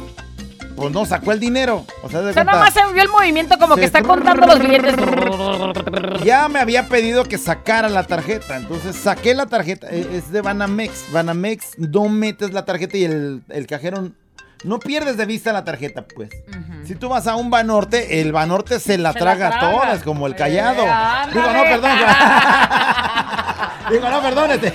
pues 0.76 0.92
no 0.92 1.06
sacó 1.06 1.32
el 1.32 1.40
dinero. 1.40 1.86
O 2.04 2.10
sea, 2.10 2.22
de 2.22 2.32
O 2.32 2.34
sea, 2.34 2.44
nada 2.44 2.60
más 2.60 2.74
se 2.74 2.80
vio 2.94 3.02
el 3.04 3.10
movimiento 3.10 3.58
como 3.60 3.76
Se- 3.76 3.82
que 3.82 3.86
está 3.86 4.02
contando 4.04 4.46
los 4.46 4.60
billetes. 4.60 4.96
ya 6.24 6.48
me 6.50 6.60
había 6.60 6.88
pedido 6.88 7.24
que 7.26 7.38
sacara 7.38 7.90
la 7.90 8.04
tarjeta. 8.04 8.58
Entonces 8.58 8.96
saqué 8.96 9.34
la 9.34 9.46
tarjeta. 9.46 9.88
eh, 9.92 10.08
Es 10.14 10.32
de 10.32 10.42
Banamex. 10.42 11.12
Banamex, 11.12 11.78
no 11.80 12.10
metes 12.10 12.54
la 12.54 12.66
tarjeta 12.66 12.98
y 12.98 13.06
el, 13.06 13.44
el 13.50 13.68
cajero. 13.68 14.10
No 14.64 14.80
pierdes 14.80 15.18
de 15.18 15.26
vista 15.26 15.52
la 15.52 15.66
tarjeta, 15.66 16.06
pues. 16.16 16.30
Si 16.86 16.96
tú 16.96 17.10
vas 17.10 17.28
a 17.28 17.36
un 17.36 17.50
Banorte, 17.50 18.22
el 18.22 18.32
Banorte 18.32 18.80
se 18.80 18.98
la 18.98 19.12
Se 19.12 19.20
la 19.20 19.26
traga 19.26 19.50
traga. 19.50 19.72
toda, 19.72 19.94
es 19.94 20.04
como 20.04 20.26
el 20.26 20.36
callado. 20.36 20.84
Eh, 20.86 21.30
Digo, 21.34 21.46
no, 21.52 21.64
perdón. 21.64 21.92
Digo, 23.92 24.10
no, 24.10 24.22
perdón. 24.22 24.52
Este. 24.52 24.74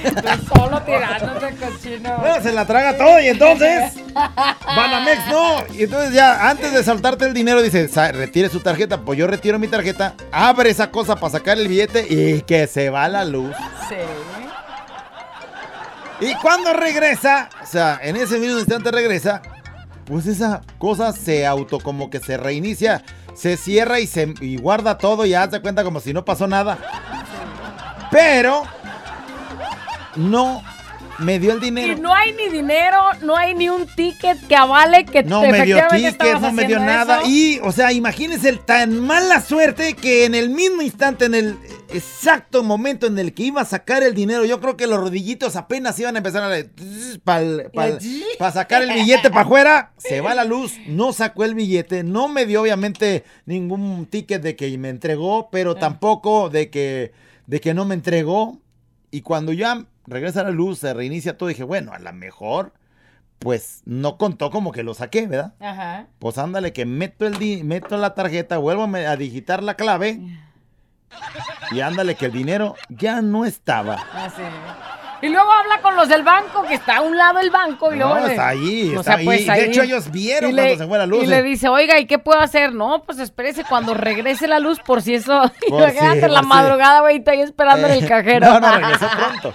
Solo 0.54 0.82
tirándote 0.82 1.54
cochino. 1.56 2.16
Bueno, 2.18 2.42
se 2.42 2.52
la 2.52 2.66
traga 2.66 2.96
todo 2.96 3.20
y 3.20 3.28
entonces 3.28 3.94
Banamex 4.14 5.26
no. 5.30 5.56
Y 5.74 5.84
entonces 5.84 6.12
ya 6.12 6.48
antes 6.48 6.72
de 6.72 6.82
soltarte 6.84 7.24
el 7.26 7.34
dinero 7.34 7.62
dice, 7.62 7.88
"Sa- 7.88 8.12
retire 8.12 8.48
su 8.48 8.60
tarjeta. 8.60 9.00
Pues 9.00 9.18
yo 9.18 9.26
retiro 9.26 9.58
mi 9.58 9.68
tarjeta, 9.68 10.14
abre 10.32 10.70
esa 10.70 10.90
cosa 10.90 11.16
para 11.16 11.32
sacar 11.32 11.58
el 11.58 11.68
billete 11.68 12.06
y 12.08 12.42
que 12.42 12.66
se 12.66 12.90
va 12.90 13.08
la 13.08 13.24
luz. 13.24 13.54
Sí. 13.88 13.96
Y 16.20 16.34
cuando 16.36 16.72
regresa, 16.72 17.48
o 17.62 17.66
sea, 17.66 18.00
en 18.02 18.16
ese 18.16 18.38
mismo 18.38 18.58
instante 18.58 18.90
regresa, 18.90 19.40
pues 20.04 20.26
esa 20.26 20.62
cosa 20.78 21.12
se 21.12 21.46
auto 21.46 21.78
como 21.78 22.10
que 22.10 22.18
se 22.18 22.36
reinicia, 22.36 23.02
se 23.34 23.56
cierra 23.56 24.00
y 24.00 24.06
se 24.08 24.34
y 24.40 24.56
guarda 24.56 24.98
todo 24.98 25.24
y 25.26 25.34
hace 25.34 25.60
cuenta 25.60 25.84
como 25.84 26.00
si 26.00 26.12
no 26.12 26.24
pasó 26.24 26.48
nada. 26.48 26.76
Pero 28.10 28.62
no 30.18 30.62
me 31.18 31.40
dio 31.40 31.52
el 31.52 31.58
Y 31.58 31.60
dinero. 31.62 31.96
no 32.00 32.14
hay 32.14 32.32
ni 32.32 32.48
dinero, 32.48 32.96
no 33.22 33.36
hay 33.36 33.52
ni 33.54 33.68
un 33.68 33.86
ticket 33.86 34.38
que 34.46 34.54
avale 34.54 35.04
que 35.04 35.24
No 35.24 35.40
te 35.40 35.50
me 35.50 35.64
dio 35.64 35.78
ticket, 35.90 36.40
no 36.40 36.52
me 36.52 36.64
dio 36.64 36.78
nada. 36.78 37.20
eso. 37.22 37.28
Y, 37.28 37.58
o 37.62 37.72
sea, 37.72 37.92
imagínense 37.92 38.48
el 38.48 38.60
tan 38.60 39.00
mala 39.00 39.40
suerte 39.40 39.94
que 39.94 40.26
en 40.26 40.36
el 40.36 40.48
mismo 40.50 40.80
instante, 40.80 41.24
en 41.24 41.34
el 41.34 41.58
exacto 41.92 42.62
momento 42.62 43.06
en 43.08 43.18
el 43.18 43.34
que 43.34 43.44
iba 43.44 43.62
a 43.62 43.64
sacar 43.64 44.04
el 44.04 44.14
dinero, 44.14 44.44
yo 44.44 44.60
creo 44.60 44.76
que 44.76 44.86
los 44.86 45.00
rodillitos 45.00 45.56
apenas 45.56 45.98
iban 45.98 46.14
a 46.14 46.18
empezar 46.18 46.52
a... 46.52 46.56
Para 47.24 48.52
sacar 48.52 48.82
el 48.82 48.92
billete 48.92 49.30
para 49.30 49.42
afuera, 49.42 49.92
se 49.96 50.20
va 50.20 50.34
la 50.34 50.44
luz, 50.44 50.74
no 50.86 51.12
sacó 51.12 51.44
el 51.44 51.54
billete, 51.54 52.04
no 52.04 52.28
me 52.28 52.46
dio 52.46 52.62
obviamente 52.62 53.24
ningún 53.46 54.06
ticket 54.06 54.42
de 54.42 54.54
que 54.54 54.76
me 54.78 54.88
entregó, 54.88 55.48
pero 55.50 55.74
tampoco 55.74 56.48
de 56.48 56.70
que, 56.70 57.12
de 57.46 57.60
que 57.60 57.74
no 57.74 57.84
me 57.84 57.94
entregó. 57.94 58.58
Y 59.10 59.22
cuando 59.22 59.52
ya 59.52 59.86
regresa 60.08 60.42
la 60.42 60.50
luz, 60.50 60.78
se 60.80 60.92
reinicia 60.94 61.36
todo, 61.36 61.48
dije, 61.48 61.64
bueno, 61.64 61.92
a 61.92 61.98
lo 61.98 62.12
mejor 62.12 62.72
pues 63.38 63.82
no 63.84 64.18
contó 64.18 64.50
como 64.50 64.72
que 64.72 64.82
lo 64.82 64.94
saqué, 64.94 65.26
¿verdad? 65.28 65.54
Ajá. 65.60 66.06
Pues 66.18 66.38
ándale, 66.38 66.72
que 66.72 66.84
meto, 66.86 67.24
el 67.26 67.38
di- 67.38 67.62
meto 67.62 67.96
la 67.96 68.14
tarjeta, 68.14 68.58
vuelvo 68.58 68.84
a, 68.96 69.16
digitar 69.16 69.62
la 69.62 69.74
clave. 69.74 70.20
Y 71.70 71.80
ándale, 71.80 72.16
que 72.16 72.26
el 72.26 72.32
dinero 72.32 72.74
ya 72.88 73.22
no 73.22 73.44
estaba. 73.44 73.94
Así. 74.12 74.42
Y 75.20 75.28
luego 75.28 75.50
habla 75.50 75.80
con 75.82 75.96
los 75.96 76.08
del 76.08 76.22
banco, 76.22 76.62
que 76.62 76.74
está 76.74 76.98
a 76.98 77.00
un 77.02 77.16
lado 77.16 77.40
el 77.40 77.50
banco. 77.50 77.92
Y 77.92 77.96
luego 77.96 78.18
No, 78.18 78.26
está 78.26 78.48
ahí, 78.48 78.94
O 78.94 79.00
está 79.00 79.16
sea, 79.16 79.24
pues, 79.24 79.40
ahí. 79.40 79.44
De 79.46 79.50
ahí. 79.50 79.70
hecho, 79.70 79.82
ellos 79.82 80.10
vieron 80.10 80.52
cuando 80.54 80.76
se 80.76 80.86
fue 80.86 80.98
la 80.98 81.06
luz. 81.06 81.24
Y 81.24 81.26
le 81.26 81.38
eh. 81.38 81.42
dice, 81.42 81.68
oiga, 81.68 81.98
¿y 81.98 82.06
qué 82.06 82.18
puedo 82.18 82.40
hacer? 82.40 82.72
No, 82.72 83.02
pues 83.04 83.18
espérese 83.18 83.64
cuando 83.64 83.94
regrese 83.94 84.46
la 84.46 84.60
luz, 84.60 84.78
por 84.80 85.02
si 85.02 85.14
eso. 85.14 85.42
Por 85.68 85.80
Imagínate 85.80 86.26
si, 86.26 86.32
la 86.32 86.42
madrugada, 86.42 87.00
güey, 87.00 87.18
está 87.18 87.32
ahí 87.32 87.40
esperando 87.40 87.86
en 87.88 87.94
el 87.94 88.04
Eh, 88.04 88.08
cajero. 88.08 88.46
No, 88.46 88.60
no, 88.60 88.74
regresó 88.76 89.06
pronto. 89.16 89.54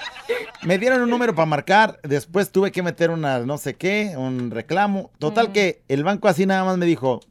Me 0.63 0.77
dieron 0.77 1.01
un 1.01 1.09
número 1.09 1.33
para 1.35 1.45
marcar, 1.45 1.99
después 2.03 2.51
tuve 2.51 2.71
que 2.71 2.83
meter 2.83 3.09
una 3.11 3.39
no 3.39 3.57
sé 3.57 3.75
qué, 3.75 4.13
un 4.17 4.51
reclamo. 4.51 5.11
Total 5.19 5.51
que 5.51 5.81
el 5.87 6.03
banco 6.03 6.27
así 6.27 6.45
nada 6.45 6.63
más 6.63 6.77
me 6.77 6.85
dijo, 6.85 7.21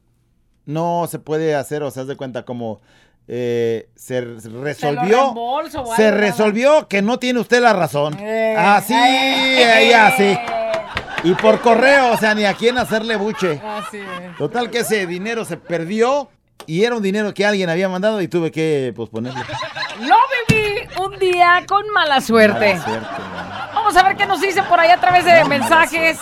no 0.64 1.06
se 1.10 1.18
puede 1.18 1.54
hacer, 1.54 1.82
o 1.82 1.90
sea, 1.90 2.02
haz 2.02 2.08
de 2.08 2.16
cuenta 2.16 2.44
como 2.44 2.80
eh, 3.28 3.88
se 3.94 4.20
resolvió. 4.20 5.34
Se 5.96 6.06
algo, 6.06 6.18
resolvió 6.18 6.88
que 6.88 7.02
no 7.02 7.18
tiene 7.18 7.40
usted 7.40 7.62
la 7.62 7.72
razón. 7.72 8.18
Eh, 8.18 8.54
Así, 8.58 8.94
ahí 8.94 9.92
así. 9.92 10.38
Y 11.24 11.34
por 11.34 11.60
correo, 11.60 12.12
o 12.12 12.16
sea, 12.16 12.34
ni 12.34 12.44
a 12.44 12.54
quién 12.54 12.78
hacerle 12.78 13.16
buche. 13.16 13.60
Así 13.64 13.98
es. 13.98 14.36
Total 14.38 14.70
que 14.70 14.80
ese 14.80 15.06
dinero 15.06 15.44
se 15.44 15.56
perdió 15.56 16.28
y 16.66 16.84
era 16.84 16.96
un 16.96 17.02
dinero 17.02 17.32
que 17.32 17.46
alguien 17.46 17.70
había 17.70 17.88
mandado 17.88 18.20
y 18.20 18.28
tuve 18.28 18.50
que 18.50 18.92
posponerlo. 18.96 19.40
Lo 20.00 20.16
viví 20.48 20.80
un 21.00 21.18
día 21.18 21.64
con 21.68 21.88
mala 21.90 22.20
suerte. 22.20 22.74
Mala 22.74 22.84
suerte, 22.84 23.08
Vamos 23.74 23.96
a 23.96 24.02
ver 24.02 24.16
qué 24.16 24.26
nos 24.26 24.40
dicen 24.40 24.64
por 24.64 24.78
ahí 24.80 24.90
a 24.90 25.00
través 25.00 25.24
de 25.24 25.40
No, 25.40 25.48
mensajes 25.48 26.18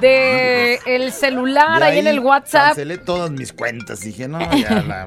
de 0.00 0.78
el 0.86 1.12
celular, 1.12 1.80
De 1.80 1.84
ahí 1.86 1.98
en 1.98 2.06
el 2.06 2.20
WhatsApp. 2.20 2.68
Cancelé 2.68 2.98
todas 2.98 3.30
mis 3.30 3.52
cuentas. 3.52 4.00
Dije, 4.00 4.28
no, 4.28 4.38
ya 4.56 4.82
la 4.82 5.06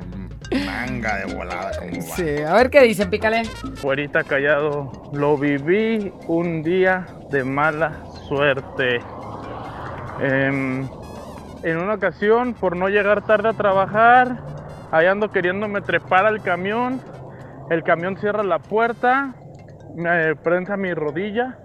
manga 0.65 1.17
de 1.17 1.33
volada. 1.33 1.71
Sí, 2.01 2.41
a 2.41 2.53
ver 2.53 2.69
qué 2.69 2.81
dicen, 2.81 3.09
pícale. 3.09 3.45
Fuerita 3.75 4.23
callado, 4.23 4.91
lo 5.13 5.37
viví 5.37 6.13
un 6.27 6.63
día 6.63 7.05
de 7.31 7.43
mala 7.43 8.03
suerte. 8.27 8.99
Em, 10.21 10.87
en 11.63 11.77
una 11.77 11.95
ocasión, 11.95 12.53
por 12.53 12.75
no 12.75 12.87
llegar 12.89 13.25
tarde 13.25 13.49
a 13.49 13.53
trabajar, 13.53 14.37
ahí 14.91 15.07
ando 15.07 15.31
queriéndome 15.31 15.81
trepar 15.81 16.25
al 16.25 16.41
camión 16.43 17.01
El 17.69 17.83
camión 17.83 18.17
cierra 18.17 18.43
la 18.43 18.59
puerta, 18.59 19.33
me 19.95 20.35
prensa 20.35 20.77
mi 20.77 20.93
rodilla. 20.93 21.57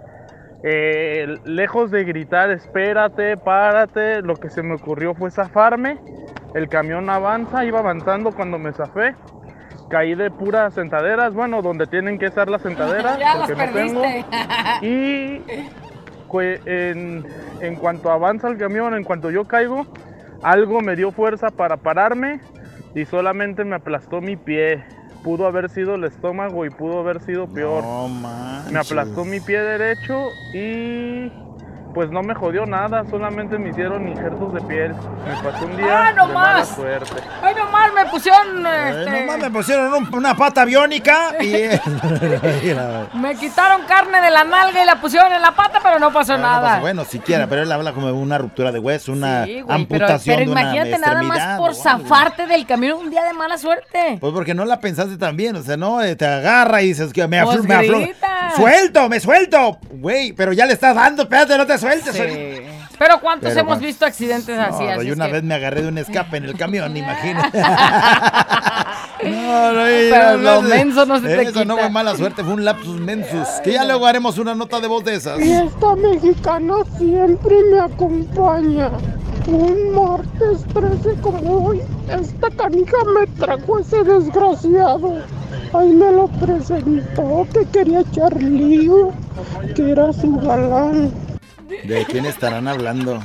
eh, 0.63 1.37
lejos 1.45 1.89
de 1.91 2.03
gritar, 2.03 2.49
espérate, 2.51 3.37
párate, 3.37 4.21
lo 4.21 4.35
que 4.35 4.49
se 4.49 4.61
me 4.63 4.75
ocurrió 4.75 5.13
fue 5.13 5.29
zafarme. 5.31 5.99
El 6.53 6.67
camión 6.67 7.09
avanza, 7.09 7.65
iba 7.65 7.79
avanzando 7.79 8.31
cuando 8.31 8.57
me 8.57 8.73
zafé. 8.73 9.15
Caí 9.89 10.15
de 10.15 10.29
puras 10.29 10.73
sentaderas, 10.73 11.33
bueno, 11.33 11.61
donde 11.61 11.87
tienen 11.87 12.19
que 12.19 12.27
estar 12.27 12.49
las 12.49 12.61
sentaderas, 12.61 13.17
ya 13.19 13.45
porque 13.45 13.55
no 13.55 13.73
tengo. 13.73 14.03
Y 14.81 15.41
en, 16.65 17.25
en 17.59 17.75
cuanto 17.75 18.11
avanza 18.11 18.47
el 18.47 18.57
camión, 18.57 18.93
en 18.93 19.03
cuanto 19.03 19.31
yo 19.31 19.45
caigo, 19.45 19.87
algo 20.43 20.81
me 20.81 20.95
dio 20.95 21.11
fuerza 21.11 21.49
para 21.49 21.77
pararme 21.77 22.39
y 22.95 23.05
solamente 23.05 23.63
me 23.63 23.75
aplastó 23.75 24.21
mi 24.21 24.35
pie. 24.35 24.83
Pudo 25.23 25.47
haber 25.47 25.69
sido 25.69 25.95
el 25.95 26.03
estómago 26.05 26.65
y 26.65 26.69
pudo 26.69 26.99
haber 26.99 27.19
sido 27.21 27.47
peor. 27.47 27.83
me 28.71 28.79
aplastó 28.79 29.25
mi 29.25 29.39
pie 29.39 29.59
derecho 29.59 30.29
y 30.53 31.31
pues 31.93 32.09
no 32.11 32.21
me 32.21 32.33
jodió 32.35 32.65
nada, 32.65 33.03
solamente 33.09 33.57
me 33.57 33.69
hicieron 33.69 34.07
injertos 34.07 34.53
de 34.53 34.61
piel. 34.61 34.93
Me 34.93 35.49
pasó 35.51 35.65
un 35.65 35.75
día 35.77 36.07
¡Ah, 36.07 36.11
no 36.13 36.27
de 36.27 36.33
mala 36.33 36.53
más! 36.59 36.67
suerte. 36.69 37.13
Ay, 37.41 37.55
nomás 37.55 37.93
me 37.93 38.05
pusieron. 38.05 38.65
este, 38.67 39.21
nomás 39.21 39.37
me 39.39 39.51
pusieron 39.51 39.93
un- 39.93 40.15
una 40.15 40.35
pata 40.35 40.65
biónica 40.65 41.31
y... 41.41 41.53
Me 43.17 43.35
quitaron 43.35 43.81
carne 43.87 44.21
de 44.21 44.29
la 44.29 44.43
nalga 44.43 44.81
y 44.83 44.85
la 44.85 44.95
pusieron 45.01 45.31
en 45.33 45.41
la 45.41 45.51
pata, 45.51 45.79
pero 45.81 45.99
no 45.99 46.11
pasó 46.11 46.37
nada. 46.37 46.61
pasa, 46.61 46.79
bueno, 46.79 47.05
siquiera, 47.05 47.47
pero 47.47 47.63
él 47.63 47.71
habla 47.71 47.93
como 47.93 48.07
de 48.07 48.13
una 48.13 48.37
ruptura 48.37 48.71
de 48.71 48.79
hueso, 48.79 49.11
una 49.11 49.45
Sí, 49.45 49.61
güey, 49.61 49.85
pero, 49.87 50.05
amputación 50.05 50.35
pero 50.37 50.45
de 50.45 50.51
una 50.51 50.61
imagínate 50.61 50.97
nada 50.99 51.23
más 51.23 51.57
por 51.57 51.69
o 51.69 51.71
algo. 51.71 51.81
zafarte 51.83 52.47
del 52.47 52.65
camión 52.65 52.97
un 52.99 53.09
día 53.09 53.23
de 53.23 53.33
mala 53.33 53.57
suerte. 53.57 54.17
Pues 54.19 54.33
porque 54.33 54.53
no 54.53 54.65
la 54.65 54.79
pensaste 54.79 55.17
tan 55.17 55.35
bien, 55.35 55.55
o 55.55 55.61
sea, 55.63 55.75
no, 55.77 56.01
Eh, 56.01 56.15
te 56.15 56.25
agarra 56.25 56.81
y 56.81 56.87
dices 56.87 57.11
que 57.13 57.27
me, 57.27 57.43
Pues 57.43 57.59
aflo- 57.59 57.63
me 57.67 57.75
aflo-. 57.75 58.07
¡Suelto, 58.55 59.09
me 59.09 59.19
suelto! 59.19 59.79
Güey, 59.91 60.33
pero 60.33 60.53
ya 60.53 60.65
le 60.65 60.73
estás 60.73 60.95
dando, 60.95 61.23
espérate, 61.23 61.57
no 61.57 61.65
te 61.65 61.77
sueltes. 61.79 62.13
Sí. 62.15 62.61
Pero 62.97 63.19
¿cuántos 63.21 63.49
Pero, 63.49 63.61
hemos 63.61 63.75
bueno. 63.75 63.87
visto 63.87 64.05
accidentes 64.05 64.57
así? 64.59 64.83
No, 64.83 64.89
así 64.91 65.07
yo 65.07 65.13
una 65.13 65.27
que- 65.27 65.31
vez 65.33 65.43
me 65.43 65.55
agarré 65.55 65.81
de 65.83 65.87
un 65.87 65.97
escape 65.97 66.37
en 66.37 66.43
el 66.45 66.57
camión, 66.57 66.95
imagínate. 66.97 67.59
no, 69.23 69.73
no, 69.73 69.81
Pero 69.83 70.37
lo 70.37 70.61
menso 70.61 71.05
no 71.05 71.19
se 71.19 71.27
te 71.27 71.41
Eso 71.43 71.65
no 71.65 71.77
fue 71.77 71.89
mala 71.89 72.15
suerte, 72.15 72.43
fue 72.43 72.53
un 72.53 72.65
lapsus 72.65 72.99
mensus. 72.99 73.47
Que 73.63 73.73
ya 73.73 73.85
luego 73.85 74.05
haremos 74.05 74.37
una 74.37 74.55
nota 74.55 74.79
de 74.79 74.87
voz 74.87 75.03
de 75.03 75.15
esas. 75.15 75.39
Y 75.39 75.51
esta 75.51 75.95
mexicana 75.95 76.75
siempre 76.97 77.55
me 77.71 77.79
acompaña. 77.79 78.89
Un 79.47 79.95
martes 79.95 80.63
13 80.73 81.21
como 81.21 81.65
hoy, 81.69 81.81
esta 82.07 82.49
canija 82.55 82.97
me 83.17 83.25
trajo 83.43 83.79
ese 83.79 84.03
desgraciado. 84.03 85.17
Ahí 85.73 85.89
me 85.89 86.11
lo 86.11 86.27
presentó, 86.27 87.47
que 87.53 87.65
quería 87.71 88.01
echar 88.01 88.41
lío, 88.41 89.11
que 89.75 89.91
era 89.91 90.11
su 90.13 90.35
galán. 90.37 91.11
¿De 91.83 92.05
quién 92.09 92.25
estarán 92.25 92.67
hablando? 92.67 93.21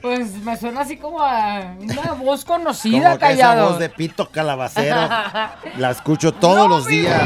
Pues 0.00 0.32
me 0.42 0.56
suena 0.56 0.80
así 0.80 0.96
como 0.96 1.20
a 1.20 1.60
una 1.78 2.12
voz 2.12 2.44
Como 2.44 2.58
conocida, 2.58 3.10
que 3.10 3.14
esa 3.14 3.18
callado. 3.18 3.68
voz 3.70 3.78
de 3.78 3.88
pito 3.88 4.28
calabacero 4.30 4.96
la 5.78 5.90
escucho 5.90 6.32
todos 6.32 6.68
los 6.68 6.86
días. 6.86 7.22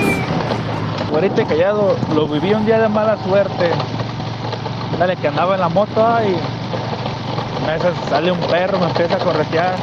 Y 1.22 1.45
callado, 1.45 1.97
lo 2.14 2.29
viví 2.29 2.53
un 2.53 2.66
día 2.66 2.79
de 2.79 2.89
mala 2.89 3.16
suerte. 3.24 3.70
Dale, 4.99 5.16
que 5.16 5.29
andaba 5.29 5.55
en 5.55 5.61
la 5.61 5.68
moto 5.68 6.18
y 6.22 6.37
esas 7.74 7.95
sale 8.09 8.31
un 8.31 8.41
perro, 8.41 8.79
me 8.79 8.87
empieza 8.87 9.16
a 9.16 9.18
corretear. 9.18 9.74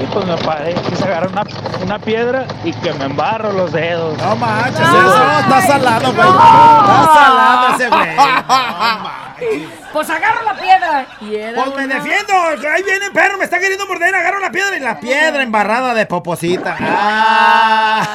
Y 0.00 0.06
pues 0.06 0.24
me 0.24 0.36
paré, 0.38 0.74
quise 0.74 1.04
agarrar 1.04 1.30
una, 1.30 1.42
una 1.84 1.98
piedra 1.98 2.46
y 2.64 2.72
que 2.72 2.92
me 2.94 3.06
embarro 3.06 3.52
los 3.52 3.72
dedos. 3.72 4.16
No 4.18 4.36
manches, 4.36 4.80
eso 4.80 4.92
no, 4.92 5.40
está 5.40 5.62
salado, 5.62 6.12
güey. 6.12 6.28
Está 6.28 7.10
salado 7.14 7.74
ese 7.74 7.88
güey. 7.88 8.16
Pues 9.92 10.08
agarra 10.08 10.42
la 10.42 10.54
piedra. 10.58 11.06
Y 11.20 11.34
era 11.36 11.62
Pues 11.64 11.76
me 11.76 11.84
una- 11.84 11.94
defiendo, 11.96 12.32
ahí 12.72 12.82
viene 12.82 13.06
el 13.06 13.12
perro, 13.12 13.36
me 13.36 13.44
está 13.44 13.58
queriendo 13.60 13.86
morder, 13.86 14.14
agarro 14.14 14.40
la 14.40 14.50
piedra 14.50 14.74
y 14.76 14.80
la 14.80 14.98
piedra 14.98 15.42
embarrada 15.42 15.92
de 15.94 16.06
poposita. 16.06 16.76
Ah. 16.80 18.06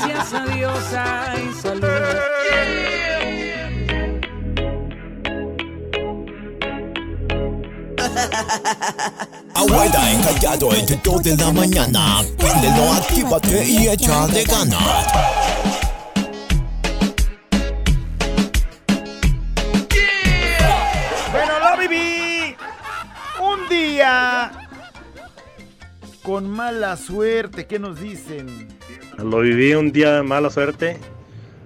Gracias 0.00 0.32
a 0.32 0.40
Dios 0.46 0.94
hay 0.94 1.52
salud. 1.60 1.88
Abuela 9.54 10.10
encallado 10.12 10.72
entre 10.74 10.96
2 11.02 11.22
de 11.22 11.36
la 11.36 11.52
mañana. 11.52 12.22
Préndelo, 12.36 12.92
actívate 12.92 13.64
y 13.64 13.88
echa 13.88 14.26
de 14.28 14.44
ganas. 14.44 15.06
Día 23.98 24.52
con 26.22 26.48
mala 26.48 26.96
suerte. 26.96 27.66
¿Qué 27.66 27.80
nos 27.80 28.00
dicen? 28.00 28.68
Lo 29.16 29.40
viví 29.40 29.74
un 29.74 29.90
día 29.90 30.14
de 30.14 30.22
mala 30.22 30.50
suerte. 30.50 30.98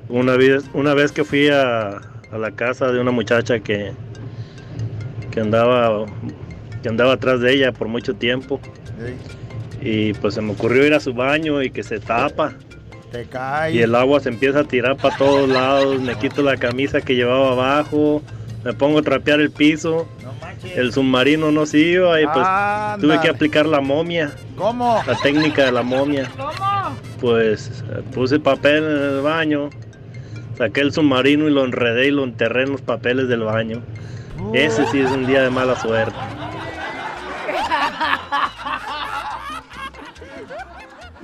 Una 0.08 0.36
vez, 0.36 0.64
una 0.72 0.94
vez 0.94 1.12
que 1.12 1.24
fui 1.24 1.48
a, 1.48 1.98
a 1.98 2.38
la 2.38 2.50
casa 2.52 2.90
de 2.90 3.00
una 3.00 3.10
muchacha 3.10 3.60
que, 3.60 3.92
que 5.30 5.40
andaba 5.40 6.06
que 6.82 6.88
andaba 6.88 7.12
atrás 7.12 7.40
de 7.40 7.52
ella 7.52 7.72
por 7.72 7.88
mucho 7.88 8.14
tiempo. 8.14 8.58
Y 9.82 10.14
pues 10.14 10.32
se 10.34 10.40
me 10.40 10.52
ocurrió 10.52 10.86
ir 10.86 10.94
a 10.94 11.00
su 11.00 11.12
baño 11.12 11.62
y 11.62 11.70
que 11.70 11.82
se 11.82 12.00
tapa. 12.00 12.54
Te 13.10 13.26
cae. 13.26 13.74
Y 13.74 13.80
el 13.80 13.94
agua 13.94 14.20
se 14.20 14.30
empieza 14.30 14.60
a 14.60 14.64
tirar 14.64 14.96
para 14.96 15.14
todos 15.18 15.50
lados. 15.50 16.00
Me 16.00 16.14
quito 16.14 16.40
la 16.40 16.56
camisa 16.56 17.02
que 17.02 17.14
llevaba 17.14 17.52
abajo. 17.52 18.22
Me 18.64 18.72
pongo 18.72 19.00
a 19.00 19.02
trapear 19.02 19.38
el 19.40 19.50
piso. 19.50 20.08
El 20.64 20.92
submarino 20.92 21.50
no 21.50 21.66
siguió. 21.66 22.18
Y 22.18 22.26
pues 22.26 22.46
tuve 23.00 23.20
que 23.20 23.28
aplicar 23.28 23.66
la 23.66 23.80
momia. 23.80 24.32
¿Cómo? 24.56 25.02
La 25.06 25.16
técnica 25.16 25.64
de 25.64 25.72
la 25.72 25.82
momia. 25.82 26.30
Pues 27.20 27.84
eh, 27.88 28.02
puse 28.12 28.40
papel 28.40 28.82
en 28.82 29.14
el 29.14 29.20
baño. 29.20 29.70
Saqué 30.58 30.80
el 30.80 30.92
submarino 30.92 31.46
y 31.46 31.52
lo 31.52 31.64
enredé 31.64 32.08
y 32.08 32.10
lo 32.10 32.24
enterré 32.24 32.64
en 32.64 32.72
los 32.72 32.80
papeles 32.80 33.28
del 33.28 33.44
baño. 33.44 33.80
Ese 34.52 34.84
sí 34.88 35.00
es 35.00 35.10
un 35.10 35.24
día 35.26 35.42
de 35.42 35.50
mala 35.50 35.76
suerte. 35.80 36.16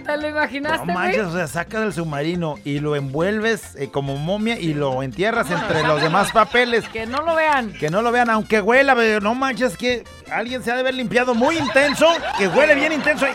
¿Te 0.08 0.16
lo 0.16 0.26
imaginaste, 0.28 0.78
No 0.78 0.84
güey? 0.84 0.94
manches, 0.96 1.22
o 1.26 1.32
sea, 1.36 1.46
sacas 1.46 1.82
el 1.82 1.92
submarino 1.92 2.54
y 2.64 2.80
lo 2.80 2.96
envuelves 2.96 3.76
eh, 3.76 3.90
como 3.90 4.16
momia 4.16 4.58
y 4.58 4.72
lo 4.72 5.02
entierras 5.02 5.50
entre 5.50 5.82
los 5.82 6.00
demás 6.00 6.32
papeles. 6.32 6.88
Que 6.88 7.06
no 7.06 7.20
lo 7.22 7.34
vean. 7.34 7.74
Que 7.74 7.90
no 7.90 8.00
lo 8.00 8.10
vean, 8.10 8.30
aunque 8.30 8.62
huela, 8.62 8.94
pero 8.94 9.20
no 9.20 9.34
manches 9.34 9.76
que 9.76 10.04
alguien 10.32 10.62
se 10.62 10.70
ha 10.72 10.74
de 10.76 10.80
haber 10.80 10.94
limpiado 10.94 11.34
muy 11.34 11.58
intenso, 11.58 12.06
que 12.38 12.48
huele 12.48 12.74
bien 12.74 12.92
intenso. 12.92 13.26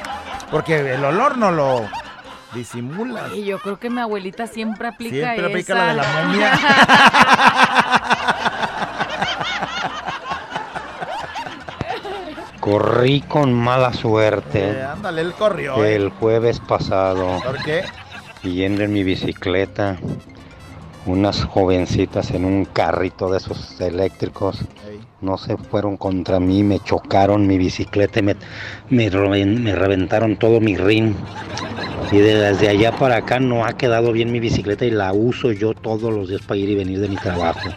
Porque 0.49 0.95
el 0.95 1.05
olor 1.05 1.37
no 1.37 1.51
lo 1.51 1.87
disimula. 2.55 3.27
Y 3.35 3.45
yo 3.45 3.59
creo 3.59 3.77
que 3.79 3.91
mi 3.91 4.01
abuelita 4.01 4.47
siempre 4.47 4.87
aplica 4.87 5.15
Siempre 5.33 5.45
aplica 5.45 5.73
esa. 5.73 5.83
la 5.85 5.87
de 5.89 5.95
la 5.95 6.23
momia. 6.23 6.51
Corrí 12.63 13.19
con 13.19 13.53
mala 13.53 13.91
suerte 13.91 14.59
Eh, 14.71 14.81
ándale, 14.83 15.19
él 15.21 15.33
corrió. 15.33 15.83
eh. 15.83 15.95
el 15.95 16.09
jueves 16.09 16.61
pasado, 16.61 17.41
¿Por 17.43 17.61
qué? 17.61 17.81
yendo 18.41 18.83
en 18.83 18.93
mi 18.93 19.03
bicicleta, 19.03 19.97
unas 21.05 21.43
jovencitas 21.43 22.31
en 22.31 22.45
un 22.45 22.63
carrito 22.63 23.29
de 23.29 23.39
esos 23.39 23.81
eléctricos, 23.81 24.61
no 25.19 25.37
se 25.37 25.57
fueron 25.57 25.97
contra 25.97 26.39
mí, 26.39 26.63
me 26.63 26.79
chocaron 26.79 27.47
mi 27.47 27.57
bicicleta, 27.57 28.19
y 28.19 28.23
me, 28.23 28.35
me, 28.89 29.09
me 29.09 29.75
reventaron 29.75 30.37
todo 30.37 30.61
mi 30.61 30.77
rin. 30.77 31.15
Y 32.13 32.17
desde 32.17 32.69
allá 32.69 32.93
para 32.93 33.17
acá 33.17 33.39
no 33.41 33.65
ha 33.65 33.73
quedado 33.73 34.13
bien 34.13 34.31
mi 34.31 34.39
bicicleta 34.39 34.85
y 34.85 34.91
la 34.91 35.11
uso 35.11 35.51
yo 35.51 35.73
todos 35.73 36.13
los 36.13 36.29
días 36.29 36.41
para 36.41 36.59
ir 36.59 36.69
y 36.69 36.75
venir 36.75 36.99
de 37.01 37.09
mi 37.09 37.15
trabajo. 37.17 37.69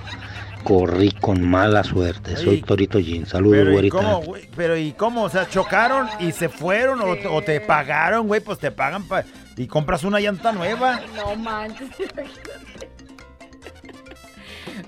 Corrí 0.66 1.12
con 1.12 1.48
mala 1.48 1.84
suerte. 1.84 2.36
Soy 2.36 2.56
Ey. 2.56 2.62
Torito 2.62 2.98
Jean. 2.98 3.24
Saludos, 3.26 3.56
Pero 3.58 3.70
¿y 3.70 3.72
güerita. 3.74 3.96
cómo, 3.96 4.20
güey? 4.22 4.48
Pero 4.56 4.76
¿y 4.76 4.92
cómo? 4.92 5.22
O 5.22 5.28
sea, 5.28 5.48
chocaron 5.48 6.08
y 6.18 6.32
se 6.32 6.48
fueron 6.48 7.00
o, 7.00 7.16
o 7.34 7.42
te 7.42 7.60
pagaron, 7.60 8.26
güey, 8.26 8.40
pues 8.40 8.58
te 8.58 8.70
pagan 8.72 9.06
pa- 9.06 9.24
y 9.56 9.66
compras 9.68 10.02
una 10.04 10.18
llanta 10.18 10.50
nueva. 10.52 11.00
No 11.14 11.36
manches. 11.36 11.88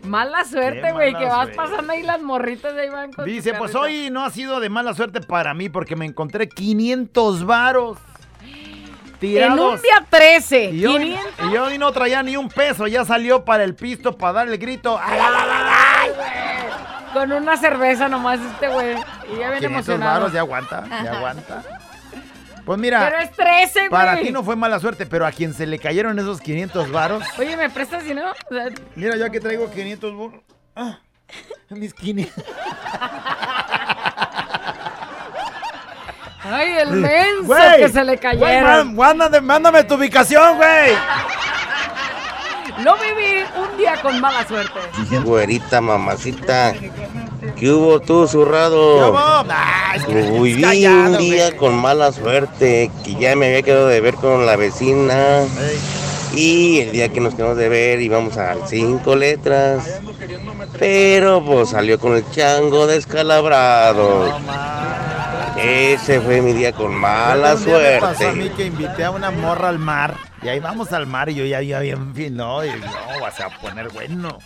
Mala 0.04 0.44
suerte, 0.44 0.92
güey, 0.92 1.14
que 1.14 1.24
vas 1.24 1.48
suerte. 1.48 1.56
pasando 1.56 1.92
ahí 1.92 2.02
las 2.02 2.20
morritas 2.22 2.74
de 2.74 2.82
ahí 2.82 2.88
van 2.88 3.12
con 3.12 3.24
Dice, 3.24 3.54
pues 3.54 3.74
hoy 3.74 4.08
no 4.10 4.24
ha 4.24 4.30
sido 4.30 4.58
de 4.60 4.68
mala 4.70 4.94
suerte 4.94 5.20
para 5.20 5.54
mí 5.54 5.68
porque 5.68 5.96
me 5.96 6.06
encontré 6.06 6.48
500 6.48 7.44
varos 7.44 7.98
tirados. 9.18 9.58
En 9.58 9.64
un 9.64 9.82
día 9.82 10.06
13, 10.08 10.64
Y 10.70 10.86
hoy, 10.86 10.98
500. 11.02 11.52
y 11.52 11.56
hoy 11.56 11.78
no 11.78 11.92
traía 11.92 12.22
ni 12.22 12.36
un 12.36 12.48
peso, 12.48 12.86
ya 12.86 13.04
salió 13.04 13.44
para 13.44 13.64
el 13.64 13.74
pisto 13.74 14.16
para 14.16 14.32
darle 14.34 14.54
el 14.54 14.58
grito. 14.58 14.98
¡Ay, 15.02 15.18
ay, 15.20 15.34
ay, 15.50 16.10
ay! 16.14 16.70
Con 17.12 17.32
una 17.32 17.56
cerveza 17.56 18.08
nomás 18.08 18.38
este 18.40 18.68
güey. 18.68 18.94
Y 19.32 19.38
ya 19.38 19.50
viene 19.50 19.58
500 19.58 19.64
emocionado. 19.66 20.12
varos, 20.20 20.32
ya 20.32 20.40
aguanta, 20.40 20.84
ya 21.04 21.16
aguanta. 21.16 21.62
Pues 22.64 22.78
mira, 22.78 23.00
Pero 23.08 23.22
es 23.22 23.30
13, 23.32 23.78
güey. 23.80 23.90
para 23.90 24.20
ti 24.20 24.30
no 24.30 24.42
fue 24.44 24.54
mala 24.54 24.78
suerte, 24.78 25.06
pero 25.06 25.24
a 25.26 25.32
quien 25.32 25.54
se 25.54 25.66
le 25.66 25.78
cayeron 25.78 26.18
esos 26.18 26.38
500 26.42 26.90
varos. 26.92 27.24
Oye, 27.38 27.56
¿me 27.56 27.70
prestas 27.70 28.02
si 28.04 28.12
no? 28.12 28.30
O 28.30 28.54
sea, 28.54 28.66
Mira, 28.94 29.16
ya 29.16 29.30
que 29.30 29.40
traigo 29.40 29.70
500 29.70 30.12
burros. 30.14 30.42
Ah, 30.76 30.98
mis 31.70 31.94
500. 31.94 32.44
Ay, 36.50 36.72
el 36.80 36.90
menso 36.92 37.42
Güey, 37.44 37.76
que 37.78 37.88
se 37.88 38.04
le 38.04 38.16
güey, 38.16 38.18
cayeron. 38.18 38.94
man- 38.94 39.18
mándame, 39.18 39.40
mándame 39.40 39.84
tu 39.84 39.94
ubicación, 39.94 40.56
güey. 40.56 40.92
No 42.84 42.94
viví 42.96 43.42
un 43.56 43.76
día 43.76 44.00
con 44.00 44.20
mala 44.20 44.46
suerte. 44.46 44.72
Güerita, 45.24 45.80
mamacita. 45.80 46.74
¿Qué 47.56 47.70
hubo 47.70 48.00
tú, 48.00 48.26
zurrado? 48.28 49.44
Viví 50.06 50.62
callado, 50.62 51.10
un 51.12 51.18
día 51.18 51.56
con 51.56 51.74
mala 51.76 52.12
suerte, 52.12 52.90
que 53.04 53.14
ya 53.16 53.34
me 53.34 53.46
había 53.48 53.62
quedado 53.62 53.88
de 53.88 54.00
ver 54.00 54.14
con 54.14 54.46
la 54.46 54.54
vecina. 54.56 55.40
Y 56.34 56.80
el 56.80 56.92
día 56.92 57.08
que 57.08 57.20
nos 57.20 57.34
quedamos 57.34 57.56
de 57.56 57.68
ver 57.68 58.00
íbamos 58.00 58.36
a 58.36 58.54
cinco 58.68 59.16
letras. 59.16 60.00
Pero 60.78 61.44
pues 61.44 61.70
salió 61.70 61.98
con 61.98 62.14
el 62.14 62.30
chango 62.30 62.86
descalabrado. 62.86 64.38
Ese 65.60 66.20
fue 66.20 66.40
mi 66.40 66.52
día 66.52 66.72
con 66.72 66.94
mala 66.94 67.54
Un 67.54 67.64
día 67.64 67.78
me 67.78 68.00
pasó 68.00 68.12
a 68.12 68.14
suerte. 68.16 68.36
mí 68.42 68.48
que 68.50 68.66
invité 68.66 69.04
a 69.04 69.10
una 69.10 69.30
morra 69.30 69.68
al 69.68 69.78
mar. 69.78 70.16
Y 70.42 70.48
ahí 70.48 70.60
vamos 70.60 70.92
al 70.92 71.06
mar 71.06 71.28
y 71.28 71.34
yo 71.34 71.44
ya 71.44 71.58
había 71.58 71.80
bien 71.80 72.14
fin, 72.14 72.36
no, 72.36 72.64
y 72.64 72.70
no, 72.70 73.20
vas 73.20 73.40
a 73.40 73.48
poner 73.60 73.88
bueno. 73.90 74.38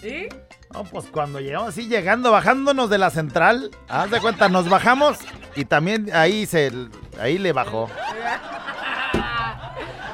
¿Sí? 0.00 0.28
No, 0.72 0.84
pues 0.84 1.06
cuando 1.06 1.40
llegamos 1.40 1.68
así, 1.70 1.88
llegando, 1.88 2.32
bajándonos 2.32 2.90
de 2.90 2.98
la 2.98 3.10
central, 3.10 3.70
haz 3.88 4.10
de 4.10 4.20
cuenta, 4.20 4.48
nos 4.48 4.68
bajamos 4.68 5.18
y 5.56 5.64
también 5.64 6.10
ahí 6.14 6.46
se, 6.46 6.72
ahí 7.20 7.38
le 7.38 7.52
bajó. 7.52 7.88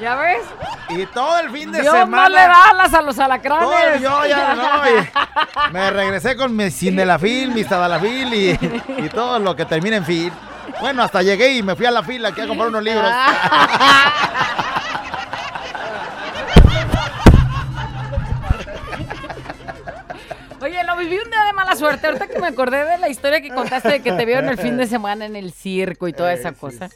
¿Ya 0.01 0.15
ves? 0.17 0.43
Y 0.91 1.07
todo 1.07 1.39
el 1.39 1.51
fin 1.51 1.73
de 1.73 1.81
Dios 1.81 1.95
semana. 1.95 2.25
no 2.25 2.29
le 2.29 2.41
da 2.41 2.71
alas 2.71 2.93
a 2.95 3.01
los 3.03 3.19
alacranes. 3.19 3.65
Todo 3.65 3.79
el- 3.79 4.01
yo 4.03 4.27
ya 4.27 4.55
no, 4.55 5.71
me 5.73 5.91
regresé 5.91 6.37
con 6.37 6.55
mi 6.55 6.71
cinelafil, 6.71 7.51
mi 7.53 7.65
tadalafil 7.65 8.35
y, 8.35 8.51
y 9.05 9.09
todo 9.09 9.39
lo 9.39 9.57
que 9.57 9.65
termina 9.65 9.97
en 9.97 10.05
fil. 10.05 10.33
Bueno, 10.81 11.03
hasta 11.03 11.23
llegué 11.23 11.55
y 11.55 11.63
me 11.63 11.75
fui 11.75 11.87
a 11.87 11.91
la 11.91 12.03
fila 12.03 12.29
aquí 12.29 12.43
a 12.43 12.47
comprar 12.47 12.69
unos 12.69 12.83
libros. 12.83 13.11
Oye, 20.63 20.83
lo 20.85 20.97
viví 20.97 21.19
un 21.19 21.31
día 21.31 21.45
de 21.45 21.53
mala 21.53 21.77
suerte. 21.77 22.07
Ahorita 22.07 22.27
que 22.29 22.39
me 22.41 22.49
acordé 22.49 22.85
de 22.85 22.99
la 22.99 23.09
historia 23.09 23.41
que 23.41 23.51
contaste 23.51 23.89
de 23.89 24.01
que 24.03 24.13
te 24.13 24.25
vieron 24.25 24.49
el 24.49 24.59
fin 24.59 24.77
de 24.77 24.87
semana 24.87 25.27
en 25.27 25.37
el 25.37 25.53
circo 25.53 26.09
y 26.09 26.13
toda 26.13 26.33
esa 26.33 26.53
cosa. 26.53 26.89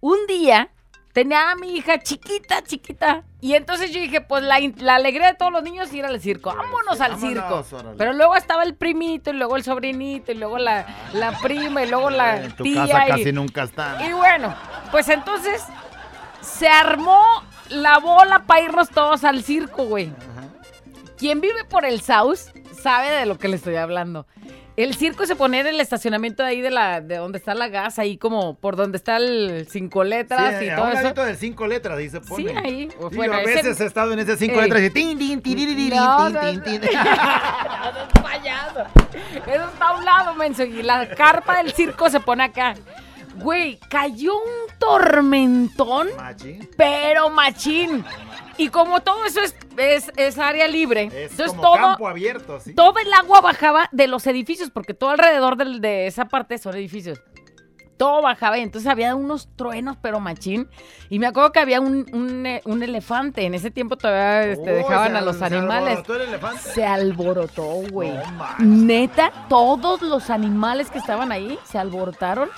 Un 0.00 0.16
día 0.26 0.68
tenía 1.12 1.50
a 1.50 1.54
mi 1.54 1.76
hija 1.76 1.98
chiquita, 1.98 2.62
chiquita. 2.62 3.24
Y 3.40 3.54
entonces 3.54 3.92
yo 3.92 4.00
dije, 4.00 4.20
pues 4.20 4.42
la, 4.42 4.56
alegría 4.94 5.28
de 5.28 5.34
todos 5.34 5.52
los 5.52 5.62
niños 5.62 5.88
es 5.88 5.94
ir 5.94 6.04
al 6.04 6.20
circo. 6.20 6.54
Vámonos 6.54 7.00
al 7.00 7.18
circo. 7.18 7.64
órale. 7.72 7.96
Pero 7.96 8.12
luego 8.12 8.36
estaba 8.36 8.62
el 8.64 8.74
primito, 8.74 9.30
y 9.30 9.34
luego 9.34 9.56
el 9.56 9.62
sobrinito, 9.62 10.32
y 10.32 10.34
luego 10.34 10.58
la, 10.58 10.86
la 11.12 11.38
prima, 11.38 11.82
y 11.84 11.88
luego 11.88 12.10
la 12.10 12.44
En 12.44 12.52
tu 12.52 12.64
tía. 12.64 12.86
casa 12.86 13.06
y- 13.06 13.10
casi 13.10 13.32
nunca 13.32 13.62
están. 13.64 14.04
y 14.04 14.12
bueno, 14.12 14.54
pues 14.90 15.08
entonces 15.08 15.62
se 16.40 16.68
armó 16.68 17.22
la 17.68 17.98
bola 17.98 18.44
para 18.46 18.62
irnos 18.62 18.88
todos 18.90 19.24
al 19.24 19.42
circo, 19.42 19.84
güey. 19.84 20.10
Quien 21.16 21.40
vive 21.40 21.64
por 21.64 21.84
el 21.84 22.00
South 22.00 22.38
sabe 22.80 23.10
de 23.10 23.26
lo 23.26 23.38
que 23.38 23.48
le 23.48 23.56
estoy 23.56 23.76
hablando. 23.76 24.26
El 24.78 24.94
circo 24.94 25.26
se 25.26 25.34
pone 25.34 25.58
en 25.58 25.66
el 25.66 25.80
estacionamiento 25.80 26.44
ahí 26.44 26.60
de 26.60 26.70
la 26.70 27.00
de 27.00 27.16
donde 27.16 27.38
está 27.38 27.52
la 27.52 27.66
gas, 27.66 27.98
ahí 27.98 28.16
como 28.16 28.54
por 28.54 28.76
donde 28.76 28.96
está 28.96 29.16
el 29.16 29.66
cinco 29.68 30.04
letras 30.04 30.60
Sí, 30.60 30.66
y 30.66 30.68
a 30.68 30.76
todo 30.76 30.86
un 30.86 30.92
eso. 30.92 31.24
del 31.24 31.36
cinco 31.36 31.66
letras, 31.66 31.98
ahí 31.98 32.08
se 32.08 32.20
pone. 32.20 32.48
Sí, 32.50 32.56
ahí. 32.56 32.88
Sí, 32.88 33.16
Bueno, 33.16 33.34
a 33.34 33.42
ese- 33.42 33.54
veces 33.56 33.80
he 33.80 33.86
estado 33.86 34.12
en 34.12 34.20
ese 34.20 34.36
cinco 34.36 34.54
Ey. 34.60 34.62
letras 34.62 34.82
y 34.84 34.90
tin, 34.90 35.18
tin, 35.18 35.42
tin, 35.42 35.90
no, 35.96 36.26
tin, 36.30 36.34
no. 36.56 36.62
tin. 36.62 36.80
payaso. 38.22 38.80
Eso 39.46 39.64
está 39.72 39.88
a 39.88 39.98
un 39.98 40.04
lado, 40.04 40.34
menso. 40.36 40.62
Y 40.62 40.82
la 40.84 41.08
carpa 41.08 41.56
del 41.62 41.72
circo 41.72 42.08
se 42.08 42.20
pone 42.20 42.44
acá. 42.44 42.74
Güey, 43.36 43.78
cayó 43.90 44.34
un 44.34 44.78
tormentón, 44.78 46.08
pero 46.76 47.30
machín. 47.30 48.04
Y 48.58 48.68
como 48.68 49.00
todo 49.00 49.24
eso 49.24 49.40
es, 49.40 49.54
es, 49.76 50.10
es 50.16 50.38
área 50.38 50.66
libre, 50.68 51.04
Es 51.04 51.30
entonces 51.30 51.48
como 51.50 51.62
todo, 51.62 51.74
campo 51.74 52.08
abierto, 52.08 52.60
¿sí? 52.60 52.74
todo 52.74 52.94
el 52.98 53.12
agua 53.12 53.40
bajaba 53.40 53.88
de 53.92 54.08
los 54.08 54.26
edificios, 54.26 54.70
porque 54.70 54.94
todo 54.94 55.10
alrededor 55.10 55.56
de 55.56 56.06
esa 56.06 56.26
parte 56.26 56.58
son 56.58 56.74
edificios. 56.74 57.20
Todo 57.96 58.22
bajaba 58.22 58.58
y 58.58 58.62
entonces 58.62 58.88
había 58.88 59.16
unos 59.16 59.48
truenos, 59.56 59.96
pero 60.00 60.20
machín. 60.20 60.68
Y 61.08 61.18
me 61.18 61.26
acuerdo 61.26 61.50
que 61.50 61.58
había 61.58 61.80
un, 61.80 62.06
un, 62.12 62.46
eh, 62.46 62.62
un 62.64 62.80
elefante. 62.84 63.44
En 63.44 63.54
ese 63.54 63.72
tiempo 63.72 63.96
todavía 63.96 64.52
este, 64.52 64.70
dejaban 64.70 65.10
se- 65.12 65.18
a 65.18 65.20
los 65.20 65.36
se 65.38 65.44
animales. 65.46 65.88
alborotó 65.98 66.14
el 66.14 66.22
elefante. 66.28 66.60
Se 66.60 66.86
alborotó, 66.86 67.64
güey. 67.90 68.12
Neta, 68.60 69.32
todos 69.48 70.00
los 70.02 70.30
animales 70.30 70.90
que 70.90 70.98
estaban 70.98 71.32
ahí 71.32 71.58
se 71.64 71.76
alborotaron. 71.78 72.48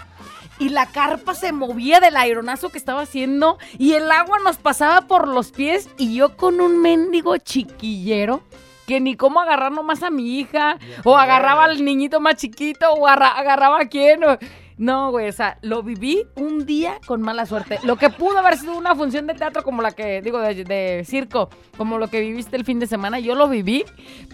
Y 0.61 0.69
la 0.69 0.87
carpa 0.87 1.35
se 1.35 1.51
movía 1.53 1.99
del 1.99 2.17
aeronazo 2.17 2.69
que 2.69 2.79
estaba 2.79 3.01
haciendo. 3.03 3.59
Y 3.79 3.95
el 3.95 4.11
agua 4.13 4.39
nos 4.45 4.59
pasaba 4.59 5.01
por 5.09 5.27
los 5.27 5.51
pies. 5.51 5.89
Y 5.99 6.15
yo 6.15 6.37
con 6.37 6.61
un 6.61 6.81
mendigo 6.81 7.37
chiquillero. 7.39 8.43
Que 8.87 9.01
ni 9.01 9.17
cómo 9.17 9.41
agarrar 9.41 9.73
nomás 9.73 10.03
a 10.03 10.11
mi 10.11 10.39
hija. 10.39 10.79
O 11.05 11.17
agarraba 11.17 11.65
al 11.65 11.85
niñito 11.85 12.21
más 12.21 12.37
chiquito. 12.37 12.93
O 12.93 13.07
agarra- 13.09 13.39
agarraba 13.39 13.81
a 13.81 13.89
quién. 13.89 14.23
o- 14.25 14.39
No, 14.81 15.11
güey, 15.11 15.29
o 15.29 15.33
sea, 15.33 15.59
lo 15.61 15.83
viví 15.83 16.27
un 16.37 16.65
día 16.65 17.01
con 17.05 17.21
mala 17.21 17.45
suerte. 17.45 17.79
Lo 17.83 17.97
que 17.97 18.09
pudo 18.09 18.39
haber 18.39 18.57
sido 18.57 18.79
una 18.79 18.95
función 18.97 19.27
de 19.27 19.35
teatro 19.35 19.63
como 19.63 19.83
la 19.83 19.93
que, 19.93 20.23
digo, 20.23 20.41
de, 20.41 20.65
de 20.65 21.05
circo, 21.07 21.51
como 21.77 21.99
lo 21.99 22.09
que 22.09 22.21
viviste 22.21 22.57
el 22.57 22.65
fin 22.65 22.81
de 22.81 22.87
semana, 22.87 23.19
yo 23.19 23.35
lo 23.35 23.47
viví, 23.47 23.85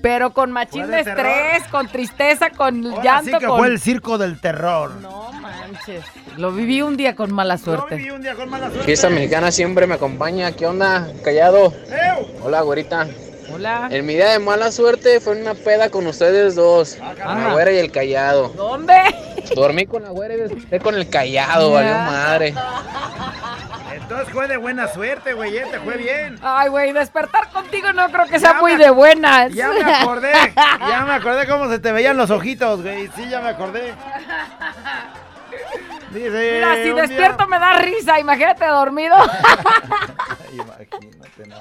pero 0.03 0.33
con 0.33 0.53
machín 0.53 0.89
de 0.89 1.03
terror. 1.03 1.27
estrés, 1.27 1.69
con 1.69 1.89
tristeza, 1.89 2.51
con 2.51 2.87
Ahora 2.87 3.03
llanto, 3.03 3.33
sí 3.33 3.39
que 3.41 3.47
con... 3.47 3.59
fue 3.59 3.67
el 3.67 3.81
circo 3.81 4.19
del 4.19 4.41
terror. 4.41 4.93
No 5.03 5.33
manches, 5.33 6.05
lo 6.37 6.53
viví 6.53 6.81
un 6.81 6.97
día 6.97 7.17
con 7.17 7.33
mala 7.35 7.59
suerte. 7.59 8.13
un 8.13 8.23
día 8.23 8.37
con 8.37 8.49
mala 8.49 8.67
suerte. 8.69 8.85
Fiesta 8.85 9.11
mexicana 9.11 9.51
siempre 9.51 9.89
me 9.89 9.95
acompaña. 9.95 10.53
¿Qué 10.53 10.65
onda? 10.65 11.09
Callado. 11.25 11.73
Hola, 12.45 12.61
güerita. 12.61 13.09
Hola. 13.53 13.89
En 13.91 14.07
mi 14.07 14.15
día 14.15 14.31
de 14.31 14.39
mala 14.39 14.71
suerte 14.71 15.19
fue 15.19 15.41
una 15.41 15.55
peda 15.55 15.91
con 15.91 16.07
ustedes 16.07 16.55
dos. 16.55 16.99
La 17.01 17.53
güera 17.53 17.73
y 17.73 17.79
el 17.79 17.91
callado. 17.91 18.51
¿Dónde? 18.51 18.95
Dormí 19.55 19.87
con 19.87 20.03
la 20.03 20.11
güera 20.11 20.35
y 20.35 20.39
desperté 20.39 20.81
con 20.81 20.95
el 20.95 21.09
callado, 21.09 21.73
valió 21.73 21.93
madre. 21.95 22.55
Entonces 23.95 24.29
fue 24.33 24.47
de 24.49 24.57
buena 24.57 24.89
suerte, 24.89 25.33
güey, 25.33 25.57
eh, 25.57 25.65
te 25.71 25.81
fue 25.81 25.97
bien. 25.97 26.39
Ay, 26.43 26.69
güey, 26.69 26.93
despertar 26.93 27.51
contigo 27.51 27.93
no 27.93 28.09
creo 28.11 28.27
que 28.27 28.39
sea 28.39 28.53
Ya 28.53 28.61
muy 28.61 28.73
me- 28.75 28.85
de 28.85 28.91
buenas. 28.91 29.53
Ya 29.53 29.69
me 29.71 29.83
acordé, 29.83 30.33
ya 30.55 31.05
me 31.07 31.13
acordé 31.15 31.47
cómo 31.47 31.69
se 31.69 31.79
te 31.79 31.93
veían 31.93 32.17
los 32.17 32.31
ojitos, 32.31 32.83
güey. 32.83 33.09
Sí, 33.17 33.29
ya 33.29 33.41
me 33.41 33.49
acordé. 33.49 33.95
Dice, 36.11 36.51
Mira, 36.55 36.75
si 36.77 36.83
día- 36.85 36.95
despierto 36.95 37.47
me 37.49 37.59
da 37.59 37.79
risa, 37.79 38.19
imagínate 38.21 38.65
dormido. 38.67 39.17
Imagínate, 40.53 41.47
no. 41.49 41.57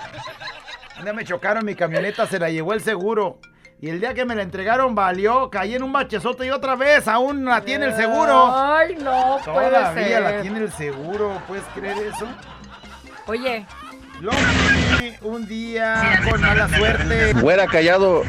Un 0.98 1.04
día 1.04 1.14
me 1.14 1.26
chocaron 1.26 1.66
mi 1.66 1.76
camioneta, 1.76 2.26
se 2.28 2.40
la 2.40 2.50
llevó 2.50 2.74
el 2.74 2.82
seguro. 2.82 3.40
Y 3.86 3.90
el 3.92 4.00
día 4.00 4.16
que 4.16 4.26
me 4.26 4.34
la 4.34 4.42
entregaron 4.42 4.96
valió, 4.96 5.48
caí 5.52 5.76
en 5.76 5.84
un 5.84 5.94
bachezote 5.94 6.48
y 6.48 6.50
otra 6.50 6.76
vez, 6.76 7.08
aún 7.08 7.46
la 7.46 7.62
tiene 7.62 7.86
el 7.86 7.96
seguro. 7.96 8.52
Ay, 8.52 8.96
no 9.00 9.38
puede 9.46 9.70
Todavía 9.70 9.94
ser. 9.94 10.22
la 10.24 10.42
tiene 10.42 10.60
el 10.62 10.72
seguro, 10.72 11.40
¿puedes 11.48 11.64
creer 11.76 11.96
eso? 12.12 12.28
Oye, 13.28 13.64
Lo 14.22 14.32
viví 14.32 15.16
un 15.22 15.48
día 15.48 16.20
con 16.28 16.42
mala 16.42 16.68
suerte. 16.68 17.34
Güera 17.34 17.68
callado, 17.68 18.24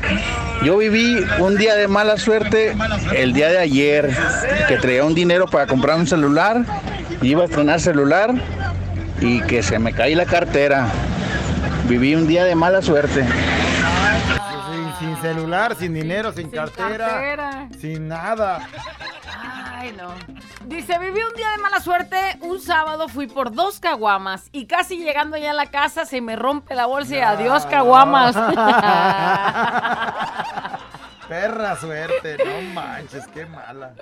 yo 0.62 0.76
viví 0.76 1.24
un 1.38 1.56
día 1.56 1.74
de 1.74 1.88
mala 1.88 2.18
suerte 2.18 2.76
el 3.14 3.32
día 3.32 3.48
de 3.48 3.56
ayer, 3.56 4.14
que 4.68 4.76
traía 4.76 5.04
un 5.06 5.14
dinero 5.14 5.46
para 5.46 5.66
comprar 5.66 5.96
un 5.96 6.06
celular, 6.06 6.66
iba 7.22 7.44
a 7.44 7.46
estrenar 7.46 7.80
celular 7.80 8.34
y 9.22 9.40
que 9.40 9.62
se 9.62 9.78
me 9.78 9.94
cae 9.94 10.14
la 10.16 10.26
cartera. 10.26 10.86
Viví 11.88 12.14
un 12.14 12.26
día 12.26 12.44
de 12.44 12.54
mala 12.54 12.82
suerte. 12.82 13.24
Sin, 15.26 15.34
sin 15.34 15.42
celular, 15.42 15.74
sin 15.74 15.94
dinero, 15.94 16.32
sin, 16.32 16.50
cartera, 16.50 17.08
cartera. 17.08 17.68
sin 17.78 18.08
nada. 18.08 18.68
Ay, 19.78 19.92
no. 19.96 20.14
Dice, 20.66 20.98
viví 20.98 21.20
un 21.20 21.34
día 21.36 21.50
de 21.50 21.58
mala 21.62 21.80
suerte. 21.80 22.16
Un 22.40 22.60
sábado 22.60 23.08
fui 23.08 23.26
por 23.26 23.52
dos 23.52 23.80
caguamas 23.80 24.48
y 24.52 24.66
casi 24.66 24.98
llegando 24.98 25.36
ya 25.36 25.50
a 25.50 25.54
la 25.54 25.66
casa 25.70 26.06
se 26.06 26.20
me 26.20 26.36
rompe 26.36 26.74
la 26.74 26.86
bolsa 26.86 27.16
y 27.16 27.20
adiós 27.20 27.66
caguamas. 27.66 28.36
Perra 31.28 31.76
suerte, 31.76 32.36
no 32.44 32.62
manches, 32.74 33.26
qué 33.28 33.46
mala. 33.46 33.94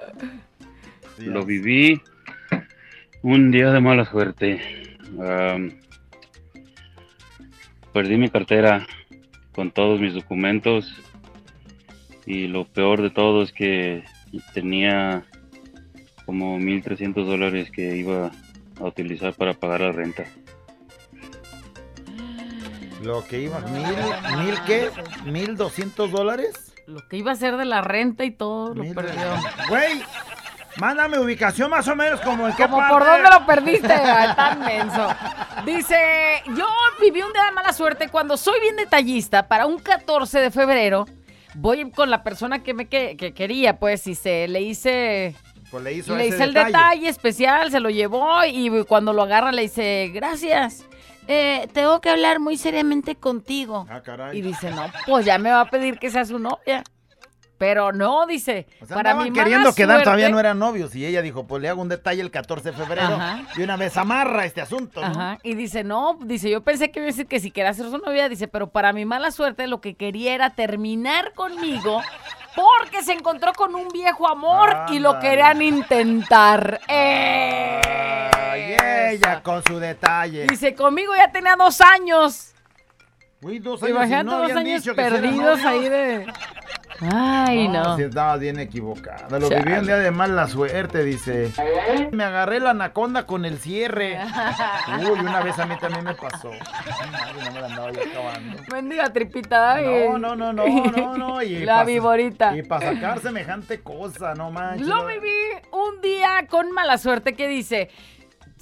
Lo 1.19 1.45
viví 1.45 2.03
un 3.23 3.51
día 3.51 3.71
de 3.71 3.81
mala 3.81 4.05
suerte. 4.05 4.99
Perdí 7.93 8.17
mi 8.17 8.29
cartera 8.29 8.87
con 9.55 9.71
todos 9.71 10.01
mis 10.01 10.15
documentos 10.15 11.04
y 12.27 12.47
lo 12.47 12.65
peor 12.65 13.03
de 13.03 13.11
todo 13.11 13.43
es 13.43 13.53
que 13.53 14.05
tenía 14.53 15.25
como 16.27 16.59
1.300 16.59 17.25
dólares 17.25 17.71
que 17.71 17.97
iba 17.97 18.31
a 18.81 18.85
utilizar 18.85 19.35
para 19.35 19.55
pagar 19.55 19.83
la 19.83 19.93
renta. 19.93 20.25
Lo 23.03 23.23
que 23.27 23.41
iba, 23.43 23.59
mil, 23.61 24.45
mil 24.45 24.55
qué, 24.67 24.91
mil 25.27 25.57
doscientos 25.57 26.11
dólares. 26.11 26.73
Lo 26.87 27.07
que 27.09 27.19
iba 27.19 27.33
a 27.33 27.37
ser 27.37 27.57
de 27.57 27.67
la 27.67 27.83
renta 27.83 28.25
y 28.25 28.31
todo 28.31 28.75
lo 28.75 28.83
perdió. 28.95 29.23
Güey, 29.69 30.03
mándame 30.79 31.19
ubicación 31.19 31.71
más 31.71 31.87
o 31.89 31.95
menos 31.95 32.21
como 32.23 32.47
en 32.49 32.55
qué 32.57 32.65
Como 32.65 32.79
parte. 32.79 32.95
por 32.95 33.05
dónde 33.05 33.29
lo 33.31 33.47
perdiste, 33.47 33.89
tan 34.37 34.61
menso. 34.61 35.07
Dice, 35.67 35.97
yo 36.57 36.67
viví 37.01 37.21
un 37.21 37.33
día 37.33 37.45
de 37.45 37.53
mala 37.53 37.75
suerte 37.75 38.09
cuando 38.09 38.39
soy 38.39 38.59
bien 38.61 38.77
detallista 38.77 39.49
para 39.49 39.67
un 39.67 39.79
14 39.79 40.41
de 40.41 40.51
febrero. 40.51 41.05
Voy 41.55 41.91
con 41.91 42.11
la 42.11 42.23
persona 42.23 42.63
que 42.63 42.75
me 42.75 42.87
que, 42.87 43.17
que 43.17 43.33
quería, 43.33 43.79
pues, 43.79 44.07
y 44.07 44.15
se 44.15 44.49
le 44.49 44.61
hice 44.63 45.35
Pues 45.71 45.83
le 45.85 45.93
hizo 45.93 46.17
le 46.17 46.27
hice 46.27 46.45
el 46.45 46.55
detalle. 46.55 47.09
especial, 47.09 47.71
se 47.71 47.81
lo 47.81 47.91
llevó 47.91 48.45
y 48.45 48.85
cuando 48.85 49.13
lo 49.13 49.23
agarra 49.23 49.53
le 49.53 49.63
dice, 49.63 50.11
gracias. 50.13 50.85
eh, 51.27 51.69
tengo 51.73 52.01
que 52.01 52.11
hablar 52.11 52.39
muy 52.41 52.57
seriamente 52.57 53.15
contigo. 53.15 53.87
Ah, 53.89 54.03
caray. 54.03 54.39
Y 54.39 54.43
dice, 54.43 54.71
no, 54.71 54.85
pues 55.07 55.25
ya 55.25 55.39
me 55.39 55.51
va 55.51 55.61
a 55.61 55.71
pedir 55.71 55.99
que 55.99 56.11
sea 56.11 56.25
su 56.25 56.39
novia. 56.39 56.85
Pero 57.57 57.93
no, 57.93 58.27
dice, 58.27 58.67
O 58.81 58.87
sea, 58.87 58.97
para 58.97 59.15
mala 59.15 59.33
queriendo 59.33 59.75
quedar, 59.75 60.03
todavía 60.03 60.29
no 60.29 60.41
eran 60.41 60.59
novios. 60.59 60.95
Y 60.95 61.07
ella 61.07 61.23
dijo, 61.23 61.47
pues 61.47 61.63
le 61.63 61.69
hago 61.69 61.83
un 61.83 61.89
detalle 61.89 62.21
el 62.21 62.31
14 62.31 62.73
de 62.73 62.77
febrero. 62.77 63.15
Ajá. 63.15 63.43
Y 63.57 63.63
una 63.63 63.77
vez 63.77 63.97
amarra 63.97 64.45
este 64.45 64.61
asunto, 64.61 65.01
¿no? 65.01 65.07
Ajá. 65.07 65.39
Y 65.43 65.55
dice, 65.55 65.85
no, 65.85 66.19
dice, 66.25 66.51
yo 66.51 66.63
pensé 66.63 66.91
que 66.91 66.99
iba 66.99 67.07
a 67.07 67.13
decir 67.13 67.27
que 67.27 67.39
si 67.39 67.51
quería 67.51 67.73
ser 67.73 67.87
su 67.91 67.99
novia, 67.99 68.29
dice, 68.29 68.49
pero 68.49 68.71
para 68.71 68.93
mi 68.93 69.05
mala 69.05 69.31
suerte 69.31 69.67
lo 69.67 69.81
que 69.81 69.95
quería 69.95 70.35
era 70.35 70.51
terminar 70.51 71.33
conmigo 71.35 72.03
porque 72.55 73.03
se 73.03 73.13
encontró 73.13 73.53
con 73.53 73.75
un 73.75 73.89
viejo 73.89 74.29
amor 74.29 74.75
y 74.91 74.99
lo 74.99 75.19
querían 75.19 75.61
intentar. 75.63 76.81
¡Eh! 76.89 77.81
Ay, 78.33 78.77
ella 79.13 79.43
con 79.43 79.63
su 79.65 79.79
detalle. 79.79 80.47
Dice, 80.47 80.75
conmigo 80.75 81.13
ya 81.17 81.31
tenía 81.31 81.57
dos 81.57 81.81
años. 81.81 82.53
Uy, 83.43 83.59
dos 83.59 83.83
años 83.83 83.97
Imagínate 83.97 84.25
no 84.25 84.39
dos 84.39 84.53
años 84.53 84.85
perdidos 84.97 85.65
ahí 85.65 85.89
de... 85.89 86.27
Ay, 87.01 87.69
no. 87.69 87.97
Si 87.97 88.03
estabas 88.05 88.41
bien 88.41 88.59
equivocada. 88.61 89.39
Lo 89.39 89.49
viví 89.49 89.73
un 89.73 89.85
día 89.87 89.97
de 89.97 90.11
mala 90.11 90.47
suerte, 90.49 91.03
dice. 91.05 91.53
Me 92.13 92.25
agarré 92.25 92.61
la 92.61 92.71
anaconda 92.71 93.27
con 93.27 93.45
el 93.45 93.59
cierre. 93.59 94.19
Uy, 95.01 95.19
una 95.21 95.41
vez 95.43 95.59
a 95.59 95.67
mí 95.67 95.75
también 95.81 96.05
me 96.05 96.15
pasó. 96.15 96.51
Ay, 96.53 97.45
no 97.45 97.53
me 97.53 97.61
la 97.61 97.67
andaba 97.67 97.91
yo 97.93 98.01
acabando. 98.11 98.63
Mendiga 98.73 99.13
tripita. 99.13 99.75
ay. 99.75 99.85
No, 100.09 100.19
no, 100.19 100.37
no, 100.37 100.53
no, 100.53 100.67
no, 100.91 101.17
no. 101.19 101.43
Y 101.43 101.59
La 101.65 101.79
pa- 101.79 101.85
viborita. 101.85 102.57
Y 102.57 102.63
para 102.63 102.93
sacar 102.95 103.21
semejante 103.21 103.81
cosa, 103.81 104.35
no 104.35 104.51
manches. 104.51 104.87
Lo 104.87 105.05
viví 105.07 105.29
un 105.73 106.01
día 106.01 106.47
con 106.49 106.71
mala 106.73 106.99
suerte 106.99 107.35
que 107.35 107.49
dice, 107.49 107.91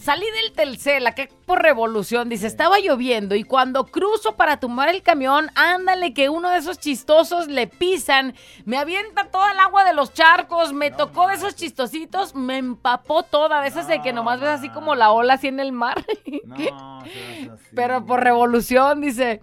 salí 0.02 0.26
del 0.42 0.52
Telcel, 0.52 1.06
acá 1.06 1.28
por 1.46 1.62
revolución, 1.62 2.28
dice, 2.28 2.46
estaba 2.46 2.78
lloviendo 2.80 3.34
y 3.34 3.44
cuando 3.44 3.86
cruzo 3.86 4.36
para 4.36 4.58
tomar 4.58 4.88
el 4.88 5.02
camión, 5.02 5.50
ándale 5.54 6.12
que 6.12 6.28
uno 6.28 6.50
de 6.50 6.58
esos 6.58 6.78
chistosos 6.78 7.46
le 7.46 7.68
pisan, 7.68 8.34
me 8.64 8.78
avienta 8.78 9.30
toda 9.30 9.52
el 9.52 9.60
agua 9.60 9.84
de 9.84 9.94
los 9.94 10.12
charcos, 10.12 10.72
me 10.72 10.90
tocó 10.90 11.28
de 11.28 11.34
esos 11.34 11.54
chistositos, 11.54 12.34
me 12.34 12.58
empapó 12.58 13.22
toda, 13.22 13.60
de 13.62 13.68
esas 13.68 13.86
de 13.86 14.02
que 14.02 14.12
nomás 14.12 14.40
ves 14.40 14.50
así 14.50 14.68
como 14.70 14.94
la 14.94 15.12
ola 15.12 15.34
así 15.34 15.48
en 15.48 15.60
el 15.60 15.72
mar. 15.72 16.04
Pero 17.74 18.04
por 18.04 18.20
revolución, 18.20 19.00
dice, 19.00 19.40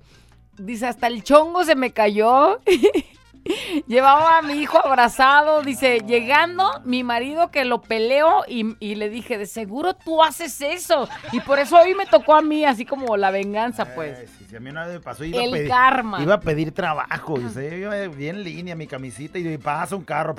dice, 0.58 0.88
hasta 0.88 1.08
el 1.08 1.24
chongo 1.24 1.64
se 1.64 1.76
me 1.76 1.92
cayó. 1.92 2.60
Llevaba 3.88 4.38
a 4.38 4.42
mi 4.42 4.54
hijo 4.54 4.78
abrazado, 4.86 5.62
dice, 5.62 6.00
llegando 6.06 6.70
mi 6.86 7.04
marido 7.04 7.50
que 7.50 7.66
lo 7.66 7.82
peleó 7.82 8.44
y, 8.48 8.76
y 8.80 8.96
le 8.96 9.10
dije, 9.10 9.38
de 9.38 9.46
seguro 9.46 9.94
tú 9.94 10.24
haces 10.24 10.62
eso. 10.62 11.10
Y 11.32 11.40
por 11.42 11.60
eso 11.60 11.78
hoy 11.78 11.96
me 11.96 12.06
tocó 12.06 12.36
a 12.36 12.42
mí, 12.42 12.66
así 12.66 12.86
como 12.86 13.18
la 13.18 13.32
venganza, 13.32 13.94
pues. 13.96 14.30
Si 14.50 14.56
a 14.56 14.60
mí 14.60 14.70
una 14.70 14.86
vez 14.86 14.96
me 14.96 15.00
pasó, 15.00 15.24
iba 15.24 15.42
El 15.42 15.50
a 15.50 15.54
pedir, 15.54 15.70
karma. 15.70 16.22
Iba 16.22 16.36
a 16.36 16.40
pedir 16.40 16.72
trabajo. 16.72 17.40
y 17.40 17.50
se 17.50 17.80
iba 17.80 17.96
bien 18.08 18.38
en 18.38 18.44
línea 18.44 18.76
mi 18.76 18.88
camisita 18.88 19.40
y 19.40 19.58
pasa 19.58 19.96
un 19.96 20.04
carro. 20.04 20.36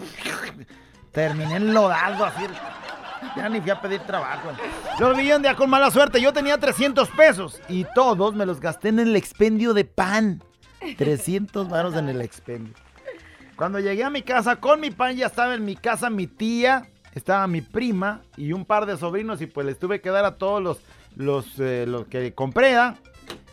Terminé 1.12 1.56
enlodado 1.56 2.24
así. 2.24 2.44
Ya 3.36 3.48
ni 3.48 3.60
fui 3.60 3.70
a 3.70 3.80
pedir 3.80 4.00
trabajo. 4.00 4.50
Yo 4.98 5.14
viví 5.14 5.32
un 5.32 5.42
día 5.42 5.54
con 5.54 5.68
mala 5.68 5.90
suerte. 5.90 6.20
Yo 6.20 6.32
tenía 6.32 6.58
300 6.58 7.08
pesos 7.10 7.60
y 7.68 7.84
todos 7.94 8.34
me 8.34 8.46
los 8.46 8.60
gasté 8.60 8.88
en 8.88 8.98
el 9.00 9.16
expendio 9.16 9.74
de 9.74 9.84
pan. 9.84 10.42
300 10.96 11.68
varos 11.68 11.94
en 11.96 12.08
el 12.08 12.22
expendio. 12.22 12.72
Cuando 13.60 13.78
llegué 13.78 14.04
a 14.04 14.08
mi 14.08 14.22
casa 14.22 14.56
con 14.56 14.80
mi 14.80 14.90
pan, 14.90 15.14
ya 15.14 15.26
estaba 15.26 15.54
en 15.54 15.66
mi 15.66 15.76
casa 15.76 16.08
mi 16.08 16.26
tía, 16.26 16.88
estaba 17.14 17.46
mi 17.46 17.60
prima 17.60 18.22
y 18.38 18.54
un 18.54 18.64
par 18.64 18.86
de 18.86 18.96
sobrinos 18.96 19.42
y 19.42 19.46
pues 19.46 19.66
les 19.66 19.78
tuve 19.78 20.00
que 20.00 20.08
dar 20.08 20.24
a 20.24 20.36
todos 20.36 20.62
los, 20.62 20.78
los, 21.14 21.46
eh, 21.58 21.86
que 22.08 22.32
compré, 22.32 22.78
¿ah? 22.78 22.94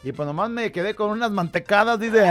Y 0.05 0.13
pues 0.13 0.25
nomás 0.25 0.49
me 0.49 0.71
quedé 0.71 0.95
con 0.95 1.11
unas 1.11 1.31
mantecadas, 1.31 1.99
dice. 1.99 2.23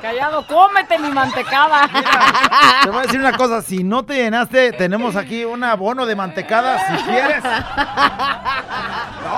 Callado, 0.00 0.46
cómete 0.46 0.98
mi 0.98 1.10
mantecada. 1.10 1.88
Te 2.84 2.90
voy 2.90 3.00
a 3.00 3.02
decir 3.02 3.20
una 3.20 3.36
cosa, 3.36 3.62
si 3.62 3.82
no 3.82 4.04
te 4.04 4.14
llenaste, 4.14 4.72
tenemos 4.72 5.16
aquí 5.16 5.44
un 5.44 5.62
abono 5.64 6.06
de 6.06 6.16
mantecadas, 6.16 6.80
si 6.88 7.04
quieres. 7.04 7.42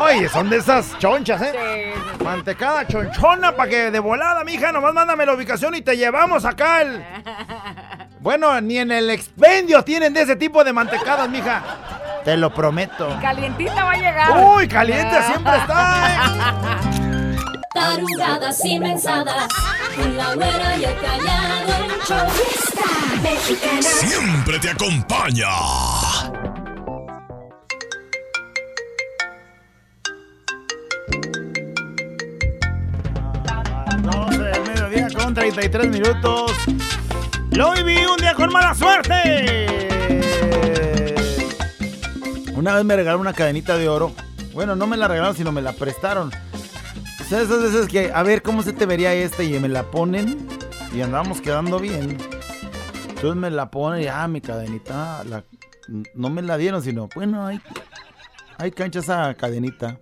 Oye, 0.00 0.28
son 0.28 0.50
de 0.50 0.58
esas 0.58 0.98
chonchas, 0.98 1.42
¿eh? 1.42 1.94
Mantecada 2.22 2.86
chonchona 2.86 3.52
para 3.52 3.70
que 3.70 3.90
de 3.90 3.98
volada, 3.98 4.44
mija, 4.44 4.72
nomás 4.72 4.94
mándame 4.94 5.26
la 5.26 5.34
ubicación 5.34 5.74
y 5.74 5.82
te 5.82 5.96
llevamos 5.96 6.44
acá 6.44 6.82
el... 6.82 7.04
Bueno, 8.20 8.60
ni 8.60 8.78
en 8.78 8.92
el 8.92 9.10
expendio 9.10 9.82
tienen 9.82 10.14
de 10.14 10.22
ese 10.22 10.36
tipo 10.36 10.62
de 10.62 10.72
mantecadas, 10.72 11.28
mija. 11.28 11.62
Te 12.24 12.36
lo 12.36 12.54
prometo. 12.54 13.18
Calientita 13.20 13.84
va 13.84 13.92
a 13.92 13.96
llegar. 13.96 14.46
Uy, 14.46 14.68
caliente 14.68 15.22
siempre 15.24 15.56
está, 15.56 16.08
¿eh? 16.08 17.08
Tarugadas 17.74 18.64
y 18.64 18.78
mensadas, 18.78 19.48
con 19.96 20.16
la 20.16 20.34
güera 20.34 20.76
y 20.76 20.84
el 20.84 20.94
callado, 21.00 21.72
el 21.84 22.02
show 22.02 23.22
mexicana. 23.22 23.82
Siempre 23.82 24.58
te 24.58 24.70
acompaña. 24.70 25.48
del 34.30 34.62
mediodía 34.62 35.08
con 35.16 35.32
33 35.32 35.88
minutos. 35.88 36.52
Lo 37.50 37.72
viví 37.72 38.04
un 38.04 38.16
día 38.18 38.34
con 38.34 38.52
mala 38.52 38.74
suerte. 38.74 39.88
Una 42.54 42.74
vez 42.74 42.84
me 42.84 42.96
regalaron 42.96 43.22
una 43.22 43.32
cadenita 43.32 43.78
de 43.78 43.88
oro. 43.88 44.12
Bueno, 44.52 44.76
no 44.76 44.86
me 44.86 44.98
la 44.98 45.08
regalaron, 45.08 45.34
sino 45.34 45.52
me 45.52 45.62
la 45.62 45.72
prestaron. 45.72 46.30
Sea, 47.32 47.40
esas 47.40 47.62
veces 47.62 47.88
que, 47.88 48.12
a 48.12 48.22
ver, 48.22 48.42
¿cómo 48.42 48.62
se 48.62 48.74
te 48.74 48.84
vería 48.84 49.14
esta? 49.14 49.42
Y 49.42 49.58
me 49.58 49.66
la 49.66 49.90
ponen 49.90 50.46
y 50.94 51.00
andábamos 51.00 51.40
quedando 51.40 51.78
bien. 51.78 52.18
Entonces 53.08 53.36
me 53.36 53.50
la 53.50 53.70
ponen 53.70 54.02
y, 54.02 54.06
ah, 54.06 54.28
mi 54.28 54.42
cadenita, 54.42 55.24
la- 55.24 55.42
no 56.14 56.28
me 56.28 56.42
la 56.42 56.58
dieron, 56.58 56.82
sino, 56.82 57.08
bueno, 57.14 57.46
hay, 57.46 57.58
hay 58.58 58.70
cancha 58.70 58.98
esa 58.98 59.32
cadenita. 59.32 59.98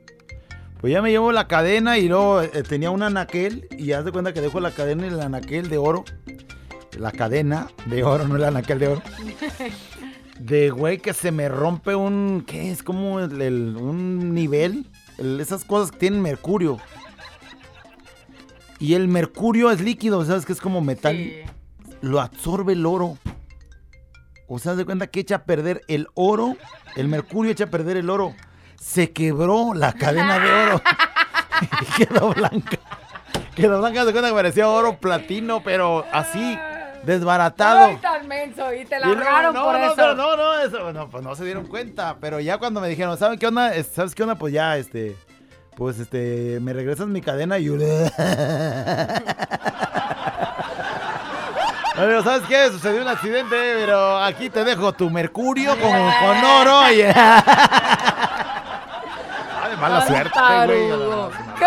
Pues 0.81 0.93
ya 0.93 1.03
me 1.03 1.13
llevo 1.13 1.31
la 1.31 1.47
cadena 1.47 1.99
y 1.99 2.09
luego 2.09 2.43
eh, 2.43 2.49
tenía 2.69 2.91
un 2.91 3.05
anaquel 3.05 3.69
y 3.79 3.93
haz 3.93 4.05
de 4.05 4.11
cuenta 4.11 4.33
que 4.33 4.41
dejo 4.41 4.59
la 4.59 4.73
cadena 4.73 5.05
y 5.07 5.11
el 5.11 5.21
anaquel 5.21 5.69
de 5.69 5.79
oro. 5.79 6.05
La 6.99 7.13
cadena 7.13 7.69
de 7.87 8.03
oro, 8.03 8.27
no 8.27 8.35
el 8.35 8.45
anaquel 8.45 8.81
de 8.81 8.89
oro. 8.89 9.03
De 10.41 10.71
güey 10.71 10.99
que 10.99 11.13
se 11.13 11.31
me 11.31 11.49
rompe 11.49 11.95
un, 11.95 12.43
¿qué 12.45 12.73
es? 12.73 12.83
Como 12.83 13.21
el- 13.21 13.77
un 13.77 14.35
nivel. 14.35 14.89
El- 15.17 15.39
esas 15.41 15.65
cosas 15.65 15.93
que 15.93 15.99
tienen 15.99 16.23
mercurio. 16.23 16.79
Y 18.81 18.95
el 18.95 19.07
mercurio 19.09 19.71
es 19.71 19.81
líquido, 19.81 20.25
¿sabes? 20.25 20.45
Que 20.47 20.53
es 20.53 20.61
como 20.61 20.81
metal. 20.81 21.17
Lo 22.01 22.21
absorbe 22.21 22.73
el 22.73 22.87
oro. 22.87 23.19
O 24.49 24.59
sea, 24.59 24.75
de 24.75 24.85
cuenta 24.85 25.07
que 25.07 25.21
echa 25.21 25.37
a 25.37 25.45
perder 25.45 25.83
el 25.87 26.09
oro. 26.15 26.57
El 26.97 27.07
mercurio 27.09 27.53
echa 27.53 27.65
a 27.65 27.71
perder 27.71 27.97
el 27.99 28.11
oro. 28.11 28.35
Se 28.81 29.13
quebró 29.13 29.75
la 29.75 29.93
cadena 29.93 30.39
de 30.39 30.51
oro. 30.51 30.83
Y 31.83 32.05
quedó 32.07 32.33
blanca. 32.33 32.79
Quedó 33.55 33.79
blanca, 33.81 34.07
de 34.07 34.13
cuenta 34.13 34.31
que 34.31 34.35
parecía 34.35 34.67
oro 34.67 34.99
platino, 34.99 35.63
pero 35.63 36.07
así, 36.11 36.59
desbaratado. 37.05 37.85
Ay, 37.89 37.97
tan 37.99 38.27
menso, 38.27 38.73
y 38.73 38.87
te 38.87 38.97
Y 38.97 39.01
largaron 39.01 39.55
no, 39.55 39.65
por 39.65 39.75
no, 39.79 39.85
eso. 39.85 39.95
pero 39.95 40.15
no, 40.15 40.37
no, 40.39 40.59
eso, 40.61 40.93
no, 40.95 41.11
pues 41.11 41.23
no 41.23 41.35
se 41.37 41.45
dieron 41.45 41.67
cuenta. 41.67 42.17
Pero 42.19 42.41
ya 42.41 42.57
cuando 42.57 42.81
me 42.81 42.89
dijeron, 42.89 43.19
¿saben 43.19 43.39
qué 43.39 43.47
onda? 43.47 43.75
Es- 43.75 43.89
¿Sabes 43.89 44.15
qué 44.15 44.23
onda? 44.23 44.37
Pues 44.37 44.55
ya, 44.55 44.79
este, 44.79 45.17
pues 45.77 45.99
este, 45.99 46.59
me 46.61 46.73
regresas 46.73 47.07
mi 47.07 47.21
cadena 47.21 47.59
y 47.59 47.65
yo. 47.65 47.75
Pero 51.97 52.23
¿sabes 52.23 52.43
qué? 52.49 52.69
Sucedió 52.69 53.03
un 53.03 53.09
accidente, 53.09 53.57
pero 53.79 54.19
aquí 54.19 54.49
te 54.49 54.65
dejo 54.65 54.93
tu 54.93 55.11
mercurio 55.11 55.73
con, 55.73 55.91
con 55.91 56.45
oro 56.45 56.91
y... 56.93 57.03
Ay, 57.03 57.13
mala 59.79 60.07
suerte, 60.07 60.39
güey. 60.67 60.89
¿Qué 61.59 61.67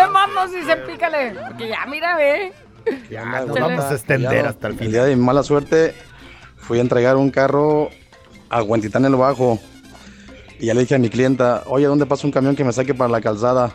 si 0.50 0.64
se 0.64 0.76
pícale? 0.76 1.36
Porque 1.48 1.68
ya, 1.68 1.86
mira, 1.86 2.16
ve. 2.16 2.52
Ya, 3.10 3.24
nos 3.24 3.58
vamos 3.58 3.84
a 3.84 3.92
extender 3.94 4.46
hasta 4.46 4.68
el 4.68 4.80
El 4.80 4.92
día 4.92 5.04
de 5.04 5.14
mi 5.14 5.22
mala 5.22 5.42
suerte 5.42 5.94
fui 6.56 6.78
a 6.78 6.80
entregar 6.82 7.16
un 7.16 7.30
carro 7.30 7.90
a 8.50 8.62
Huentitán 8.62 9.04
el 9.04 9.14
Bajo. 9.16 9.60
Y 10.58 10.66
ya 10.66 10.74
le 10.74 10.80
dije 10.80 10.94
a 10.96 10.98
mi 10.98 11.10
clienta, 11.10 11.62
oye, 11.66 11.86
¿dónde 11.86 12.06
pasa 12.06 12.26
un 12.26 12.32
camión 12.32 12.56
que 12.56 12.64
me 12.64 12.72
saque 12.72 12.94
para 12.94 13.10
la 13.10 13.20
calzada? 13.20 13.72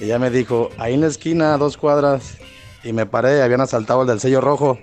Y 0.00 0.04
ella 0.06 0.18
me 0.18 0.30
dijo, 0.30 0.70
ahí 0.78 0.94
en 0.94 1.02
la 1.02 1.06
esquina, 1.08 1.54
a 1.54 1.58
dos 1.58 1.76
cuadras. 1.76 2.36
Y 2.82 2.92
me 2.92 3.06
paré, 3.06 3.42
habían 3.42 3.62
asaltado 3.62 4.02
el 4.02 4.08
del 4.08 4.20
sello 4.20 4.42
rojo. 4.42 4.78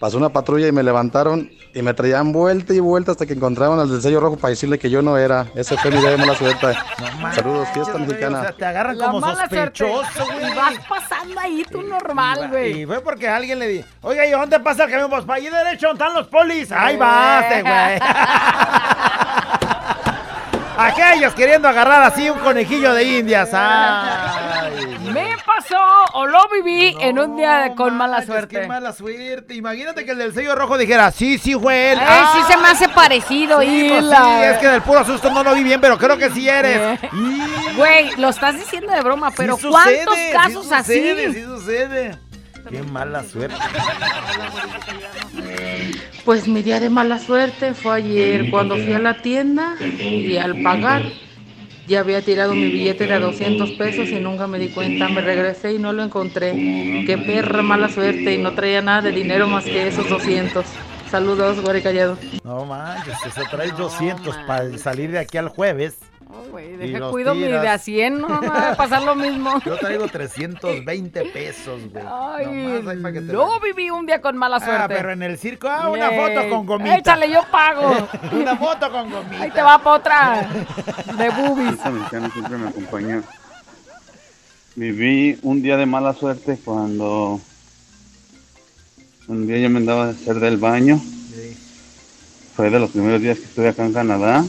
Pasó 0.00 0.16
una 0.16 0.30
patrulla 0.30 0.66
y 0.66 0.72
me 0.72 0.82
levantaron 0.82 1.48
y 1.74 1.82
me 1.82 1.94
traían 1.94 2.32
vuelta 2.32 2.72
y 2.74 2.80
vuelta 2.80 3.12
hasta 3.12 3.24
que 3.24 3.34
encontraban 3.34 3.78
al 3.78 3.88
del 3.88 4.02
sello 4.02 4.18
rojo 4.18 4.36
para 4.36 4.50
decirle 4.50 4.80
que 4.80 4.90
yo 4.90 5.00
no 5.00 5.16
era. 5.16 5.46
Ese 5.54 5.76
fue 5.76 5.92
mi 5.92 5.98
día 5.98 6.10
de 6.10 6.16
mala 6.16 6.34
suerte. 6.34 6.74
Saludos, 7.34 7.68
fiesta 7.72 7.98
mexicana. 7.98 8.38
O 8.40 8.42
sea, 8.42 8.52
te 8.52 8.64
agarran 8.64 8.98
La 8.98 9.06
como 9.06 9.20
mala 9.20 9.46
suerte. 9.48 9.54
sospechoso, 9.86 10.24
güey. 10.32 10.50
Y 10.50 10.54
vas 10.56 10.74
pasando 10.88 11.38
ahí 11.40 11.64
tú 11.70 11.82
normal, 11.82 12.48
güey. 12.48 12.80
Y 12.82 12.86
fue 12.86 13.00
porque 13.00 13.28
alguien 13.28 13.60
le 13.60 13.68
dijo, 13.68 13.86
oiga, 14.02 14.26
¿y 14.26 14.30
dónde 14.32 14.58
pasa 14.58 14.84
el 14.84 14.90
camión? 14.90 15.10
Pues 15.10 15.24
para 15.24 15.36
allí 15.36 15.48
derecho, 15.48 15.86
¿dónde 15.88 16.02
están 16.04 16.16
los 16.18 16.26
polis? 16.26 16.72
Ahí 16.72 16.96
vas, 16.96 17.44
güey. 17.62 17.64
Aquellos 20.76 21.34
queriendo 21.34 21.68
agarrar 21.68 22.02
así 22.02 22.28
un 22.28 22.38
conejillo 22.38 22.92
de 22.94 23.04
indias. 23.04 23.50
Ay, 23.52 24.98
Me 25.12 25.36
pasó 25.44 25.78
o 26.12 26.26
lo 26.26 26.40
viví 26.48 26.96
en 27.00 27.18
un 27.18 27.36
día 27.36 27.72
con 27.76 27.96
mala 27.96 28.18
manches, 28.18 28.26
suerte. 28.26 28.60
Qué 28.60 28.66
mala 28.66 28.92
suerte. 28.92 29.54
Imagínate 29.54 30.04
que 30.04 30.10
el 30.12 30.18
del 30.18 30.34
sello 30.34 30.54
rojo 30.54 30.76
dijera, 30.76 31.10
sí, 31.10 31.38
sí 31.38 31.54
fue 31.54 31.92
él. 31.92 31.98
Ay, 32.00 32.24
sí 32.34 32.52
se 32.52 32.58
me 32.58 32.68
hace 32.68 32.88
parecido, 32.88 33.60
Sí, 33.60 33.86
pues 33.88 34.02
Hila. 34.04 34.16
sí, 34.24 34.44
es 34.44 34.58
que 34.58 34.68
del 34.68 34.82
puro 34.82 35.04
susto 35.04 35.30
no 35.30 35.42
lo 35.42 35.54
vi 35.54 35.62
bien, 35.62 35.80
pero 35.80 35.96
creo 35.98 36.18
que 36.18 36.30
sí 36.30 36.48
eres. 36.48 37.00
Güey, 37.76 38.10
lo 38.16 38.28
estás 38.28 38.54
diciendo 38.54 38.92
de 38.92 39.02
broma, 39.02 39.30
pero 39.36 39.56
Sí 39.56 39.68
¿cuántos 39.68 40.16
casos 40.32 40.64
sí 40.66 40.74
sucede, 40.76 41.26
así? 41.26 41.34
Sí 41.34 41.42
sucede. 41.44 42.18
Qué 42.68 42.82
mala 42.82 43.22
suerte. 43.24 43.56
Pues 46.24 46.48
mi 46.48 46.62
día 46.62 46.80
de 46.80 46.90
mala 46.90 47.18
suerte 47.18 47.74
fue 47.74 47.96
ayer 47.96 48.50
cuando 48.50 48.76
fui 48.76 48.92
a 48.92 48.98
la 48.98 49.22
tienda 49.22 49.76
y 49.80 50.36
al 50.36 50.62
pagar 50.62 51.02
ya 51.86 52.00
había 52.00 52.20
tirado 52.22 52.52
mi 52.54 52.68
billete 52.68 53.06
de 53.06 53.18
200 53.20 53.70
pesos 53.72 54.08
y 54.08 54.18
nunca 54.18 54.46
me 54.46 54.58
di 54.58 54.68
cuenta. 54.68 55.08
Me 55.08 55.20
regresé 55.20 55.74
y 55.74 55.78
no 55.78 55.92
lo 55.92 56.02
encontré. 56.02 56.52
Qué 57.06 57.16
perra 57.24 57.62
mala 57.62 57.88
suerte 57.88 58.34
y 58.34 58.38
no 58.38 58.52
traía 58.54 58.82
nada 58.82 59.02
de 59.02 59.12
dinero 59.12 59.46
más 59.46 59.64
que 59.64 59.86
esos 59.86 60.08
200. 60.08 60.64
Saludos, 61.10 61.60
Guare 61.60 61.82
Callado. 61.82 62.18
No 62.42 62.64
manches, 62.64 63.14
se 63.32 63.44
trae 63.44 63.70
200 63.70 64.36
para 64.46 64.76
salir 64.78 65.12
de 65.12 65.20
aquí 65.20 65.38
al 65.38 65.48
jueves. 65.48 65.98
Güey, 66.50 66.74
Y 66.74 66.76
deja 66.76 67.10
cuido 67.10 67.34
mi 67.34 67.42
de 67.42 67.68
a 67.68 67.78
100, 67.78 68.20
no 68.20 68.28
me 68.28 68.48
va 68.48 68.72
a 68.72 68.76
pasar 68.76 69.02
lo 69.04 69.14
mismo. 69.14 69.60
Yo 69.64 69.76
traigo 69.76 70.08
320 70.08 71.24
pesos, 71.26 71.80
güey. 71.92 72.04
Ay, 72.04 72.46
Nomás 72.46 72.96
ahí 72.96 73.02
pa' 73.02 73.12
que 73.12 73.20
te 73.20 73.32
no 73.32 73.60
viví 73.60 73.90
un 73.90 74.06
día 74.06 74.20
con 74.20 74.36
mala 74.36 74.58
suerte. 74.58 74.82
Ah, 74.82 74.88
pero 74.88 75.12
en 75.12 75.22
el 75.22 75.38
circo, 75.38 75.68
ah, 75.68 75.88
una 75.88 76.10
foto 76.10 76.48
con 76.50 76.66
gomita. 76.66 76.96
Échale, 76.96 77.30
yo 77.30 77.42
pago. 77.50 78.08
una 78.32 78.56
foto 78.56 78.90
con 78.90 79.10
gomita. 79.10 79.42
Ahí 79.42 79.50
te 79.52 79.62
va 79.62 79.78
para 79.78 79.96
otra. 79.96 80.48
De 81.16 81.30
boobies. 81.30 81.74
Esta 81.74 81.90
mexicana 81.90 82.30
siempre 82.30 82.58
me 82.58 82.68
acompaña. 82.68 83.22
Viví 84.74 85.38
un 85.42 85.62
día 85.62 85.76
de 85.76 85.86
mala 85.86 86.12
suerte 86.12 86.58
cuando 86.64 87.40
un 89.28 89.46
día 89.46 89.58
yo 89.58 89.70
me 89.70 89.78
andaba 89.78 90.06
a 90.06 90.10
hacer 90.10 90.40
del 90.40 90.56
baño. 90.56 91.00
Fue 92.56 92.68
de 92.70 92.80
los 92.80 92.90
primeros 92.90 93.20
días 93.20 93.38
que 93.38 93.44
estuve 93.44 93.68
acá 93.68 93.86
en 93.86 93.92
Canadá. 93.92 94.44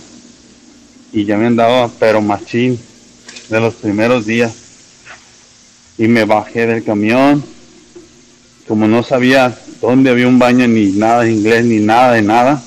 Y 1.14 1.26
ya 1.26 1.38
me 1.38 1.48
andaba, 1.48 1.90
pero 2.00 2.22
machín, 2.22 2.80
de 3.50 3.60
los 3.60 3.76
primeros 3.76 4.26
días. 4.26 4.54
Y 5.98 6.08
me 6.08 6.26
bajé 6.26 6.68
del 6.68 6.84
camión. 6.84 7.44
Como 8.68 8.88
no 8.88 9.02
sabía 9.04 9.58
dónde 9.82 10.10
había 10.10 10.28
un 10.28 10.40
baño, 10.40 10.68
ni 10.68 10.92
nada 10.92 11.24
de 11.24 11.32
inglés, 11.32 11.66
ni 11.66 11.80
nada 11.80 12.14
de 12.14 12.22
nada. 12.22 12.64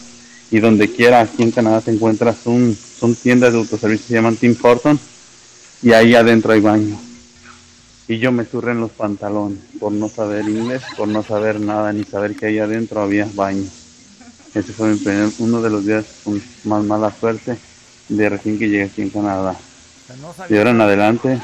Y 0.50 0.58
donde 0.58 0.90
quiera 0.90 1.20
aquí 1.20 1.42
en 1.42 1.50
Canadá 1.50 1.80
te 1.80 1.90
encuentras 1.92 2.38
un, 2.46 2.76
son 2.98 3.14
tiendas 3.14 3.52
de 3.52 3.58
autoservicio, 3.58 4.06
se 4.08 4.14
llaman 4.14 4.36
Tim 4.36 4.56
Horton. 4.60 4.98
Y 5.82 5.92
ahí 5.92 6.14
adentro 6.14 6.52
hay 6.52 6.60
baño. 6.60 6.98
Y 8.08 8.18
yo 8.18 8.32
me 8.32 8.44
surré 8.44 8.72
en 8.72 8.80
los 8.80 8.90
pantalones 8.90 9.58
por 9.78 9.92
no 9.92 10.08
saber 10.08 10.48
inglés, 10.48 10.82
por 10.96 11.06
no 11.06 11.22
saber 11.22 11.60
nada, 11.60 11.92
ni 11.92 12.02
saber 12.02 12.34
que 12.34 12.46
ahí 12.46 12.58
adentro 12.58 13.00
había 13.02 13.28
baño. 13.34 13.68
Ese 14.52 14.72
fue 14.72 14.88
mi 14.88 14.98
primer- 14.98 15.30
uno 15.38 15.62
de 15.62 15.70
los 15.70 15.86
días 15.86 16.04
con 16.24 16.42
más 16.64 16.82
mala 16.82 17.14
suerte 17.20 17.56
de 18.10 18.28
recién 18.28 18.58
que 18.58 18.68
llegué 18.68 18.84
aquí 18.84 19.02
en 19.02 19.10
Canadá. 19.10 19.54
Y 20.48 20.58
ahora 20.58 20.70
en 20.70 20.80
adelante 20.80 21.40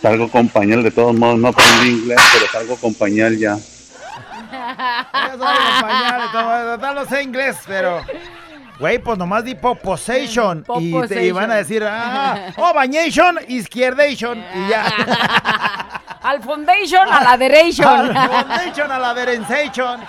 salgo 0.00 0.30
con 0.30 0.48
pañal, 0.48 0.82
de 0.82 0.90
todos 0.90 1.14
modos 1.14 1.38
no 1.38 1.48
aprendí 1.48 1.90
inglés, 1.90 2.18
pero 2.32 2.46
salgo 2.50 2.76
con 2.76 2.94
pañal 2.94 3.36
ya. 3.36 3.58
Ya 4.50 5.36
pañales, 5.80 6.32
todo, 6.32 6.94
no 6.94 7.04
sé 7.06 7.22
inglés, 7.22 7.56
pero... 7.66 8.00
Güey, 8.78 8.98
pues 8.98 9.18
nomás 9.18 9.44
di 9.44 9.54
poposation 9.54 10.64
y 10.78 10.98
te 11.06 11.26
iban 11.26 11.50
a 11.50 11.56
decir, 11.56 11.84
ah, 11.86 12.50
oh, 12.56 12.72
bañation, 12.72 13.38
izquierdation, 13.46 14.38
y 14.38 14.68
ya. 14.70 14.86
Al 16.22 16.42
foundation, 16.42 17.06
a 17.06 17.22
la 17.22 17.36
derecho. 17.36 17.86
Al 17.86 18.14
foundation, 18.14 18.90
a 18.90 18.98
la 18.98 19.14
derensation. 19.14 20.00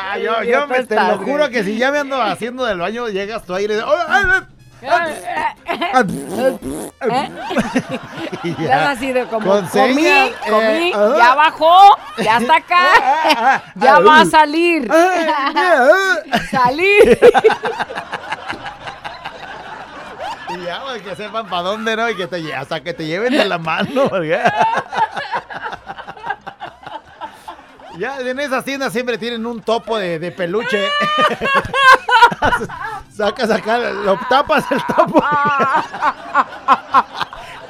Ah, 0.00 0.18
yo, 0.18 0.42
yo 0.44 0.66
me, 0.66 0.84
te 0.84 0.94
lo 0.94 1.18
juro 1.18 1.48
que 1.50 1.64
si 1.64 1.76
ya 1.76 1.90
me 1.90 1.98
ando 1.98 2.20
haciendo 2.22 2.64
del 2.64 2.78
baño, 2.78 3.08
llegas 3.08 3.44
tú 3.44 3.54
ahí 3.54 3.64
y 3.64 3.68
dices, 3.68 3.84
"Oh, 3.84 3.94
ah, 4.08 4.46
ah, 4.86 6.04
Le 8.44 8.66
das 8.68 8.96
así 8.96 9.12
de 9.12 9.26
como, 9.26 9.60
comí, 9.68 10.06
comí, 10.48 10.90
eh, 10.90 10.92
ah. 10.94 11.14
ya 11.18 11.34
bajó, 11.34 11.98
ya 12.18 12.38
está 12.38 12.56
acá, 12.56 13.62
ya 13.74 13.98
va 13.98 14.20
a 14.20 14.24
salir. 14.26 14.88
Salir. 16.50 17.18
Y 20.50 20.64
ya, 20.64 20.78
güey, 20.78 21.02
que 21.02 21.14
sepan 21.14 21.46
para 21.46 21.60
dónde, 21.60 21.94
¿no? 21.94 22.08
Y 22.08 22.16
que 22.16 22.26
te 22.26 22.54
hasta 22.54 22.80
que 22.82 22.94
te 22.94 23.04
lleven 23.04 23.34
de 23.34 23.44
la 23.44 23.58
mano, 23.58 24.08
Ya, 27.98 28.20
en 28.20 28.38
esas 28.38 28.64
tiendas 28.64 28.92
siempre 28.92 29.18
tienen 29.18 29.44
un 29.44 29.60
topo 29.60 29.98
de, 29.98 30.20
de 30.20 30.30
peluche. 30.30 30.80
Sacas 33.16 33.50
acá, 33.50 33.78
lo 33.78 34.16
tapas 34.28 34.64
el 34.70 34.80
topo. 34.84 35.20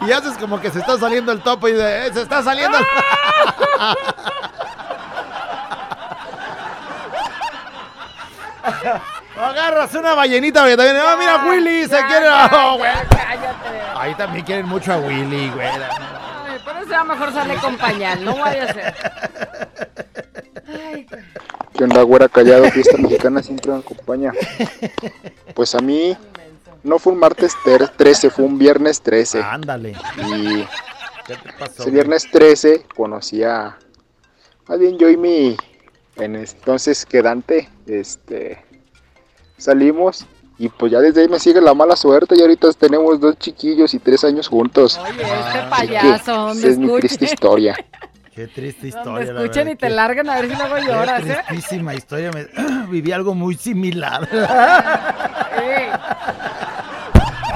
y 0.06 0.12
haces 0.12 0.36
como 0.36 0.60
que 0.60 0.70
se 0.70 0.80
está 0.80 0.98
saliendo 0.98 1.32
el 1.32 1.40
topo 1.40 1.66
y 1.68 1.72
de, 1.72 2.08
"Eh, 2.08 2.12
se 2.12 2.20
está 2.22 2.42
saliendo 2.42 2.76
el... 2.76 2.84
Agarras 9.40 9.94
una 9.94 10.14
ballenita 10.14 10.60
porque 10.60 10.76
también. 10.76 10.96
¡Ah, 11.00 11.16
mira, 11.18 11.44
Willy! 11.48 11.86
Se 11.86 12.04
quiere. 12.06 12.28
Oh. 12.28 12.78
Ahí 13.96 14.14
también 14.14 14.44
quieren 14.44 14.66
mucho 14.66 14.92
a 14.92 14.96
Willy, 14.98 15.48
güey. 15.50 15.68
Pero 16.72 16.84
será 16.86 17.04
mejor 17.04 17.32
sale 17.32 17.56
con 17.56 17.76
pañal, 17.78 18.24
no 18.24 18.36
vaya 18.38 18.64
a 18.64 18.72
ser. 18.74 18.94
Ay. 20.66 21.06
¿Qué 21.74 21.84
onda, 21.84 22.02
güera 22.02 22.28
callado? 22.28 22.70
Fiesta 22.70 22.96
mexicana 22.98 23.42
siempre 23.42 23.72
me 23.72 23.78
acompaña. 23.78 24.32
Pues 25.54 25.74
a 25.74 25.78
mí 25.80 26.16
no 26.82 26.98
fue 26.98 27.12
un 27.14 27.20
martes 27.20 27.52
ter- 27.64 27.88
13, 27.88 28.30
fue 28.30 28.44
un 28.44 28.58
viernes 28.58 29.00
13. 29.00 29.42
Ándale. 29.42 29.96
Y 30.26 30.64
¿Qué 31.26 31.36
te 31.36 31.52
pasó? 31.58 31.82
ese 31.82 31.90
viernes 31.90 32.30
13 32.30 32.84
conocí 32.94 33.42
a. 33.44 33.78
Más 34.66 34.78
bien 34.78 34.98
yo 34.98 35.08
y 35.08 35.16
mi 35.16 35.56
en 36.16 36.36
entonces 36.36 37.06
quedante, 37.06 37.68
este. 37.86 38.62
Salimos 39.56 40.26
y 40.58 40.68
pues 40.68 40.90
ya 40.92 41.00
desde 41.00 41.22
ahí 41.22 41.28
me 41.28 41.38
sigue 41.38 41.60
la 41.60 41.72
mala 41.74 41.94
suerte 41.96 42.34
y 42.36 42.40
ahorita 42.40 42.72
tenemos 42.72 43.20
dos 43.20 43.38
chiquillos 43.38 43.94
y 43.94 43.98
tres 43.98 44.24
años 44.24 44.48
juntos. 44.48 44.98
Oye, 44.98 45.22
este 45.22 45.60
payaso, 45.70 46.32
donde 46.34 46.58
esa 46.60 46.68
es 46.70 46.78
mi 46.78 46.98
triste 46.98 47.24
historia. 47.26 47.76
Qué 48.34 48.46
triste 48.46 48.90
Donde 48.90 48.98
historia. 48.98 49.32
la 49.32 49.40
escuchen 49.42 49.64
verdad, 49.64 49.72
y 49.72 49.76
te 49.76 49.88
qué- 49.88 49.94
largan 49.94 50.30
a 50.30 50.36
ver 50.40 50.48
si 50.48 50.56
luego 50.56 50.74
qué 50.76 50.82
lloras, 50.86 51.26
¿eh? 51.26 51.38
tristísima 51.48 51.94
historia. 51.96 52.30
me- 52.32 52.46
Viví 52.88 53.10
algo 53.10 53.34
muy 53.34 53.56
similar. 53.56 54.28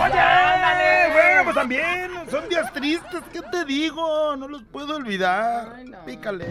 Oye, 0.05 1.13
bueno, 1.13 1.45
pues 1.45 1.55
también 1.55 2.11
son 2.31 2.49
días 2.49 2.73
tristes. 2.73 3.21
¿Qué 3.33 3.41
te 3.43 3.65
digo? 3.65 4.35
No 4.37 4.49
los 4.49 4.63
puedo 4.65 4.97
olvidar. 4.97 5.77
Pícale. 6.05 6.47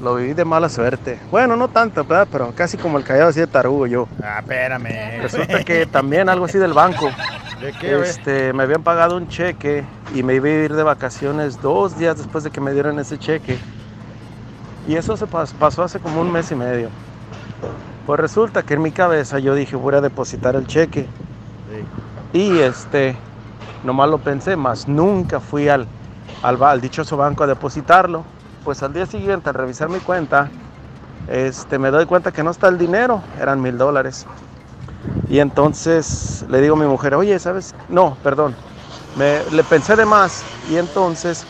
Lo 0.00 0.14
viví 0.16 0.34
de 0.34 0.44
mala 0.44 0.68
suerte. 0.68 1.20
Bueno, 1.30 1.56
no 1.56 1.68
tanto, 1.68 2.04
¿verdad? 2.04 2.28
Pero 2.30 2.52
casi 2.52 2.76
como 2.76 2.98
el 2.98 3.04
callado 3.04 3.30
así 3.30 3.40
de 3.40 3.46
tarugo 3.46 3.86
yo. 3.86 4.08
Ah, 4.22 4.40
espérame. 4.40 5.22
Resulta 5.22 5.64
que 5.64 5.86
también 5.86 6.28
algo 6.28 6.44
así 6.44 6.58
del 6.58 6.72
banco. 6.74 7.10
¿De 7.60 7.72
qué? 7.72 7.98
Este, 8.00 8.52
me 8.52 8.64
habían 8.64 8.82
pagado 8.82 9.16
un 9.16 9.26
cheque 9.28 9.86
y 10.12 10.22
me 10.22 10.34
iba 10.34 10.48
a 10.48 10.50
ir 10.50 10.74
de 10.74 10.82
vacaciones 10.82 11.60
dos 11.62 11.98
días 11.98 12.16
después 12.18 12.44
de 12.44 12.50
que 12.50 12.60
me 12.60 12.72
dieran 12.72 12.98
ese 12.98 13.16
cheque. 13.18 13.58
Y 14.86 14.94
eso 14.96 15.16
se 15.16 15.26
pas- 15.26 15.52
pasó 15.58 15.82
hace 15.82 15.98
como 15.98 16.20
un 16.20 16.30
mes 16.30 16.50
y 16.50 16.54
medio. 16.54 16.90
Pues 18.04 18.20
resulta 18.20 18.62
que 18.62 18.74
en 18.74 18.82
mi 18.82 18.92
cabeza 18.92 19.38
yo 19.38 19.54
dije 19.54 19.74
voy 19.76 19.94
a 19.94 20.00
depositar 20.00 20.54
el 20.54 20.66
cheque. 20.66 21.08
Y 22.32 22.58
este, 22.58 23.16
nomás 23.82 24.08
lo 24.10 24.18
pensé, 24.18 24.56
más 24.56 24.86
nunca 24.86 25.40
fui 25.40 25.68
al, 25.68 25.88
al 26.42 26.80
dichoso 26.80 27.16
banco 27.16 27.44
a 27.44 27.46
depositarlo. 27.46 28.24
Pues 28.66 28.82
al 28.82 28.92
día 28.92 29.06
siguiente, 29.06 29.48
al 29.48 29.54
revisar 29.54 29.88
mi 29.88 30.00
cuenta, 30.00 30.50
este, 31.30 31.78
me 31.78 31.92
doy 31.92 32.04
cuenta 32.04 32.32
que 32.32 32.42
no 32.42 32.50
está 32.50 32.66
el 32.66 32.78
dinero, 32.78 33.22
eran 33.40 33.62
mil 33.62 33.78
dólares. 33.78 34.26
Y 35.30 35.38
entonces 35.38 36.44
le 36.50 36.60
digo 36.60 36.74
a 36.74 36.78
mi 36.80 36.84
mujer, 36.86 37.14
oye, 37.14 37.38
¿sabes? 37.38 37.76
No, 37.88 38.16
perdón. 38.24 38.56
Me, 39.14 39.48
le 39.52 39.62
pensé 39.62 39.94
de 39.94 40.04
más. 40.04 40.44
Y 40.68 40.78
entonces 40.78 41.46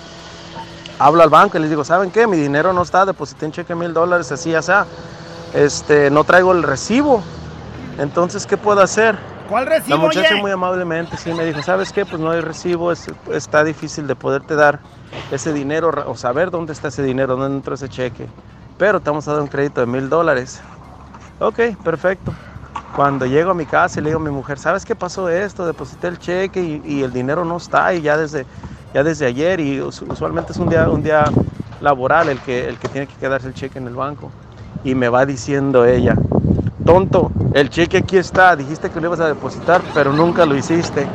hablo 0.99 1.23
al 1.23 1.31
banco 1.31 1.57
y 1.57 1.63
les 1.63 1.71
digo, 1.71 1.85
¿saben 1.85 2.11
qué? 2.11 2.27
Mi 2.27 2.37
dinero 2.37 2.75
no 2.75 2.83
está, 2.83 3.07
deposité 3.07 3.47
un 3.47 3.53
cheque 3.53 3.75
mil 3.75 3.95
dólares, 3.95 4.31
así, 4.31 4.51
ya 4.51 4.61
sea. 4.61 4.85
Este, 5.55 6.11
no 6.11 6.23
traigo 6.25 6.53
el 6.53 6.63
recibo. 6.63 7.23
Entonces, 7.99 8.47
¿qué 8.47 8.59
puedo 8.59 8.83
hacer? 8.83 9.17
¿Cuál 9.49 9.65
recibo, 9.65 9.97
La 9.97 10.03
muchacha 10.03 10.35
oye? 10.35 10.43
muy 10.43 10.51
amablemente 10.51 11.17
sí 11.17 11.33
me 11.33 11.47
dijo, 11.47 11.63
¿sabes 11.63 11.95
qué? 11.95 12.05
Pues 12.05 12.21
no 12.21 12.31
hay 12.31 12.43
recibo, 12.43 12.93
es- 12.93 13.11
está 13.33 13.65
difícil 13.65 14.07
de 14.07 14.15
poderte 14.15 14.55
dar 14.55 14.81
ese 15.31 15.53
dinero 15.53 15.91
o 16.07 16.17
saber 16.17 16.51
dónde 16.51 16.73
está 16.73 16.89
ese 16.89 17.03
dinero, 17.03 17.37
dónde 17.37 17.57
entró 17.57 17.75
ese 17.75 17.89
cheque. 17.89 18.27
Pero 18.79 19.01
te 19.01 19.11
vamos 19.11 19.27
a 19.29 19.33
dar 19.33 19.43
un 19.43 19.49
crédito 19.49 19.81
de 19.81 19.87
mil 19.87 20.09
dólares. 20.09 20.61
Ok, 21.39 21.61
perfecto. 21.83 22.33
Cuando 22.93 23.27
llego 23.27 23.51
a 23.51 23.55
mi 23.55 23.67
casa 23.67 24.01
y 24.01 24.03
le 24.03 24.11
digo 24.11 24.21
a 24.21 24.25
mi 24.25 24.31
mujer, 24.31 24.59
¿sabes 24.59 24.85
qué 24.85 24.97
pasó 24.97 25.29
esto? 25.29 25.67
Deposité 25.67 26.09
el 26.09 26.19
cheque 26.19 26.63
y, 26.63 26.83
y 26.85 27.03
el 27.03 27.13
dinero 27.13 27.45
no 27.45 27.59
está 27.59 27.93
y 27.95 28.01
ya 28.03 28.17
desde, 28.17 28.47
ya 28.95 29.03
desde 29.05 29.27
ayer 29.27 29.61
y 29.61 29.81
us- 29.83 30.03
usualmente 30.03 30.53
es 30.53 30.59
un 30.59 30.69
día, 30.69 30.89
un 30.91 31.03
día 31.03 31.35
laboral 31.81 32.29
el 32.31 32.41
que, 32.41 32.69
el 32.69 32.79
que 32.79 32.89
tiene 32.89 33.07
que 33.07 33.17
quedarse 33.17 33.49
el 33.49 33.55
cheque 33.55 33.79
en 33.79 33.87
el 33.87 33.95
banco. 33.95 34.31
Y 34.83 34.95
me 34.95 35.09
va 35.09 35.27
diciendo 35.27 35.85
ella, 35.85 36.17
tonto, 36.85 37.31
el 37.53 37.69
cheque 37.71 37.99
aquí 37.99 38.17
está, 38.17 38.57
dijiste 38.57 38.91
que 38.91 39.01
lo 39.01 39.09
ibas 39.09 39.21
a 39.21 39.27
depositar, 39.29 39.83
pero 39.93 40.13
nunca 40.13 40.47
lo 40.47 40.57
hiciste. 40.57 41.11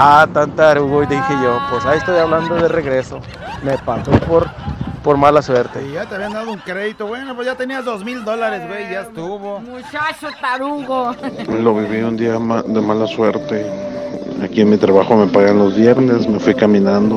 Ah, 0.00 0.28
tan 0.32 0.52
tarugo, 0.52 1.02
y 1.02 1.06
dije 1.06 1.34
yo, 1.42 1.58
pues 1.72 1.84
ahí 1.84 1.98
estoy 1.98 2.18
hablando 2.18 2.54
de 2.54 2.68
regreso. 2.68 3.18
Me 3.64 3.76
pasó 3.78 4.12
por, 4.28 4.46
por 5.02 5.16
mala 5.16 5.42
suerte. 5.42 5.84
Y 5.84 5.94
ya 5.94 6.06
te 6.06 6.14
habían 6.14 6.32
dado 6.32 6.52
un 6.52 6.60
crédito. 6.60 7.08
Bueno, 7.08 7.34
pues 7.34 7.48
ya 7.48 7.56
tenías 7.56 7.84
dos 7.84 8.04
mil 8.04 8.24
dólares, 8.24 8.62
güey, 8.68 8.92
ya 8.92 9.00
estuvo. 9.00 9.58
Muchacho 9.58 10.28
tarugo. 10.40 11.16
Lo 11.48 11.74
viví 11.74 12.00
un 12.02 12.16
día 12.16 12.34
de 12.34 12.80
mala 12.80 13.08
suerte. 13.08 13.66
Aquí 14.40 14.60
en 14.60 14.70
mi 14.70 14.76
trabajo 14.76 15.16
me 15.16 15.26
pagan 15.26 15.58
los 15.58 15.74
viernes. 15.74 16.28
Me 16.28 16.38
fui 16.38 16.54
caminando 16.54 17.16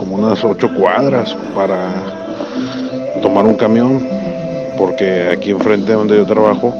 como 0.00 0.16
unas 0.16 0.42
ocho 0.42 0.74
cuadras 0.74 1.32
para 1.54 1.92
tomar 3.22 3.44
un 3.44 3.54
camión. 3.54 4.04
Porque 4.76 5.28
aquí 5.30 5.52
enfrente 5.52 5.92
donde 5.92 6.16
yo 6.16 6.26
trabajo 6.26 6.74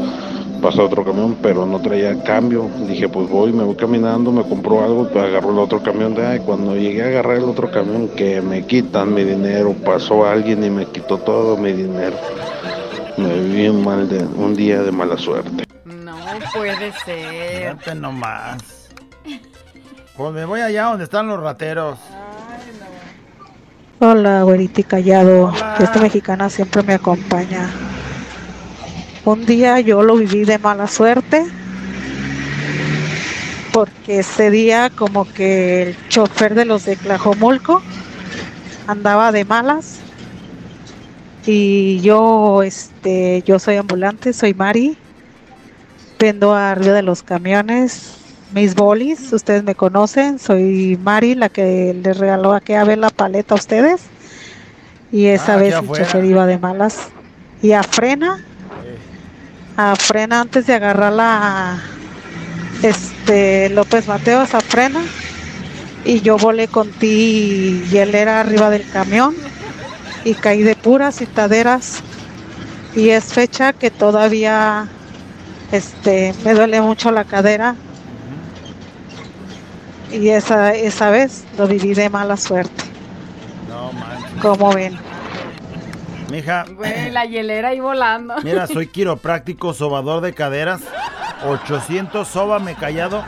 pasa 0.64 0.82
otro 0.82 1.04
camión, 1.04 1.36
pero 1.42 1.66
no 1.66 1.78
traía 1.78 2.18
cambio. 2.22 2.70
Dije, 2.88 3.06
pues 3.06 3.28
voy, 3.28 3.52
me 3.52 3.64
voy 3.64 3.76
caminando, 3.76 4.32
me 4.32 4.42
compro 4.44 4.82
algo, 4.82 5.06
pues 5.10 5.22
agarro 5.22 5.50
el 5.50 5.58
otro 5.58 5.82
camión 5.82 6.14
de 6.14 6.26
ahí. 6.26 6.38
Cuando 6.38 6.74
llegué 6.74 7.02
a 7.02 7.08
agarrar 7.08 7.36
el 7.36 7.44
otro 7.44 7.70
camión, 7.70 8.08
que 8.08 8.40
me 8.40 8.64
quitan 8.64 9.12
mi 9.12 9.24
dinero, 9.24 9.74
pasó 9.84 10.26
alguien 10.26 10.64
y 10.64 10.70
me 10.70 10.86
quitó 10.86 11.18
todo 11.18 11.58
mi 11.58 11.72
dinero. 11.72 12.16
Me 13.18 13.34
viví 13.40 13.68
un, 13.68 13.84
mal 13.84 14.08
de, 14.08 14.24
un 14.24 14.56
día 14.56 14.80
de 14.80 14.90
mala 14.90 15.18
suerte. 15.18 15.64
No 15.84 16.16
puede 16.54 16.92
ser. 17.04 17.76
Fíjate 17.76 17.94
nomás. 17.94 18.88
Pues 20.16 20.32
me 20.32 20.46
voy 20.46 20.62
allá 20.62 20.84
donde 20.84 21.04
están 21.04 21.26
los 21.26 21.42
rateros. 21.42 21.98
Hola, 24.00 24.42
güerita 24.44 24.80
y 24.80 24.84
callado. 24.84 25.52
Esta 25.78 26.00
mexicana 26.00 26.48
siempre 26.48 26.82
me 26.82 26.94
acompaña. 26.94 27.70
Un 29.24 29.46
día 29.46 29.80
yo 29.80 30.02
lo 30.02 30.16
viví 30.16 30.44
de 30.44 30.58
mala 30.58 30.86
suerte. 30.86 31.44
Porque 33.72 34.20
ese 34.20 34.50
día 34.50 34.90
como 34.90 35.24
que 35.32 35.82
el 35.82 36.08
chofer 36.08 36.54
de 36.54 36.64
los 36.64 36.84
de 36.84 36.96
Tlajomulco 36.96 37.82
andaba 38.86 39.32
de 39.32 39.44
malas. 39.44 39.98
Y 41.46 42.00
yo, 42.00 42.62
este, 42.62 43.42
yo 43.46 43.58
soy 43.58 43.76
ambulante, 43.76 44.32
soy 44.32 44.54
Mari. 44.54 44.96
Vendo 46.18 46.54
arriba 46.54 46.92
de 46.94 47.02
los 47.02 47.22
camiones 47.22 48.18
mis 48.54 48.76
bolis, 48.76 49.32
ustedes 49.32 49.64
me 49.64 49.74
conocen, 49.74 50.38
soy 50.38 50.96
Mari, 51.02 51.34
la 51.34 51.48
que 51.48 51.92
les 52.00 52.16
regaló 52.16 52.52
aquella 52.52 52.84
vez 52.84 52.98
la 52.98 53.10
paleta 53.10 53.54
a 53.54 53.58
ustedes. 53.58 54.02
Y 55.10 55.26
esa 55.26 55.54
Ah, 55.54 55.56
vez 55.56 55.74
el 55.74 55.86
chofer 55.88 56.24
iba 56.24 56.46
de 56.46 56.58
malas. 56.58 57.08
Y 57.62 57.72
a 57.72 57.82
frena, 57.82 58.44
a 59.76 59.96
frena 59.96 60.40
antes 60.40 60.66
de 60.66 60.74
agarrarla, 60.74 61.80
este, 62.82 63.70
López 63.70 64.06
Mateos, 64.06 64.54
a 64.54 64.60
frena. 64.60 65.02
Y 66.04 66.20
yo 66.20 66.36
volé 66.36 66.68
con 66.68 66.90
ti 66.90 67.82
y 67.90 67.96
él 67.96 68.14
era 68.14 68.40
arriba 68.40 68.70
del 68.70 68.88
camión. 68.90 69.34
Y 70.24 70.34
caí 70.34 70.62
de 70.62 70.74
puras 70.74 71.16
citaderas. 71.16 72.02
Y 72.94 73.10
es 73.10 73.24
fecha 73.24 73.72
que 73.72 73.90
todavía 73.90 74.86
este, 75.72 76.34
me 76.44 76.54
duele 76.54 76.80
mucho 76.80 77.10
la 77.10 77.24
cadera. 77.24 77.74
Y 80.12 80.28
esa, 80.28 80.74
esa 80.74 81.10
vez 81.10 81.44
lo 81.58 81.66
viví 81.66 81.94
de 81.94 82.08
mala 82.08 82.36
suerte. 82.36 82.84
No. 83.68 83.90
Como 84.40 84.72
ven. 84.72 84.96
Mija, 86.34 86.64
Güey, 86.68 87.12
la 87.12 87.26
hielera 87.26 87.68
ahí 87.68 87.78
volando. 87.78 88.34
mira, 88.42 88.66
soy 88.66 88.88
quiropráctico 88.88 89.72
sobador 89.72 90.20
de 90.20 90.34
caderas. 90.34 90.82
800 91.46 92.26
sóbame 92.26 92.74
callado. 92.74 93.24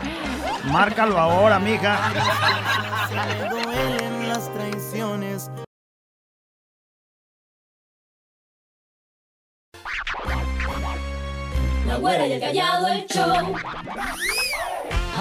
Márcalo 0.65 1.17
ahora, 1.17 1.61
mija. 1.61 2.01
las 4.27 4.53
traiciones. 4.53 5.49
La 11.87 11.97
güera 11.99 12.27
y 12.27 12.33
el 12.33 12.41
callado 12.41 12.89
el 12.89 13.07
show. 13.07 13.55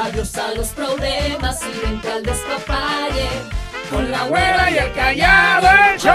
Adiós 0.02 0.36
a 0.38 0.56
los 0.56 0.70
problemas 0.70 1.62
y 1.64 1.86
vente 1.86 2.12
al 2.12 2.24
despapalle. 2.24 3.55
Con 3.90 4.12
la 4.12 4.24
güera 4.26 4.70
y 4.72 4.78
el 4.78 4.92
callado 4.94 5.68
el 5.68 6.00
show. 6.00 6.14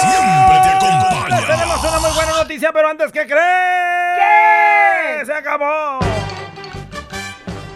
Siempre 0.00 0.60
te 0.62 0.68
acompaña. 0.68 1.46
Tenemos 1.46 1.84
una 1.84 1.98
muy 2.00 2.10
buena 2.14 2.32
noticia, 2.38 2.72
pero 2.72 2.88
antes, 2.88 3.12
¿qué 3.12 3.26
crees? 3.26 4.18
¿Qué? 4.18 5.24
Se 5.26 5.32
acabó. 5.32 5.98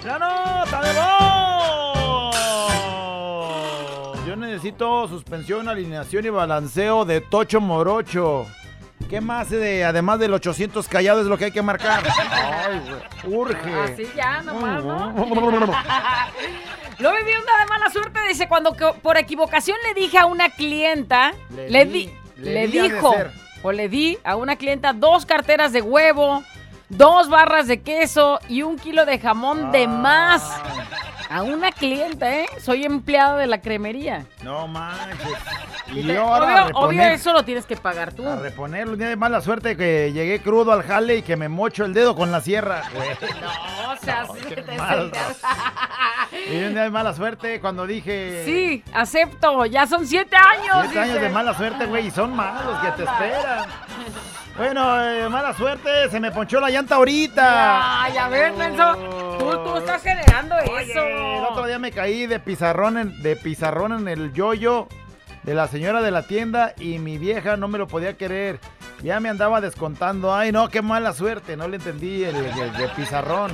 La 0.04 0.18
nota 0.18 0.80
de 0.82 0.92
voz. 0.94 2.36
Yo 4.26 4.34
necesito 4.36 5.06
suspensión, 5.08 5.68
alineación 5.68 6.26
y 6.26 6.30
balanceo 6.30 7.04
de 7.04 7.20
Tocho 7.20 7.60
Morocho. 7.60 8.46
¿Qué 9.08 9.20
más 9.22 9.48
de, 9.48 9.84
además 9.84 10.18
del 10.18 10.34
800 10.34 10.86
callado 10.86 11.22
es 11.22 11.26
lo 11.26 11.38
que 11.38 11.46
hay 11.46 11.50
que 11.50 11.62
marcar? 11.62 12.02
Ay, 12.06 12.82
güey, 13.24 13.34
urge. 13.34 13.80
Así 13.80 14.06
ya, 14.14 14.42
nomás, 14.42 14.84
¿no? 14.84 15.14
Lo 16.98 17.12
viví 17.12 17.30
una 17.30 17.60
de 17.64 17.66
mala 17.68 17.90
suerte, 17.90 18.18
dice, 18.28 18.48
cuando 18.48 18.72
que- 18.74 18.92
por 19.02 19.16
equivocación 19.18 19.76
le 19.86 20.00
dije 20.00 20.18
a 20.18 20.26
una 20.26 20.50
clienta, 20.50 21.32
Le 21.54 21.70
le, 21.70 21.84
di- 21.84 22.10
le 22.36 22.66
dijo, 22.68 23.14
o 23.62 23.72
le 23.72 23.88
di 23.88 24.18
a 24.24 24.36
una 24.36 24.56
clienta 24.56 24.92
dos 24.92 25.24
carteras 25.26 25.72
de 25.72 25.80
huevo, 25.82 26.42
dos 26.88 27.28
barras 27.28 27.66
de 27.68 27.82
queso 27.82 28.40
y 28.48 28.62
un 28.62 28.78
kilo 28.78 29.04
de 29.06 29.18
jamón 29.18 29.70
de 29.72 29.86
más. 29.86 30.42
A 31.30 31.42
una 31.42 31.72
clienta, 31.72 32.34
¿eh? 32.34 32.46
Soy 32.60 32.84
empleado 32.84 33.36
de 33.36 33.46
la 33.46 33.60
cremería. 33.60 34.24
No 34.42 34.66
manches. 34.66 35.18
Y 35.92 36.02
yo 36.02 36.22
ahora 36.22 36.64
obvio, 36.66 36.76
obvio 36.78 37.02
reponer- 37.02 37.12
eso 37.12 37.32
lo 37.32 37.42
tienes 37.44 37.66
que 37.66 37.76
pagar 37.76 38.12
tú. 38.12 38.26
A 38.26 38.36
reponerlo, 38.36 38.92
un 38.94 38.98
día 38.98 39.08
de 39.08 39.16
mala 39.16 39.40
suerte 39.40 39.76
que 39.76 40.12
llegué 40.12 40.40
crudo 40.40 40.72
al 40.72 40.82
jale 40.82 41.16
y 41.16 41.22
que 41.22 41.36
me 41.36 41.48
mocho 41.48 41.84
el 41.84 41.92
dedo 41.94 42.14
con 42.14 42.30
la 42.32 42.40
sierra, 42.40 42.82
güey. 42.94 43.08
No, 43.40 43.92
o 43.92 43.96
sea, 43.96 44.26
sí 44.26 44.54
te 44.54 44.64
Y 46.54 46.64
un 46.64 46.72
día 46.74 46.82
de 46.84 46.90
mala 46.90 47.12
suerte 47.14 47.60
cuando 47.60 47.86
dije... 47.86 48.42
Sí, 48.44 48.82
acepto, 48.94 49.66
ya 49.66 49.86
son 49.86 50.06
siete 50.06 50.36
años. 50.36 50.76
Siete 50.84 51.00
años 51.00 51.20
de 51.20 51.28
mala 51.28 51.54
suerte, 51.54 51.86
güey, 51.86 52.06
y 52.06 52.10
son 52.10 52.34
malos 52.34 52.78
que 52.80 52.90
te 52.92 53.02
esperan. 53.04 53.66
Bueno, 54.58 55.00
eh, 55.02 55.28
mala 55.28 55.54
suerte, 55.54 56.10
se 56.10 56.18
me 56.18 56.32
ponchó 56.32 56.58
la 56.60 56.68
llanta 56.68 56.96
ahorita. 56.96 58.02
Ay, 58.02 58.16
a 58.16 58.28
ver, 58.28 58.52
Nelson, 58.54 58.98
tú, 59.38 59.50
tú 59.64 59.76
estás 59.76 60.02
generando 60.02 60.56
eso. 60.58 61.00
El 61.00 61.44
otro 61.44 61.64
día 61.66 61.78
me 61.78 61.92
caí 61.92 62.26
de 62.26 62.40
pizarrón 62.40 62.98
en, 62.98 63.22
de 63.22 63.36
pizarrón 63.36 63.92
en 63.92 64.08
el 64.08 64.32
yoyo 64.32 64.88
de 65.44 65.54
la 65.54 65.68
señora 65.68 66.02
de 66.02 66.10
la 66.10 66.22
tienda 66.26 66.74
y 66.76 66.98
mi 66.98 67.18
vieja 67.18 67.56
no 67.56 67.68
me 67.68 67.78
lo 67.78 67.86
podía 67.86 68.16
querer. 68.16 68.58
Ya 69.00 69.20
me 69.20 69.28
andaba 69.28 69.60
descontando. 69.60 70.34
Ay, 70.34 70.50
no, 70.50 70.68
qué 70.70 70.82
mala 70.82 71.12
suerte. 71.12 71.56
No 71.56 71.68
le 71.68 71.76
entendí 71.76 72.24
el, 72.24 72.34
el- 72.34 72.80
el 72.82 72.90
pizarrón. 72.96 73.52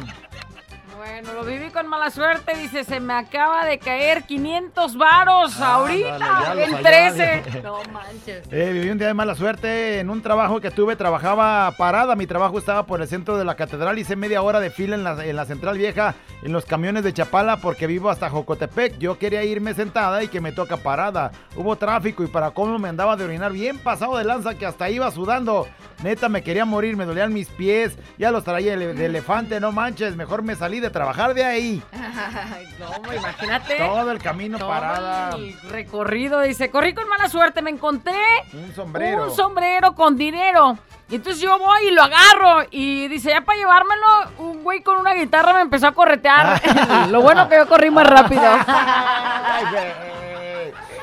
Bueno, 1.06 1.34
lo 1.34 1.44
viví 1.44 1.68
con 1.68 1.86
mala 1.86 2.08
suerte. 2.08 2.56
Dice, 2.56 2.82
se 2.82 2.98
me 2.98 3.12
acaba 3.12 3.66
de 3.66 3.78
caer 3.78 4.22
500 4.22 4.96
varos 4.96 5.60
ahorita 5.60 6.54
los 6.54 6.66
en 6.66 6.74
hallaste. 6.76 7.42
13. 7.52 7.62
No 7.62 7.82
manches. 7.92 8.46
Eh, 8.50 8.70
viví 8.72 8.88
un 8.88 8.96
día 8.96 9.08
de 9.08 9.14
mala 9.14 9.34
suerte 9.34 10.00
en 10.00 10.08
un 10.08 10.22
trabajo 10.22 10.62
que 10.62 10.70
tuve, 10.70 10.96
trabajaba 10.96 11.70
parada, 11.76 12.16
mi 12.16 12.26
trabajo 12.26 12.58
estaba 12.58 12.86
por 12.86 13.02
el 13.02 13.08
centro 13.08 13.36
de 13.36 13.44
la 13.44 13.54
catedral, 13.54 13.98
hice 13.98 14.16
media 14.16 14.40
hora 14.40 14.60
de 14.60 14.70
fila 14.70 14.94
en 14.94 15.04
la, 15.04 15.22
en 15.22 15.36
la 15.36 15.44
central 15.44 15.76
vieja, 15.76 16.14
en 16.42 16.52
los 16.52 16.64
camiones 16.64 17.04
de 17.04 17.12
Chapala, 17.12 17.58
porque 17.58 17.86
vivo 17.86 18.08
hasta 18.08 18.30
Jocotepec, 18.30 18.96
yo 18.96 19.18
quería 19.18 19.44
irme 19.44 19.74
sentada 19.74 20.22
y 20.22 20.28
que 20.28 20.40
me 20.40 20.52
toca 20.52 20.78
parada, 20.78 21.32
hubo 21.54 21.76
tráfico 21.76 22.24
y 22.24 22.28
para 22.28 22.52
cómo 22.52 22.78
me 22.78 22.88
andaba 22.88 23.16
de 23.16 23.24
orinar, 23.24 23.52
bien 23.52 23.78
pasado 23.78 24.16
de 24.16 24.24
lanza 24.24 24.54
que 24.54 24.64
hasta 24.64 24.88
iba 24.88 25.10
sudando, 25.10 25.66
neta 26.02 26.30
me 26.30 26.42
quería 26.42 26.64
morir, 26.64 26.96
me 26.96 27.04
dolían 27.04 27.32
mis 27.34 27.48
pies, 27.48 27.98
ya 28.16 28.30
los 28.30 28.44
traía 28.44 28.76
de, 28.76 28.94
de 28.94 29.06
elefante, 29.06 29.60
no 29.60 29.70
manches, 29.70 30.16
mejor 30.16 30.42
me 30.42 30.56
salí 30.56 30.80
de 30.80 30.93
trabajar 30.94 31.34
de 31.34 31.44
ahí, 31.44 31.82
Ay, 31.92 32.66
no, 32.78 33.12
imagínate. 33.12 33.76
todo 33.76 34.10
el 34.12 34.18
camino 34.20 34.58
Todo 34.58 34.68
parada, 34.68 35.36
el 35.36 35.60
recorrido. 35.68 36.40
Dice, 36.40 36.70
corrí 36.70 36.94
con 36.94 37.06
mala 37.08 37.28
suerte. 37.28 37.60
Me 37.60 37.70
encontré 37.70 38.14
un 38.54 38.72
sombrero. 38.74 39.24
un 39.24 39.36
sombrero 39.36 39.94
con 39.94 40.16
dinero. 40.16 40.78
Y 41.10 41.16
entonces 41.16 41.42
yo 41.42 41.58
voy 41.58 41.88
y 41.88 41.90
lo 41.90 42.02
agarro. 42.02 42.66
Y 42.70 43.08
dice, 43.08 43.30
ya 43.30 43.42
para 43.42 43.58
llevármelo, 43.58 44.06
un 44.38 44.62
güey 44.62 44.82
con 44.82 44.96
una 44.96 45.12
guitarra 45.12 45.52
me 45.52 45.60
empezó 45.60 45.88
a 45.88 45.92
corretear. 45.92 46.62
lo 47.10 47.20
bueno 47.20 47.48
que 47.48 47.56
yo 47.56 47.68
corrí 47.68 47.90
más 47.90 48.06
rápido. 48.06 48.42
Ay. 48.66 49.64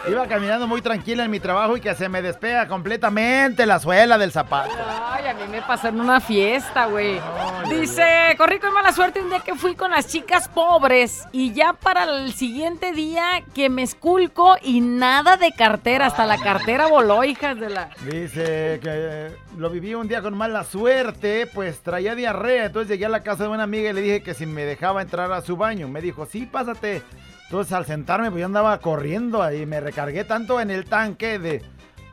Iba 0.09 0.27
caminando 0.27 0.67
muy 0.67 0.81
tranquila 0.81 1.25
en 1.25 1.31
mi 1.31 1.39
trabajo 1.39 1.77
y 1.77 1.81
que 1.81 1.93
se 1.93 2.09
me 2.09 2.23
despega 2.23 2.67
completamente 2.67 3.67
la 3.67 3.79
suela 3.79 4.17
del 4.17 4.31
zapato. 4.31 4.71
Ay, 5.03 5.27
a 5.27 5.33
mí 5.35 5.41
me 5.49 5.61
pasó 5.61 5.89
en 5.89 5.99
una 5.99 6.19
fiesta, 6.19 6.87
güey. 6.87 7.21
Dice, 7.69 8.35
corrí 8.37 8.59
con 8.59 8.73
mala 8.73 8.91
suerte 8.93 9.21
un 9.21 9.29
día 9.29 9.41
que 9.41 9.53
fui 9.53 9.75
con 9.75 9.91
las 9.91 10.07
chicas 10.07 10.47
pobres 10.47 11.27
y 11.31 11.53
ya 11.53 11.73
para 11.73 12.05
el 12.05 12.33
siguiente 12.33 12.93
día 12.93 13.43
que 13.53 13.69
me 13.69 13.83
esculco 13.83 14.55
y 14.63 14.81
nada 14.81 15.37
de 15.37 15.51
cartera, 15.51 16.07
hasta 16.07 16.25
la 16.25 16.39
cartera 16.39 16.87
voló, 16.87 17.23
hijas 17.23 17.59
de 17.59 17.69
la... 17.69 17.89
Dice 18.03 18.79
que 18.81 18.89
eh, 18.89 19.35
lo 19.57 19.69
viví 19.69 19.93
un 19.93 20.07
día 20.07 20.23
con 20.23 20.35
mala 20.35 20.63
suerte, 20.63 21.47
pues 21.53 21.81
traía 21.81 22.15
diarrea. 22.15 22.65
Entonces 22.65 22.89
llegué 22.89 23.05
a 23.05 23.09
la 23.09 23.21
casa 23.21 23.43
de 23.43 23.49
una 23.49 23.63
amiga 23.63 23.91
y 23.91 23.93
le 23.93 24.01
dije 24.01 24.23
que 24.23 24.33
si 24.33 24.47
me 24.47 24.65
dejaba 24.65 25.03
entrar 25.03 25.31
a 25.31 25.41
su 25.41 25.57
baño. 25.57 25.87
Me 25.87 26.01
dijo, 26.01 26.25
sí, 26.25 26.47
pásate. 26.47 27.03
Entonces 27.51 27.73
al 27.73 27.85
sentarme, 27.85 28.31
pues 28.31 28.39
yo 28.39 28.45
andaba 28.45 28.77
corriendo 28.79 29.43
ahí. 29.43 29.65
Me 29.65 29.81
recargué 29.81 30.23
tanto 30.23 30.61
en 30.61 30.71
el 30.71 30.85
tanque 30.85 31.37
de, 31.37 31.61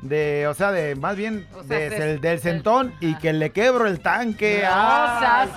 de 0.03 0.49
o 0.49 0.55
sea, 0.55 0.73
de 0.73 0.97
más 0.97 1.15
bien 1.15 1.47
sea, 1.69 1.79
de- 1.79 1.91
del, 1.91 2.21
del 2.21 2.41
sentón 2.41 2.93
y 2.99 3.15
que 3.19 3.33
le 3.33 3.51
quebro 3.51 3.87
el 3.87 4.01
tanque. 4.01 4.63
No, 4.65 4.69
Ay, 4.69 5.49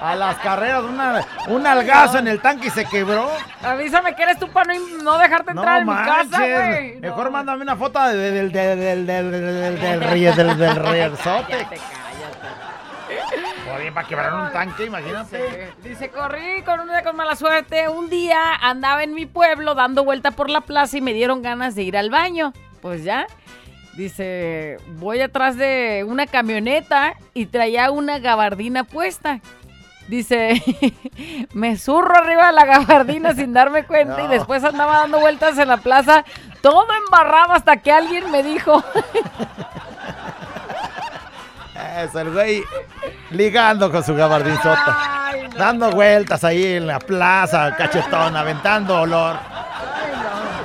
a 0.00 0.14
las 0.16 0.36
carreras, 0.36 0.82
una- 0.84 1.26
un 1.48 1.66
algazo 1.66 2.16
en 2.20 2.28
el 2.28 2.40
tanque 2.40 2.68
y 2.68 2.70
se 2.70 2.86
quebró. 2.86 3.28
Avísame 3.62 4.14
que 4.16 4.22
eres 4.22 4.38
tú 4.38 4.50
para 4.50 4.72
no, 4.72 4.80
no 5.02 5.18
dejarte 5.18 5.50
entrar 5.50 5.82
en 5.82 5.86
mi 5.86 5.92
casa, 5.94 6.38
güey. 6.38 7.00
Mejor 7.00 7.30
mándame 7.30 7.62
una 7.64 7.76
foto 7.76 8.02
de- 8.08 8.16
del, 8.16 8.50
del, 8.50 8.78
del, 8.80 9.06
del, 9.06 9.30
del, 9.30 9.78
del, 9.80 10.00
río- 10.04 10.34
del, 10.34 10.56
del 10.56 10.74
riezote. 10.76 11.66
Oye, 13.76 13.92
para 13.92 14.06
quebrar 14.06 14.34
un 14.34 14.52
tanque, 14.52 14.84
imagínate. 14.84 15.72
Dice, 15.82 16.10
corrí 16.10 16.62
con 16.62 16.80
un 16.80 16.88
día 16.88 17.02
con 17.02 17.16
mala 17.16 17.36
suerte. 17.36 17.88
Un 17.88 18.10
día 18.10 18.54
andaba 18.54 19.02
en 19.02 19.14
mi 19.14 19.26
pueblo 19.26 19.74
dando 19.74 20.04
vuelta 20.04 20.30
por 20.30 20.50
la 20.50 20.60
plaza 20.60 20.98
y 20.98 21.00
me 21.00 21.14
dieron 21.14 21.42
ganas 21.42 21.74
de 21.74 21.82
ir 21.82 21.96
al 21.96 22.10
baño. 22.10 22.52
Pues 22.80 23.04
ya. 23.04 23.26
Dice, 23.94 24.78
voy 24.98 25.20
atrás 25.20 25.56
de 25.56 26.04
una 26.06 26.26
camioneta 26.26 27.14
y 27.34 27.46
traía 27.46 27.90
una 27.90 28.18
gabardina 28.18 28.84
puesta. 28.84 29.40
Dice, 30.08 30.62
me 31.52 31.76
zurro 31.76 32.16
arriba 32.16 32.48
de 32.48 32.52
la 32.52 32.64
gabardina 32.64 33.34
sin 33.34 33.52
darme 33.52 33.84
cuenta 33.84 34.22
y 34.22 34.28
después 34.28 34.64
andaba 34.64 34.98
dando 34.98 35.20
vueltas 35.20 35.58
en 35.58 35.68
la 35.68 35.76
plaza, 35.76 36.24
todo 36.60 36.86
embarrado 37.04 37.52
hasta 37.52 37.78
que 37.78 37.92
alguien 37.92 38.30
me 38.30 38.42
dijo, 38.42 38.82
Eso, 41.98 42.20
el 42.20 42.30
güey 42.30 42.64
ligando 43.30 43.90
con 43.90 44.02
su 44.02 44.14
gabardinzota. 44.14 45.32
Dando 45.56 45.90
vueltas 45.90 46.42
ahí 46.44 46.64
en 46.64 46.86
la 46.86 46.98
plaza, 46.98 47.74
cachetón, 47.76 48.34
aventando 48.36 49.02
olor. 49.02 49.36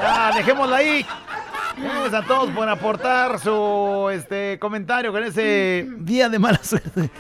Ya, 0.02 0.32
dejémoslo 0.36 0.76
ahí. 0.76 1.06
Gracias 1.78 2.14
a 2.14 2.22
todos 2.24 2.50
por 2.52 2.68
aportar 2.70 3.40
su 3.40 4.10
este, 4.12 4.58
comentario 4.60 5.12
con 5.12 5.24
ese 5.24 5.86
día 6.00 6.30
de 6.30 6.40
mala 6.40 6.60
suerte. 6.64 7.12